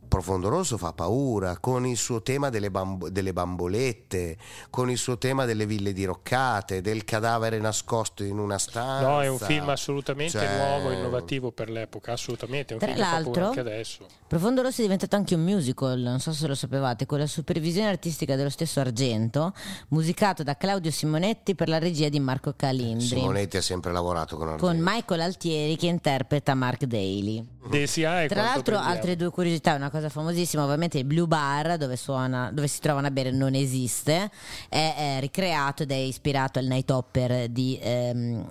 Profondo 0.08 0.48
Rosso 0.48 0.78
fa 0.78 0.92
paura 0.92 1.58
con 1.58 1.86
il 1.86 1.96
suo 1.96 2.22
tema 2.22 2.48
delle, 2.50 2.70
bambo- 2.70 3.10
delle 3.10 3.32
bambolette, 3.32 4.36
con 4.70 4.90
il 4.90 4.98
suo 4.98 5.18
tema 5.18 5.44
delle 5.44 5.66
ville 5.66 5.92
diroccate, 5.92 6.80
del 6.80 7.04
cadavere 7.04 7.58
nascosto 7.58 8.22
in 8.24 8.38
una 8.38 8.58
stanza. 8.58 9.06
No, 9.08 9.20
è 9.22 9.28
un 9.28 9.38
film 9.38 9.68
assolutamente 9.68 10.38
Cioè, 10.38 10.56
nuovo, 10.56 10.92
innovativo 10.92 11.50
per 11.52 11.70
l'epoca, 11.70 12.12
assolutamente. 12.12 12.70
È 12.70 12.72
un 12.74 12.78
Tra 12.80 12.92
film 12.92 12.98
che 12.98 13.04
fa 13.04 13.10
paura 13.22 13.24
l'altro- 13.40 13.46
anche 13.46 13.60
adesso. 13.60 14.06
Profondo 14.26 14.62
Rosso 14.62 14.80
è 14.80 14.84
diventato 14.84 15.14
anche 15.16 15.34
un 15.34 15.42
musical, 15.44 15.98
non 16.00 16.18
so 16.20 16.32
se 16.32 16.46
lo 16.46 16.54
sapevate, 16.54 17.06
con 17.06 17.18
la 17.18 17.26
supervisione 17.26 17.88
artistica 17.88 18.34
dello 18.36 18.50
stesso 18.50 18.80
Argento, 18.80 19.52
musicato 19.88 20.42
da 20.42 20.56
Claudio 20.56 20.90
Simonetti 20.90 21.54
per 21.54 21.68
la 21.68 21.78
regia 21.78 22.08
di 22.08 22.18
Marco 22.20 22.52
Calindri, 22.56 23.06
Simonetti 23.06 23.56
ha 23.56 23.62
sempre 23.62 23.92
lavorato 23.92 24.36
con 24.36 24.48
Argento. 24.48 24.66
con 24.66 24.78
Michael 24.82 25.20
Altieri 25.20 25.76
che 25.76 25.86
interpreta 25.86 26.54
Mark 26.54 26.84
Daly. 26.84 27.54
DSA 27.68 28.22
è 28.22 28.28
Tra 28.28 28.42
l'altro, 28.42 28.78
altre 28.78 29.16
due 29.16 29.30
curiosità, 29.30 29.74
una 29.74 29.90
cosa 29.90 30.08
famosissima, 30.08 30.64
ovviamente 30.64 30.98
il 30.98 31.04
Blue 31.04 31.26
Bar, 31.26 31.76
dove, 31.76 31.96
suona, 31.96 32.50
dove 32.52 32.68
si 32.68 32.80
trovano 32.80 33.06
a 33.06 33.10
bere, 33.10 33.30
non 33.30 33.54
esiste, 33.54 34.30
è, 34.68 35.16
è 35.16 35.20
ricreato 35.20 35.82
ed 35.82 35.90
è 35.90 35.94
ispirato 35.94 36.58
al 36.58 36.66
Night 36.66 36.90
Hopper 36.90 37.48
di... 37.48 37.78
ehm, 37.80 38.46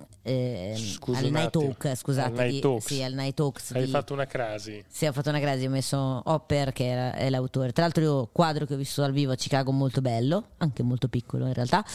Scusa 0.76 1.20
al 1.20 1.30
Night. 1.32 1.52
Talk, 1.52 1.96
scusate, 1.96 2.28
Al 2.42 2.48
Night 2.48 2.62
Talks. 2.62 2.86
sì, 2.86 3.04
al 3.04 3.14
Night 3.14 3.36
Talks 3.36 3.72
Hai 3.74 3.86
di- 3.86 3.92
fatto 3.92 4.14
una 4.14 4.26
crasi. 4.26 4.84
sì, 4.88 5.06
ho 5.06 5.12
fatto 5.12 5.30
una 5.30 5.40
crasi, 5.40 5.66
ho 5.66 5.70
messo 5.70 6.22
Hopper 6.26 6.72
che 6.74 6.86
era- 6.88 7.14
è 7.14 7.30
l'autore. 7.30 7.72
Tra 7.72 7.84
l'altro 7.84 8.04
io 8.04 8.30
quadro 8.32 8.66
che 8.66 8.74
ho 8.74 8.78
visto 8.78 9.02
dal 9.02 9.12
vivo 9.12 9.32
a 9.34 9.36
Chicago 9.36 9.72
molto 9.72 10.02
bello, 10.02 10.50
anche 10.58 10.82
molto 10.84 11.08
piccolo 11.08 11.46
in 11.46 11.54
realtà. 11.54 11.86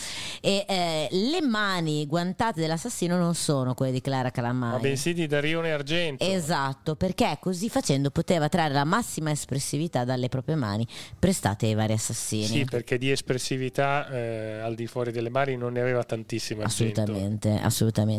E 0.40 0.64
eh, 0.68 1.08
le 1.10 1.40
mani 1.42 2.06
guantate 2.06 2.60
dell'assassino 2.60 3.16
non 3.16 3.34
sono 3.34 3.74
quelle 3.74 3.92
di 3.92 4.00
Clara 4.00 4.30
Calamai. 4.30 4.72
Ma 4.72 4.78
bensì 4.78 5.12
di 5.12 5.26
Darione 5.26 5.72
Argento. 5.72 6.24
Esatto, 6.24 6.94
perché 6.96 7.36
così 7.40 7.68
facendo 7.68 8.10
poteva 8.10 8.48
trarre 8.48 8.74
la 8.74 8.84
massima 8.84 9.30
espressività 9.30 10.04
dalle 10.04 10.28
proprie 10.28 10.54
mani 10.54 10.86
prestate 11.18 11.66
ai 11.66 11.74
vari 11.74 11.94
assassini. 11.94 12.44
Sì, 12.46 12.64
perché 12.64 12.96
di 12.98 13.10
espressività 13.10 14.08
eh, 14.08 14.60
al 14.60 14.74
di 14.74 14.86
fuori 14.86 15.10
delle 15.12 15.30
mani 15.30 15.56
non 15.56 15.72
ne 15.72 15.80
aveva 15.80 16.04
tantissima 16.04 16.64
Argento. 16.64 17.00
Assolutamente, 17.00 17.60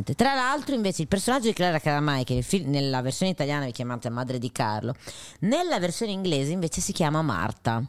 assolutamente. 0.01 0.15
Tra 0.15 0.33
l'altro, 0.33 0.75
invece, 0.75 1.03
il 1.03 1.07
personaggio 1.07 1.47
di 1.47 1.53
Clara 1.53 1.79
Calamai, 1.79 2.23
che 2.23 2.43
nella 2.65 3.01
versione 3.01 3.31
italiana 3.31 3.65
è 3.65 3.71
chiamata 3.71 4.09
Madre 4.09 4.39
di 4.39 4.51
Carlo, 4.51 4.95
nella 5.41 5.79
versione 5.79 6.11
inglese 6.11 6.51
invece 6.51 6.81
si 6.81 6.91
chiama 6.91 7.21
Marta. 7.21 7.83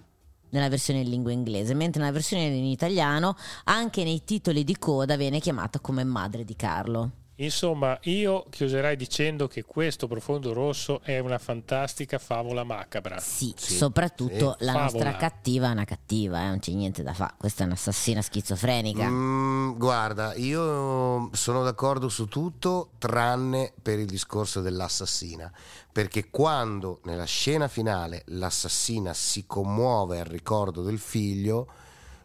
nella 0.52 0.68
versione 0.68 1.00
in 1.00 1.08
lingua 1.08 1.32
inglese, 1.32 1.72
mentre 1.72 2.00
nella 2.00 2.12
versione 2.12 2.44
in 2.44 2.64
italiano 2.64 3.36
anche 3.64 4.04
nei 4.04 4.22
titoli 4.22 4.64
di 4.64 4.76
coda 4.76 5.16
viene 5.16 5.40
chiamata 5.40 5.80
come 5.80 6.04
madre 6.04 6.44
di 6.44 6.54
Carlo. 6.54 7.21
Insomma, 7.43 7.99
io 8.03 8.47
chiuserei 8.51 8.95
dicendo 8.97 9.49
che 9.49 9.64
questo 9.64 10.07
Profondo 10.07 10.53
Rosso 10.53 11.01
è 11.03 11.18
una 11.18 11.38
fantastica 11.38 12.18
favola 12.18 12.62
macabra. 12.62 13.18
Sì, 13.18 13.53
Sì, 13.57 13.74
soprattutto 13.74 14.57
sì. 14.59 14.64
la 14.64 14.72
nostra 14.72 14.99
Favola. 15.11 15.16
cattiva 15.16 15.68
è 15.68 15.72
una 15.72 15.84
cattiva, 15.84 16.40
eh, 16.43 16.47
non 16.47 16.61
c'è 16.61 16.70
niente 16.72 17.03
da 17.03 17.12
fare. 17.14 17.34
Questa 17.38 17.64
è 17.64 17.66
un'assassina 17.66 18.22
schizofrenica. 18.22 19.09
Mm, 19.09 19.72
guarda, 19.76 20.34
io 20.34 21.30
sono 21.32 21.62
d'accordo 21.64 22.09
su 22.09 22.26
tutto 22.26 22.90
tranne 22.99 23.72
per 23.82 23.99
il 23.99 24.07
discorso 24.07 24.61
dell'assassina, 24.61 25.51
perché 25.90 26.30
quando 26.30 27.01
nella 27.05 27.24
scena 27.24 27.66
finale 27.66 28.22
l'assassina 28.26 29.12
si 29.14 29.47
commuove 29.47 30.20
al 30.20 30.26
ricordo 30.26 30.82
del 30.82 30.99
figlio, 31.01 31.66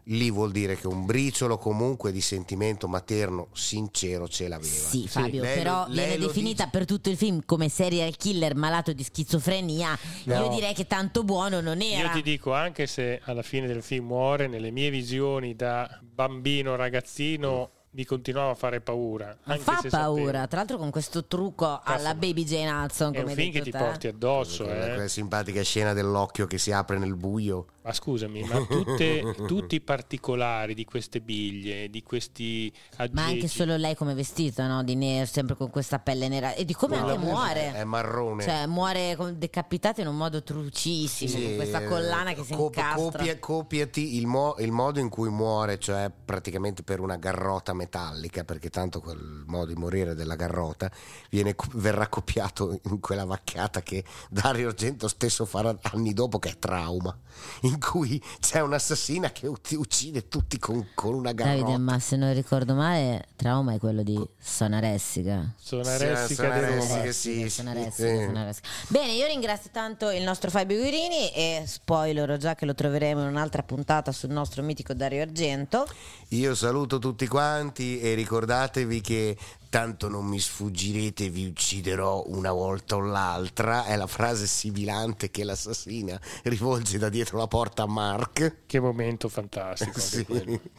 lì 0.09 0.31
vuol 0.31 0.51
dire 0.51 0.77
che 0.77 0.87
un 0.87 1.05
briciolo 1.05 1.57
comunque 1.57 2.11
di 2.11 2.21
sentimento 2.21 2.87
materno 2.87 3.47
sincero 3.53 4.27
ce 4.27 4.47
l'aveva. 4.47 4.69
Sì, 4.69 5.07
Fabio, 5.07 5.41
Lei 5.41 5.55
però 5.57 5.85
lo- 5.87 5.93
lei 5.93 6.07
viene 6.17 6.25
definita 6.27 6.63
dice- 6.65 6.77
per 6.77 6.85
tutto 6.85 7.09
il 7.09 7.17
film 7.17 7.41
come 7.45 7.67
serial 7.69 8.15
killer 8.15 8.55
malato 8.55 8.93
di 8.93 9.03
schizofrenia. 9.03 9.97
Io 10.25 10.39
No. 10.39 10.49
direi 10.49 10.73
che 10.73 10.87
tanto 10.87 11.23
buono 11.23 11.59
non 11.61 11.81
Io 11.81 11.97
era. 11.97 12.09
ti 12.09 12.21
dico, 12.21 12.53
anche 12.53 12.87
se 12.87 13.19
alla 13.25 13.41
fine 13.43 13.67
del 13.67 13.83
film 13.83 14.05
muore, 14.07 14.47
nelle 14.47 14.71
mie 14.71 14.89
visioni 14.89 15.55
da 15.55 15.99
bambino 16.01 16.75
ragazzino 16.75 17.71
mi 17.91 18.05
continuava 18.05 18.51
a 18.51 18.55
fare 18.55 18.79
paura. 18.81 19.35
Ma 19.43 19.53
Anche 19.53 19.63
fa 19.63 19.79
se 19.81 19.89
paura, 19.89 20.23
sapevo. 20.25 20.47
tra 20.47 20.57
l'altro 20.57 20.77
con 20.77 20.91
questo 20.91 21.25
trucco 21.25 21.79
alla 21.83 22.13
Baby 22.13 22.43
Jane 22.43 22.69
Hudson. 22.69 23.13
È 23.13 23.17
come 23.19 23.31
un 23.31 23.35
film 23.37 23.51
che 23.51 23.61
ti 23.61 23.71
te. 23.71 23.77
porti 23.77 24.07
addosso, 24.07 24.65
Quella, 24.65 24.85
eh. 24.85 24.89
quella 24.93 25.07
simpatica 25.07 25.61
scena 25.63 25.93
dell'occhio 25.93 26.45
che 26.45 26.57
si 26.57 26.71
apre 26.71 26.97
nel 26.99 27.15
buio. 27.15 27.65
Ma 27.83 27.93
scusami, 27.93 28.43
ma 28.43 28.65
tutte- 28.65 29.33
tutti 29.47 29.75
i 29.75 29.81
particolari 29.81 30.73
di 30.73 30.83
queste 30.83 31.21
biglie, 31.21 31.89
di 31.89 32.03
questi 32.03 32.71
aggeggi, 32.97 33.13
Ma 33.15 33.23
anche 33.25 33.47
solo 33.47 33.77
lei 33.77 33.95
come 33.95 34.13
vestita, 34.13 34.67
no? 34.67 34.83
Di 34.83 34.95
nero, 34.95 35.25
sempre 35.25 35.55
con 35.55 35.69
questa 35.69 35.97
pelle 35.97 36.27
nera. 36.27 36.53
E 36.53 36.65
di 36.65 36.73
come 36.73 36.97
No, 36.99 37.07
anche 37.07 37.17
muore. 37.17 37.73
È 37.73 37.83
marrone. 37.85 38.43
Cioè, 38.43 38.65
muore 38.67 39.15
decapitata 39.37 40.01
in 40.01 40.07
un 40.07 40.17
modo 40.17 40.43
trucissimo, 40.43 41.29
Sì, 41.31 41.43
con 41.45 41.55
questa 41.55 41.83
collana 41.85 42.33
che 42.33 42.43
si 42.43 42.53
cop- 42.53 42.75
incastra. 42.75 43.19
copia- 43.19 43.39
copiati 43.39 44.17
il, 44.17 44.27
mo- 44.27 44.55
il 44.59 44.71
modo 44.73 44.99
in 44.99 45.07
cui 45.09 45.29
muore, 45.29 45.79
cioè 45.79 46.11
praticamente 46.25 46.83
per 46.83 46.99
una 46.99 47.15
garrota 47.15 47.73
metallica, 47.77 48.43
perché 48.43 48.69
tanto 48.69 48.99
quel 48.99 49.43
modo 49.45 49.67
di 49.67 49.75
morire 49.75 50.15
della 50.15 50.35
garrota 50.35 50.91
viene 51.29 51.55
verrà 51.73 52.07
copiato 52.07 52.79
in 52.83 52.99
quella 52.99 53.23
vaccata 53.23 53.81
che 53.81 54.03
Dario 54.29 54.67
Argento 54.69 55.07
stesso 55.07 55.45
farà 55.45 55.77
anni 55.93 56.13
dopo, 56.13 56.39
che 56.39 56.49
è 56.49 56.59
trauma, 56.59 57.17
in 57.61 57.79
cui 57.79 58.21
c'è 58.39 58.59
un'assassina 58.59 59.31
che 59.31 59.47
uccide 59.47 60.27
tutti 60.27 60.59
con, 60.59 60.87
con 60.93 61.13
una 61.13 61.31
garrota. 61.31 61.59
Davide, 61.61 61.77
ma 61.77 61.99
se 61.99 62.15
non 62.15 62.33
ricordo 62.33 62.73
male, 62.73 63.27
trauma 63.35 63.73
è 63.73 63.77
quello 63.77 64.03
di 64.03 64.19
sonaressica. 64.37 65.53
Sonaressica 65.55 66.59
Roma. 66.59 66.81
sonaressica, 66.81 67.11
sì, 67.11 67.49
Sonaressica, 67.49 68.07
sì. 68.07 68.25
sonaressica. 68.25 68.67
Bene, 68.87 69.11
io 69.13 69.27
ringrazio 69.27 69.69
tanto 69.71 70.09
il 70.09 70.23
nostro 70.23 70.49
Fabio 70.49 70.77
Guirini 70.77 71.31
e 71.33 71.63
spoilerò 71.65 72.37
già 72.37 72.55
che 72.55 72.65
lo 72.65 72.73
troveremo 72.73 73.21
in 73.21 73.27
un'altra 73.27 73.63
puntata 73.63 74.11
sul 74.11 74.31
nostro 74.31 74.63
mitico 74.63 74.93
Dario 74.93 75.21
Argento. 75.21 75.87
Io 76.29 76.55
saluto 76.55 76.99
tutti 76.99 77.27
quanti 77.27 77.66
e 77.99 78.13
ricordatevi 78.13 79.01
che 79.01 79.37
tanto 79.69 80.07
non 80.07 80.25
mi 80.25 80.39
sfuggirete, 80.39 81.29
vi 81.29 81.45
ucciderò 81.47 82.23
una 82.27 82.51
volta 82.51 82.95
o 82.95 82.99
l'altra. 82.99 83.85
È 83.85 83.95
la 83.95 84.07
frase 84.07 84.47
sibilante 84.47 85.29
che 85.31 85.43
l'assassina 85.43 86.19
rivolge 86.43 86.97
da 86.97 87.09
dietro 87.09 87.37
la 87.37 87.47
porta 87.47 87.83
a 87.83 87.87
Mark. 87.87 88.57
Che 88.65 88.79
momento 88.79 89.29
fantastico 89.29 89.99
Sì. 90.07 90.25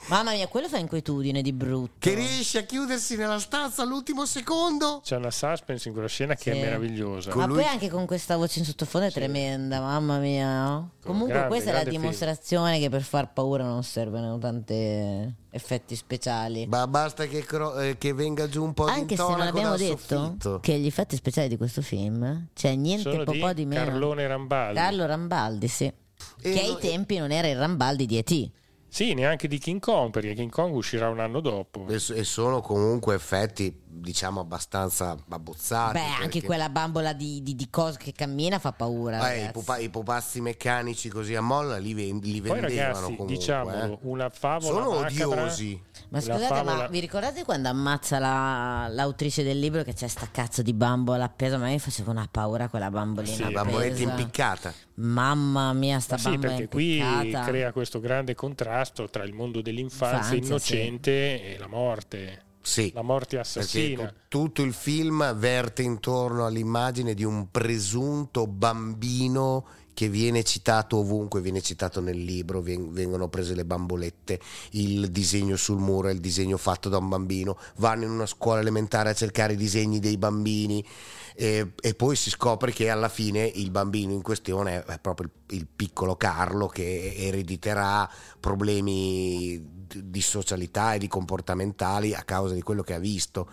Mamma 0.09 0.33
mia, 0.33 0.47
quello 0.49 0.69
fa 0.69 0.79
inquietudine 0.79 1.43
di 1.43 1.53
brutto. 1.53 1.95
Che 1.99 2.15
riesce 2.15 2.59
a 2.59 2.63
chiudersi 2.63 3.17
nella 3.17 3.39
stanza 3.39 3.83
all'ultimo 3.83 4.25
secondo. 4.27 5.01
C'è 5.05 5.17
una 5.17 5.31
suspense 5.31 5.89
in 5.89 5.95
quella 5.95 6.09
scena 6.09 6.35
che 6.35 6.53
Sì. 6.53 6.59
è 6.59 6.61
meravigliosa. 6.63 7.35
Ma 7.35 7.47
lui- 7.47 7.57
poi 7.63 7.67
anche 7.67 7.89
con 7.91 8.07
questa 8.07 8.37
voce 8.37 8.59
in 8.61 8.65
sottofondo 8.65 9.07
è 9.07 9.11
tremenda, 9.13 9.81
mamma 9.81 10.19
mia. 10.19 10.89
Comunque 11.03 11.33
grande, 11.33 11.49
questa 11.49 11.71
è 11.71 11.73
la 11.73 11.79
grande 11.81 11.91
film. 11.91 12.03
dimostrazione 12.03 12.79
che 12.79 12.89
per 12.91 13.03
far 13.03 13.33
paura 13.33 13.65
non 13.65 13.83
servono 13.83 14.39
tanti 14.39 15.35
effetti 15.51 15.97
speciali. 15.97 16.67
Ma 16.67 16.87
basta 16.87 17.27
che, 17.27 17.43
cro- 17.45 17.79
eh, 17.81 17.97
che 17.99 18.13
venga 18.13 18.49
giù 18.49 18.63
un 18.63 18.75
po' 18.87 18.91
Anche 18.93 19.15
di 19.15 19.17
se 19.17 19.23
non 19.29 19.41
abbiamo 19.41 19.77
detto 19.77 19.97
soffitto. 20.17 20.61
che 20.61 20.79
gli 20.79 20.87
effetti 20.87 21.17
speciali 21.17 21.49
di 21.49 21.57
questo 21.57 21.83
film 21.83 22.49
c'è 22.55 22.75
niente 22.75 23.11
Sono 23.11 23.25
po' 23.25 23.33
di 23.33 23.39
po' 23.39 23.53
di 23.53 23.67
meno. 23.67 23.85
Carlone 23.85 24.27
Rambaldi. 24.27 24.75
Carlo 24.79 25.07
Rambaldi, 25.07 25.69
sì. 25.69 25.85
E 25.85 25.95
che 26.41 26.61
ai 26.61 26.69
no- 26.73 26.77
tempi 26.79 27.19
non 27.19 27.31
era 27.31 27.49
il 27.49 27.57
Rambaldi 27.57 28.07
di 28.07 28.19
E.T. 28.19 28.51
Sì, 28.91 29.13
neanche 29.13 29.49
di 29.49 29.59
King 29.59 29.81
Kong, 29.81 30.11
perché 30.11 30.33
King 30.33 30.51
Kong 30.51 30.75
uscirà 30.75 31.11
un 31.11 31.21
anno 31.21 31.41
dopo. 31.41 31.87
E, 31.89 31.97
e 31.97 32.25
sono 32.25 32.63
comunque 32.63 33.15
effetti, 33.15 33.83
diciamo, 33.87 34.41
abbastanza 34.41 35.15
abbozzati. 35.29 35.93
Beh, 35.99 36.01
anche 36.05 36.19
perché- 36.29 36.47
quella 36.47 36.71
bambola 36.71 37.13
di, 37.13 37.43
di, 37.43 37.55
di 37.55 37.69
cosa 37.69 37.99
che 37.99 38.13
cammina 38.13 38.59
fa 38.59 38.73
paura. 38.73 39.31
Eh, 39.31 39.45
i, 39.45 39.51
pupa- 39.53 39.77
i 39.77 39.91
pupazzi 39.91 40.41
meccanici 40.41 41.11
così 41.11 41.35
a 41.35 41.43
molla 41.43 41.77
li, 41.77 41.93
ven- 41.93 42.19
li 42.23 42.41
Poi 42.41 42.61
vendevano 42.61 42.67
ragazzi, 42.67 43.03
comunque. 43.03 43.27
diciamolo, 43.27 43.77
eh. 43.93 43.99
una 44.03 44.31
favola 44.31 44.83
Sono 44.83 45.01
macabra- 45.01 45.43
odiosi. 45.43 45.83
Ma 46.11 46.21
scusate, 46.21 46.41
ma 46.41 46.47
favola- 46.71 46.89
vi 46.89 47.01
ricordate 47.01 47.45
quando 47.45 47.69
ammazza 47.69 48.19
la- 48.19 48.89
l'autrice 48.89 49.43
del 49.43 49.59
libro 49.59 49.83
che 49.83 49.93
c'è 49.93 50.09
sta 50.09 50.29
cazzo 50.31 50.63
di 50.63 50.73
bambola 50.73 51.25
appesa? 51.25 51.59
Ma 51.59 51.67
io 51.67 51.75
mi 51.75 51.79
faceva 51.81 52.11
una 52.11 52.27
paura 52.31 52.69
quella 52.69 52.91
bambolina 52.91 53.35
Sì, 53.35 53.43
La 53.43 53.51
bamboletta 53.51 54.03
impiccata. 54.03 54.73
Mamma 54.95 55.73
mia, 55.75 56.01
sta 56.01 56.15
Ma 56.15 56.21
sì, 56.21 56.29
bambola 56.31 56.49
perché 56.53 56.69
qui 56.69 56.97
impiccata. 56.99 57.47
crea 57.47 57.73
questo 57.73 58.01
grande 58.01 58.35
contrasto 58.35 59.09
tra 59.11 59.25
il 59.25 59.35
mondo 59.35 59.61
dell'infanzia 59.61 60.35
Infanzia, 60.37 60.47
innocente 60.47 61.55
e 61.55 61.59
la 61.59 61.67
morte. 61.69 62.43
Sì. 62.61 62.91
La 62.95 63.03
morte 63.03 63.39
assassina. 63.39 64.13
tutto 64.29 64.63
il 64.63 64.75
film 64.75 65.35
verte 65.37 65.83
intorno 65.83 66.45
all'immagine 66.45 67.15
di 67.15 67.25
un 67.25 67.51
presunto 67.51 68.47
bambino 68.47 69.65
che 69.99 70.09
viene 70.09 70.45
citato 70.45 70.99
ovunque, 70.99 71.41
viene 71.41 71.61
citato 71.61 72.01
nel 72.01 72.23
libro, 72.23 72.61
vengono 72.63 73.27
prese 73.27 73.57
le 73.57 73.65
bambolette, 73.65 74.39
il 74.71 75.11
disegno 75.11 75.57
sul 75.57 75.81
muro 75.81 76.07
è 76.07 76.13
il 76.13 76.21
disegno 76.21 76.57
fatto 76.57 76.89
da 76.89 76.99
un 76.99 77.09
bambino, 77.09 77.59
vanno 77.79 78.05
in 78.05 78.11
una 78.11 78.27
scuola 78.27 78.61
elementare 78.61 79.11
a 79.11 79.13
cercare 79.13 79.55
i 79.55 79.57
disegni 79.57 79.99
dei 79.99 80.17
bambini 80.17 80.87
e, 81.35 81.73
e 81.81 81.95
poi 81.95 82.15
si 82.15 82.31
scopre 82.31 82.71
che 82.71 82.91
alla 82.91 83.09
fine 83.09 83.45
il 83.45 83.73
bambino 83.73 84.13
in 84.13 84.23
questione 84.23 84.85
è 84.85 85.01
proprio 85.01 85.27
il, 85.27 85.57
il 85.57 85.67
piccolo 85.67 86.15
Carlo 86.15 86.69
che 86.69 87.15
erediterà 87.17 88.09
problemi 88.39 89.61
di 89.93 90.21
socialità 90.21 90.95
e 90.95 90.99
di 90.99 91.09
comportamentali 91.09 92.15
a 92.15 92.23
causa 92.23 92.55
di 92.55 92.63
quello 92.63 92.83
che 92.83 92.95
ha 92.95 93.01
visto. 93.01 93.51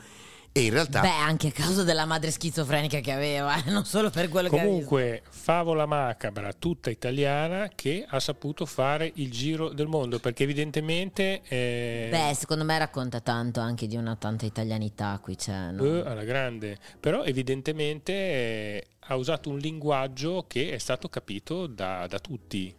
E 0.58 0.64
in 0.64 0.70
realtà 0.70 1.02
Beh, 1.02 1.10
anche 1.10 1.50
a 1.50 1.52
causa 1.52 1.84
della 1.84 2.06
madre 2.06 2.32
schizofrenica 2.32 3.02
che 3.02 3.12
aveva, 3.12 3.62
eh, 3.62 3.70
non 3.72 3.84
solo 3.84 4.10
per 4.10 4.30
quello 4.30 4.48
che 4.48 4.56
aveva. 4.56 4.72
Comunque, 4.72 5.22
favola 5.28 5.86
macabra 5.86 6.54
tutta 6.54 6.90
italiana 6.90 7.70
che 7.76 8.06
ha 8.08 8.22
saputo 8.22 8.66
fare 8.66 9.12
il 9.16 9.30
giro 9.30 9.74
del 9.74 9.88
mondo 9.88 10.18
perché 10.20 10.44
evidentemente 10.44 11.42
eh, 11.50 12.08
Beh, 12.10 12.34
secondo 12.36 12.64
me 12.64 12.78
racconta 12.78 13.20
tanto 13.20 13.60
anche 13.60 13.86
di 13.86 13.98
una 13.98 14.16
tanta 14.16 14.46
italianità 14.46 15.20
qui 15.22 15.36
c'è. 15.36 15.72
no? 15.72 15.84
eh, 15.84 16.10
alla 16.10 16.24
grande, 16.24 16.78
però 17.02 17.26
evidentemente 17.26 18.14
eh, 18.14 18.88
ha 19.08 19.16
usato 19.18 19.50
un 19.50 19.58
linguaggio 19.58 20.46
che 20.48 20.72
è 20.72 20.78
stato 20.78 21.10
capito 21.10 21.68
da, 21.68 22.08
da 22.08 22.20
tutti. 22.20 22.74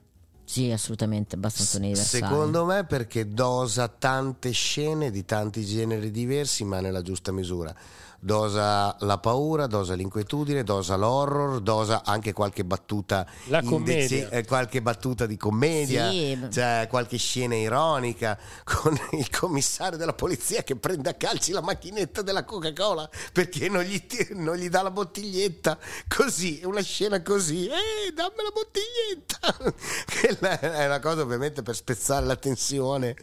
Sì, 0.47 0.71
assolutamente, 0.71 1.35
abbastanza 1.35 1.77
universale. 1.79 2.25
Secondo 2.25 2.65
me 2.65 2.85
perché 2.85 3.29
dosa 3.29 3.89
tante 3.89 4.53
scene 4.53 5.11
di 5.11 5.25
tanti 5.25 5.65
generi 5.65 6.13
diversi, 6.13 6.65
ma 6.65 6.81
nella 6.81 7.03
giusta 7.03 7.33
misura. 7.33 7.75
Dosa 8.19 8.97
la 9.01 9.19
paura, 9.19 9.67
dosa 9.67 9.95
l'inquietudine, 9.95 10.65
dosa 10.65 10.97
l'horror, 10.97 11.61
dosa 11.61 12.03
anche 12.05 12.33
qualche 12.33 12.65
battuta 12.65 13.27
commedia. 13.65 14.29
eh, 14.31 14.45
qualche 14.45 14.83
battuta 14.83 15.27
di 15.27 15.37
commedia, 15.37 16.11
Sì. 16.11 16.47
cioè 16.51 16.87
qualche 16.91 17.19
scena 17.19 17.55
ironica 17.55 18.37
con 18.65 18.99
il 19.13 19.31
commissario 19.31 19.97
della 19.99 20.13
polizia 20.15 20.63
che 20.63 20.77
prende 20.77 21.11
a 21.11 21.15
calci 21.15 21.53
la 21.53 21.61
macchinetta 21.61 22.23
della 22.23 22.45
Coca-Cola 22.45 23.09
perché 23.33 23.69
non 23.69 23.83
gli, 23.83 24.07
ti- 24.07 24.29
non 24.33 24.57
gli 24.57 24.69
dà 24.69 24.83
la 24.83 24.91
bottiglietta. 24.91 25.79
Così, 26.09 26.63
una 26.65 26.83
scena 26.83 27.23
così, 27.23 27.67
eh, 27.67 28.13
dammi 28.15 28.37
la 28.43 28.53
bottiglietta. 28.53 29.75
Quella 30.39 30.59
è 30.61 30.87
una 30.87 31.01
cosa 31.01 31.23
ovviamente 31.23 31.63
per 31.63 31.75
spezzare 31.77 32.27
la 32.27 32.37
tensione. 32.37 33.15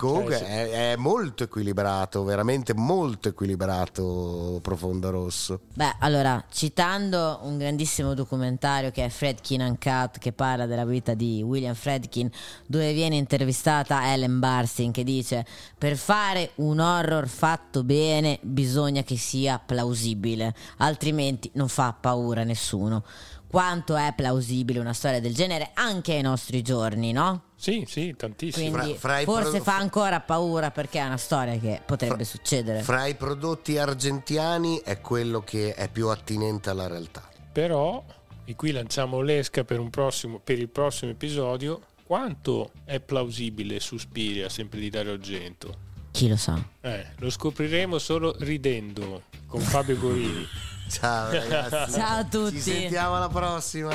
Comunque 0.00 0.34
Eh, 0.34 0.38
sì. 0.38 0.44
è, 0.44 0.92
è 0.92 0.96
molto 0.96 1.44
equilibrato, 1.44 2.24
veramente 2.24 2.74
molto 2.74 3.28
equilibrato 3.28 4.58
Profondo 4.62 5.10
Rosso. 5.10 5.60
Beh, 5.74 5.96
allora, 6.00 6.42
citando 6.50 7.40
un 7.42 7.58
grandissimo 7.58 8.14
documentario 8.14 8.90
che 8.90 9.04
è 9.04 9.08
Fredkin 9.08 9.60
Uncut, 9.60 10.18
che 10.18 10.32
parla 10.32 10.66
della 10.66 10.84
vita 10.84 11.14
di 11.14 11.42
William 11.42 11.74
Fredkin, 11.74 12.30
dove 12.66 12.92
viene 12.92 13.16
intervistata 13.16 14.12
Ellen 14.12 14.38
Barsin, 14.38 14.90
che 14.92 15.04
dice: 15.04 15.44
Per 15.76 15.96
fare 15.96 16.52
un 16.56 16.78
horror 16.78 17.28
fatto 17.28 17.84
bene 17.84 18.38
bisogna 18.42 19.02
che 19.02 19.16
sia 19.16 19.60
plausibile, 19.64 20.54
altrimenti 20.78 21.50
non 21.54 21.68
fa 21.68 21.94
paura 21.98 22.40
a 22.40 22.44
nessuno. 22.44 23.04
Quanto 23.50 23.96
è 23.96 24.12
plausibile 24.14 24.78
una 24.78 24.92
storia 24.92 25.20
del 25.20 25.34
genere 25.34 25.72
anche 25.74 26.12
ai 26.12 26.22
nostri 26.22 26.62
giorni, 26.62 27.10
no? 27.10 27.46
Sì, 27.56 27.84
sì, 27.84 28.14
tantissimo. 28.16 28.70
Quindi 28.70 28.96
Fra- 28.96 29.16
fra 29.16 29.24
forse 29.24 29.50
pro- 29.56 29.62
fa 29.64 29.76
ancora 29.76 30.20
paura 30.20 30.70
perché 30.70 31.00
è 31.00 31.04
una 31.04 31.16
storia 31.16 31.58
che 31.58 31.82
potrebbe 31.84 32.22
succedere. 32.22 32.82
Fra 32.82 33.06
i 33.06 33.16
prodotti 33.16 33.76
argentiani 33.76 34.80
è 34.84 35.00
quello 35.00 35.40
che 35.40 35.74
è 35.74 35.88
più 35.88 36.06
attinente 36.10 36.70
alla 36.70 36.86
realtà. 36.86 37.28
Però, 37.52 38.04
e 38.44 38.54
qui 38.54 38.70
lanciamo 38.70 39.20
l'esca 39.20 39.64
per, 39.64 39.80
un 39.80 39.90
prossimo, 39.90 40.38
per 40.38 40.60
il 40.60 40.68
prossimo 40.68 41.10
episodio, 41.10 41.80
quanto 42.04 42.70
è 42.84 43.00
plausibile 43.00 43.80
Suspiria, 43.80 44.48
sempre 44.48 44.78
di 44.78 44.90
Dario 44.90 45.14
Argento? 45.14 45.88
Chi 46.12 46.28
lo 46.28 46.36
sa? 46.36 46.56
Eh, 46.82 47.04
lo 47.16 47.30
scopriremo 47.30 47.98
solo 47.98 48.32
ridendo 48.38 49.24
con 49.48 49.60
Fabio 49.60 49.98
Gorini. 49.98 50.46
Ciao 50.90 51.30
ragazzi. 51.30 51.92
Ciao 51.98 52.18
a 52.18 52.24
tutti. 52.24 52.56
Ci 52.56 52.60
sentiamo 52.60 53.14
alla 53.14 53.28
prossima. 53.28 53.94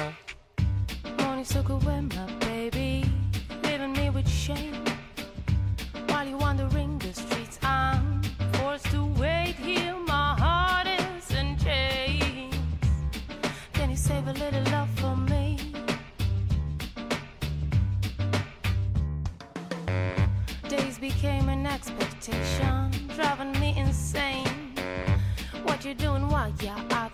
Morning 1.18 1.46
took 1.46 1.70
away 1.70 2.00
my 2.02 2.26
baby, 2.40 3.04
leaving 3.64 3.92
me 3.98 4.10
with 4.10 4.28
shame. 4.28 4.82
While 6.08 6.26
you 6.26 6.38
wandering 6.38 6.98
the 7.00 7.12
streets, 7.14 7.60
I'm 7.62 8.22
forced 8.54 8.90
to 8.92 9.06
wait 9.20 9.56
here. 9.58 9.94
My 10.08 10.36
heart 10.40 10.88
is 10.88 11.30
in 11.36 11.58
chains. 11.58 12.56
Can 13.74 13.90
you 13.90 13.98
save 13.98 14.28
a 14.28 14.34
little 14.34 14.64
love 14.72 14.90
for 14.96 15.18
me? 15.18 15.58
Days 20.70 20.98
became 20.98 21.50
an 21.50 21.66
expectation, 21.68 22.90
driving 23.16 23.52
me 23.60 23.76
insane. 23.78 24.74
What 25.64 25.84
you 25.84 25.94
doing 25.94 26.25
yeah, 26.62 26.76
I 26.92 27.05